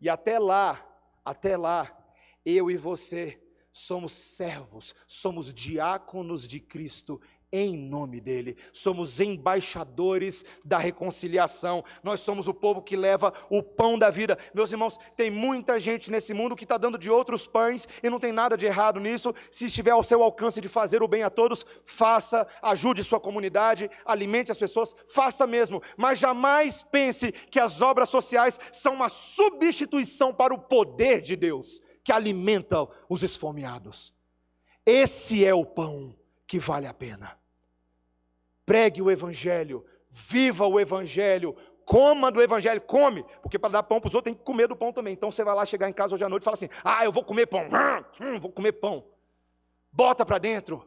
E 0.01 0.09
até 0.09 0.39
lá, 0.39 0.87
até 1.25 1.57
lá, 1.57 2.00
eu 2.45 2.70
e 2.70 2.76
você 2.76 3.41
somos 3.72 4.12
servos, 4.12 4.95
somos 5.07 5.53
diáconos 5.55 6.47
de 6.47 6.59
Cristo 6.59 7.20
em 7.53 7.76
nome 7.76 8.20
dele. 8.20 8.57
Somos 8.72 9.20
embaixadores 9.20 10.45
da 10.64 10.78
reconciliação. 10.78 11.84
Nós 12.03 12.20
somos 12.20 12.47
o 12.47 12.55
povo 12.55 12.82
que 12.82 12.97
leva 12.97 13.32
o 13.49 13.62
pão 13.62 13.99
da 13.99 14.11
vida. 14.11 14.38
Meus 14.55 14.70
irmãos, 14.70 14.99
tem 15.16 15.30
muita 15.30 15.80
gente 15.80 16.11
nesse 16.11 16.32
mundo 16.32 16.55
que 16.55 16.64
está 16.64 16.78
dando 16.78 16.99
de 16.99 17.11
outros 17.11 17.47
pães 17.47 17.88
e 18.03 18.11
não 18.11 18.20
tem 18.20 18.32
nada 18.32 18.57
de 18.57 18.66
errado 18.66 19.01
nisso. 19.01 19.34
Se 19.51 19.66
estiver 19.66 19.91
ao 19.91 20.05
seu 20.05 20.22
alcance 20.22 20.61
de 20.61 20.68
fazer 20.68 21.03
o 21.03 21.09
bem 21.09 21.22
a 21.22 21.30
todos, 21.30 21.66
faça, 21.84 22.47
ajude 22.62 23.03
sua 23.03 23.18
comunidade, 23.18 23.91
alimente 24.05 24.53
as 24.53 24.59
pessoas, 24.59 24.95
faça 25.09 25.47
mesmo. 25.47 25.82
Mas 25.97 26.18
jamais 26.18 26.82
pense 26.82 27.32
que 27.32 27.59
as 27.59 27.82
obras 27.82 28.09
sociais 28.09 28.59
são 28.72 28.95
uma 28.95 29.09
substituição 29.09 30.32
para 30.32 30.55
o 30.55 30.59
poder 30.59 31.20
de 31.20 31.34
Deus 31.34 31.82
que 32.11 32.13
alimenta 32.13 32.89
os 33.09 33.23
esfomeados. 33.23 34.13
Esse 34.85 35.45
é 35.45 35.55
o 35.55 35.65
pão 35.65 36.13
que 36.45 36.59
vale 36.59 36.89
a 36.89 36.93
pena. 36.93 37.39
Pregue 38.67 39.01
o 39.01 39.09
Evangelho, 39.09 39.87
viva 40.11 40.67
o 40.67 40.81
Evangelho, 40.81 41.55
coma 41.85 42.33
do 42.33 42.43
Evangelho, 42.43 42.81
come, 42.81 43.25
porque 43.41 43.61
para 43.61 43.75
dar 43.75 43.85
pão 43.85 44.01
para 44.01 44.09
os 44.09 44.15
outros 44.17 44.33
tem 44.33 44.37
que 44.37 44.45
comer 44.45 44.67
do 44.67 44.75
pão 44.75 44.93
também. 44.93 45.13
Então 45.13 45.31
você 45.31 45.45
vai 45.45 45.55
lá 45.55 45.65
chegar 45.65 45.89
em 45.89 45.93
casa 45.93 46.17
hoje 46.17 46.25
à 46.25 46.29
noite 46.29 46.43
e 46.43 46.47
fala 46.47 46.57
assim: 46.57 46.69
ah, 46.83 47.05
eu 47.05 47.13
vou 47.13 47.23
comer 47.23 47.47
pão, 47.47 47.65
hum, 48.21 48.41
vou 48.41 48.51
comer 48.51 48.73
pão. 48.73 49.05
Bota 49.93 50.27
para 50.27 50.39
dentro, 50.39 50.85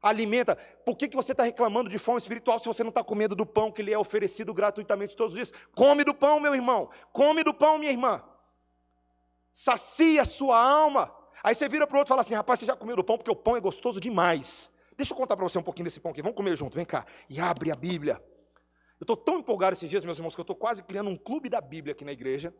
alimenta. 0.00 0.54
Por 0.84 0.96
que, 0.96 1.08
que 1.08 1.16
você 1.16 1.32
está 1.32 1.42
reclamando 1.42 1.90
de 1.90 1.98
fome 1.98 2.18
espiritual 2.18 2.60
se 2.60 2.66
você 2.66 2.84
não 2.84 2.90
está 2.90 3.02
comendo 3.02 3.34
do 3.34 3.44
pão 3.44 3.72
que 3.72 3.82
lhe 3.82 3.92
é 3.92 3.98
oferecido 3.98 4.54
gratuitamente 4.54 5.16
todos 5.16 5.32
os 5.32 5.36
dias? 5.36 5.52
Come 5.74 6.04
do 6.04 6.14
pão, 6.14 6.38
meu 6.38 6.54
irmão, 6.54 6.90
come 7.12 7.42
do 7.42 7.52
pão, 7.52 7.76
minha 7.76 7.90
irmã 7.90 8.22
sacia 9.54 10.24
sua 10.24 10.60
alma. 10.60 11.14
Aí 11.42 11.54
você 11.54 11.68
vira 11.68 11.86
para 11.86 11.94
o 11.94 11.98
outro 12.00 12.08
e 12.08 12.12
fala 12.12 12.22
assim: 12.22 12.34
rapaz, 12.34 12.58
você 12.58 12.66
já 12.66 12.76
comeu 12.76 12.96
do 12.96 13.04
pão 13.04 13.16
porque 13.16 13.30
o 13.30 13.36
pão 13.36 13.56
é 13.56 13.60
gostoso 13.60 14.00
demais. 14.00 14.70
Deixa 14.96 15.12
eu 15.12 15.16
contar 15.16 15.36
para 15.36 15.48
você 15.48 15.58
um 15.58 15.62
pouquinho 15.62 15.84
desse 15.84 16.00
pão 16.00 16.10
aqui. 16.10 16.20
Vamos 16.20 16.36
comer 16.36 16.56
junto, 16.56 16.74
vem 16.74 16.84
cá. 16.84 17.06
E 17.30 17.40
abre 17.40 17.70
a 17.70 17.74
Bíblia. 17.74 18.22
Eu 19.00 19.04
estou 19.04 19.16
tão 19.16 19.38
empolgado 19.38 19.74
esses 19.74 19.88
dias, 19.88 20.04
meus 20.04 20.18
irmãos, 20.18 20.34
que 20.34 20.40
eu 20.40 20.44
estou 20.44 20.56
quase 20.56 20.82
criando 20.82 21.10
um 21.10 21.16
clube 21.16 21.48
da 21.48 21.60
Bíblia 21.60 21.92
aqui 21.92 22.04
na 22.04 22.12
igreja. 22.12 22.54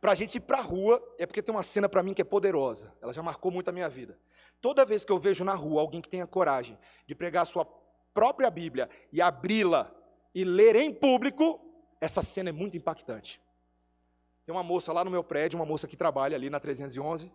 Para 0.00 0.12
a 0.12 0.14
gente 0.14 0.36
ir 0.36 0.40
para 0.40 0.58
a 0.58 0.62
rua, 0.62 1.02
é 1.18 1.26
porque 1.26 1.42
tem 1.42 1.54
uma 1.54 1.62
cena 1.62 1.88
para 1.88 2.02
mim 2.02 2.14
que 2.14 2.22
é 2.22 2.24
poderosa. 2.24 2.94
Ela 3.00 3.12
já 3.12 3.22
marcou 3.22 3.50
muito 3.50 3.68
a 3.68 3.72
minha 3.72 3.88
vida. 3.88 4.18
Toda 4.60 4.84
vez 4.84 5.04
que 5.04 5.12
eu 5.12 5.18
vejo 5.18 5.44
na 5.44 5.54
rua 5.54 5.80
alguém 5.80 6.00
que 6.00 6.08
tenha 6.08 6.26
coragem 6.26 6.78
de 7.06 7.14
pregar 7.14 7.42
a 7.42 7.46
sua 7.46 7.66
própria 8.14 8.50
Bíblia 8.50 8.88
e 9.12 9.20
abri-la 9.20 9.94
e 10.34 10.44
ler 10.44 10.76
em 10.76 10.92
público, 10.92 11.60
essa 12.00 12.22
cena 12.22 12.48
é 12.48 12.52
muito 12.52 12.76
impactante. 12.76 13.40
Tem 14.46 14.54
uma 14.54 14.62
moça 14.62 14.92
lá 14.92 15.04
no 15.04 15.10
meu 15.10 15.24
prédio, 15.24 15.58
uma 15.58 15.66
moça 15.66 15.88
que 15.88 15.96
trabalha 15.96 16.36
ali 16.36 16.48
na 16.48 16.60
311. 16.60 17.32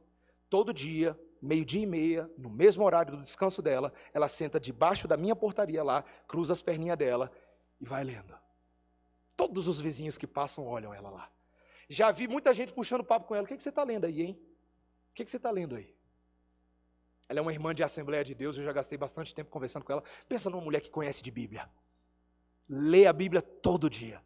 Todo 0.49 0.74
dia, 0.74 1.20
meio-dia 1.41 1.82
e 1.82 1.86
meia, 1.86 2.32
no 2.38 2.49
mesmo 2.49 2.86
horário 2.86 3.18
do 3.18 3.22
descanso 3.22 3.62
dela, 3.62 3.91
ela 4.14 4.30
senta 4.30 4.57
debaixo 4.57 5.09
da 5.09 5.18
minha 5.18 5.36
portaria 5.36 5.84
lá, 5.84 6.03
cruza 6.26 6.53
as 6.53 6.62
perninhas 6.62 6.97
dela 6.97 7.30
e 7.82 7.86
vai 7.86 8.05
lendo. 8.05 8.34
Todos 9.36 9.68
os 9.68 9.82
vizinhos 9.82 10.18
que 10.18 10.26
passam 10.26 10.66
olham 10.66 10.93
ela 10.93 11.09
lá. 11.09 11.30
Já 11.89 12.12
vi 12.12 12.30
muita 12.30 12.53
gente 12.53 12.72
puxando 12.72 13.03
papo 13.03 13.28
com 13.28 13.36
ela. 13.36 13.43
O 13.43 13.47
que, 13.47 13.57
que 13.57 13.64
você 13.64 13.70
está 13.70 13.84
lendo 13.84 14.05
aí, 14.05 14.22
hein? 14.22 14.41
O 15.09 15.14
que, 15.14 15.26
que 15.26 15.30
você 15.30 15.36
está 15.36 15.51
lendo 15.51 15.76
aí? 15.76 15.93
Ela 17.28 17.39
é 17.39 17.41
uma 17.41 17.51
irmã 17.51 17.76
de 17.76 17.84
Assembleia 17.84 18.24
de 18.24 18.34
Deus, 18.34 18.57
eu 18.57 18.64
já 18.64 18.72
gastei 18.72 18.97
bastante 18.97 19.36
tempo 19.36 19.49
conversando 19.49 19.84
com 19.84 19.91
ela. 19.91 20.03
Pensa 20.30 20.49
numa 20.49 20.62
mulher 20.62 20.80
que 20.80 20.89
conhece 20.89 21.22
de 21.22 21.32
Bíblia. 21.32 21.70
Lê 22.70 23.05
a 23.05 23.12
Bíblia 23.12 23.41
todo 23.41 23.89
dia. 23.89 24.22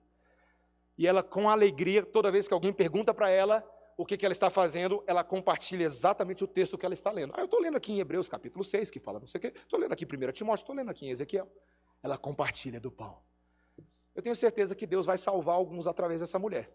E 0.98 1.08
ela, 1.08 1.22
com 1.22 1.50
alegria, 1.50 2.04
toda 2.04 2.32
vez 2.32 2.48
que 2.48 2.54
alguém 2.54 2.72
pergunta 2.72 3.14
para 3.14 3.30
ela 3.30 3.64
o 3.98 4.06
que, 4.06 4.18
que 4.18 4.26
ela 4.26 4.34
está 4.34 4.50
fazendo, 4.50 5.04
ela 5.08 5.24
compartilha 5.24 5.84
exatamente 5.84 6.44
o 6.44 6.48
texto 6.48 6.78
que 6.78 6.86
ela 6.86 6.94
está 6.94 7.12
lendo. 7.12 7.34
Ah, 7.36 7.42
eu 7.42 7.46
estou 7.46 7.60
lendo 7.60 7.78
aqui 7.78 7.94
em 7.94 8.00
Hebreus 8.00 8.28
capítulo 8.28 8.64
6, 8.64 8.92
que 8.92 9.00
fala 9.00 9.20
não 9.20 9.28
sei 9.28 9.40
o 9.40 9.42
quê. 9.42 9.54
Estou 9.56 9.80
lendo 9.80 9.94
aqui 9.94 10.06
em 10.06 10.30
1 10.30 10.32
Timóteo, 10.32 10.64
estou 10.64 10.76
lendo 10.76 10.92
aqui 10.92 11.06
em 11.06 11.10
Ezequiel. 11.10 11.50
Ela 12.04 12.18
compartilha 12.18 12.80
do 12.80 12.92
pão. 12.92 13.22
Eu 14.14 14.22
tenho 14.22 14.36
certeza 14.36 14.76
que 14.76 14.86
Deus 14.86 15.06
vai 15.06 15.18
salvar 15.18 15.56
alguns 15.56 15.88
através 15.88 16.22
dessa 16.22 16.38
mulher. 16.38 16.72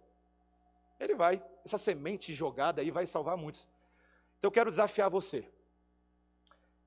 Ele 0.99 1.15
vai. 1.15 1.43
Essa 1.65 1.79
semente 1.79 2.35
jogada 2.35 2.81
aí 2.81 2.91
vai 2.91 3.07
salvar 3.07 3.37
muitos. 3.37 3.69
Então 4.39 4.49
eu 4.49 4.53
quero 4.53 4.71
desafiar 4.71 5.11
você. 5.11 5.47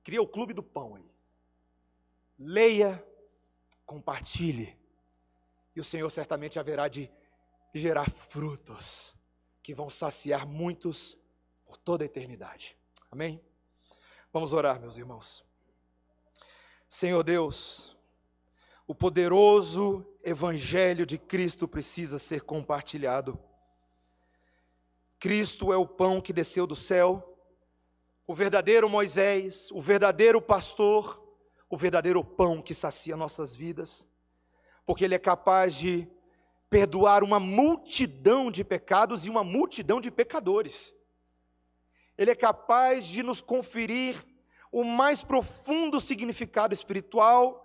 Cria 0.02 0.20
o 0.20 0.28
clube 0.28 0.52
do 0.52 0.62
pão 0.62 0.96
aí. 0.96 1.10
leia, 2.38 3.04
compartilhe, 3.86 4.76
e 5.74 5.80
o 5.80 5.84
Senhor 5.84 6.08
certamente 6.10 6.58
haverá 6.58 6.88
de 6.88 7.10
gerar 7.78 8.08
frutos 8.08 9.14
que 9.62 9.74
vão 9.74 9.90
saciar 9.90 10.46
muitos 10.46 11.18
por 11.64 11.76
toda 11.76 12.04
a 12.04 12.06
eternidade. 12.06 12.76
Amém? 13.10 13.40
Vamos 14.32 14.52
orar, 14.52 14.80
meus 14.80 14.96
irmãos. 14.96 15.44
Senhor 16.88 17.22
Deus, 17.22 17.96
o 18.86 18.94
poderoso 18.94 20.06
Evangelho 20.22 21.04
de 21.04 21.18
Cristo 21.18 21.66
precisa 21.66 22.18
ser 22.18 22.42
compartilhado. 22.42 23.38
Cristo 25.18 25.72
é 25.72 25.76
o 25.76 25.86
pão 25.86 26.20
que 26.20 26.32
desceu 26.32 26.66
do 26.66 26.76
céu, 26.76 27.36
o 28.26 28.34
verdadeiro 28.34 28.88
Moisés, 28.88 29.70
o 29.72 29.80
verdadeiro 29.80 30.40
pastor, 30.40 31.22
o 31.68 31.76
verdadeiro 31.76 32.24
pão 32.24 32.62
que 32.62 32.74
sacia 32.74 33.16
nossas 33.16 33.54
vidas, 33.54 34.06
porque 34.86 35.04
Ele 35.04 35.14
é 35.14 35.18
capaz 35.18 35.74
de 35.74 36.08
perdoar 36.70 37.22
uma 37.22 37.38
multidão 37.38 38.50
de 38.50 38.64
pecados 38.64 39.26
e 39.26 39.30
uma 39.30 39.44
multidão 39.44 40.00
de 40.00 40.10
pecadores. 40.10 40.94
Ele 42.16 42.30
é 42.30 42.34
capaz 42.34 43.06
de 43.06 43.22
nos 43.22 43.40
conferir 43.40 44.24
o 44.70 44.84
mais 44.84 45.22
profundo 45.22 46.00
significado 46.00 46.74
espiritual, 46.74 47.64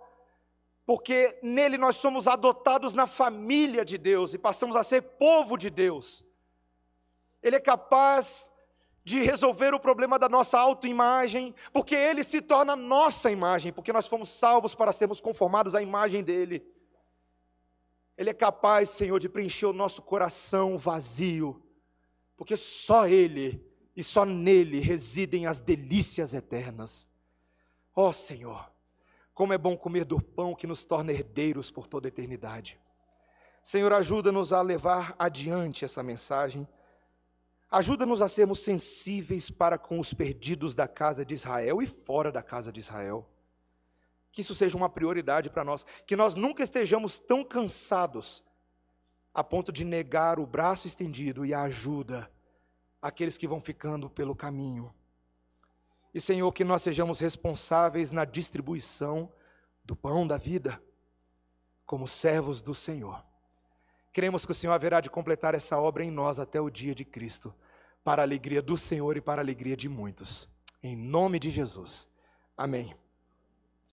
porque 0.86 1.38
nele 1.42 1.76
nós 1.76 1.96
somos 1.96 2.26
adotados 2.26 2.94
na 2.94 3.06
família 3.06 3.84
de 3.84 3.98
Deus 3.98 4.34
e 4.34 4.38
passamos 4.38 4.76
a 4.76 4.84
ser 4.84 5.02
povo 5.02 5.56
de 5.56 5.70
Deus. 5.70 6.24
Ele 7.42 7.56
é 7.56 7.60
capaz 7.60 8.50
de 9.02 9.22
resolver 9.22 9.74
o 9.74 9.80
problema 9.80 10.18
da 10.18 10.28
nossa 10.28 10.58
autoimagem, 10.58 11.54
porque 11.72 11.94
ele 11.94 12.22
se 12.22 12.40
torna 12.40 12.76
nossa 12.76 13.30
imagem, 13.30 13.72
porque 13.72 13.92
nós 13.92 14.06
fomos 14.06 14.28
salvos 14.28 14.74
para 14.74 14.92
sermos 14.92 15.20
conformados 15.20 15.74
à 15.74 15.82
imagem 15.82 16.22
dele. 16.22 16.64
Ele 18.20 18.28
é 18.28 18.34
capaz, 18.34 18.90
Senhor, 18.90 19.18
de 19.18 19.28
preencher 19.28 19.64
o 19.64 19.72
nosso 19.72 20.02
coração 20.02 20.76
vazio, 20.76 21.62
porque 22.36 22.56
só 22.56 23.08
ele 23.08 23.66
e 23.96 24.04
só 24.04 24.26
nele 24.26 24.78
residem 24.78 25.46
as 25.46 25.58
delícias 25.58 26.34
eternas. 26.34 27.08
Ó 27.96 28.10
oh, 28.10 28.12
Senhor, 28.12 28.70
como 29.32 29.54
é 29.54 29.58
bom 29.58 29.74
comer 29.74 30.04
do 30.04 30.20
pão 30.20 30.54
que 30.54 30.66
nos 30.66 30.84
torna 30.84 31.12
herdeiros 31.12 31.70
por 31.70 31.86
toda 31.86 32.08
a 32.08 32.10
eternidade. 32.10 32.78
Senhor, 33.62 33.90
ajuda-nos 33.92 34.52
a 34.52 34.60
levar 34.60 35.14
adiante 35.18 35.86
essa 35.86 36.02
mensagem 36.02 36.68
Ajuda-nos 37.70 38.20
a 38.20 38.28
sermos 38.28 38.60
sensíveis 38.60 39.48
para 39.48 39.78
com 39.78 40.00
os 40.00 40.12
perdidos 40.12 40.74
da 40.74 40.88
casa 40.88 41.24
de 41.24 41.34
Israel 41.34 41.80
e 41.80 41.86
fora 41.86 42.32
da 42.32 42.42
casa 42.42 42.72
de 42.72 42.80
Israel. 42.80 43.30
Que 44.32 44.40
isso 44.42 44.54
seja 44.54 44.76
uma 44.76 44.88
prioridade 44.88 45.50
para 45.50 45.64
nós. 45.64 45.84
Que 46.06 46.16
nós 46.16 46.34
nunca 46.34 46.62
estejamos 46.62 47.20
tão 47.20 47.44
cansados 47.44 48.42
a 49.32 49.44
ponto 49.44 49.72
de 49.72 49.84
negar 49.84 50.38
o 50.38 50.46
braço 50.46 50.86
estendido 50.86 51.44
e 51.44 51.54
a 51.54 51.62
ajuda 51.62 52.30
àqueles 53.00 53.38
que 53.38 53.48
vão 53.48 53.60
ficando 53.60 54.10
pelo 54.10 54.34
caminho. 54.34 54.92
E, 56.12 56.20
Senhor, 56.20 56.50
que 56.52 56.64
nós 56.64 56.82
sejamos 56.82 57.20
responsáveis 57.20 58.10
na 58.10 58.24
distribuição 58.24 59.32
do 59.84 59.94
pão 59.94 60.26
da 60.26 60.36
vida, 60.36 60.82
como 61.86 62.06
servos 62.06 62.60
do 62.60 62.74
Senhor. 62.74 63.24
Cremos 64.12 64.44
que 64.44 64.52
o 64.52 64.54
Senhor 64.54 64.72
haverá 64.72 65.00
de 65.00 65.08
completar 65.08 65.54
essa 65.54 65.78
obra 65.78 66.04
em 66.04 66.10
nós 66.10 66.40
até 66.40 66.60
o 66.60 66.68
dia 66.68 66.94
de 66.94 67.04
Cristo, 67.04 67.54
para 68.02 68.22
a 68.22 68.24
alegria 68.24 68.60
do 68.60 68.76
Senhor 68.76 69.16
e 69.16 69.20
para 69.20 69.40
a 69.40 69.44
alegria 69.44 69.76
de 69.76 69.88
muitos. 69.88 70.48
Em 70.82 70.96
nome 70.96 71.38
de 71.38 71.50
Jesus. 71.50 72.08
Amém. 72.56 72.99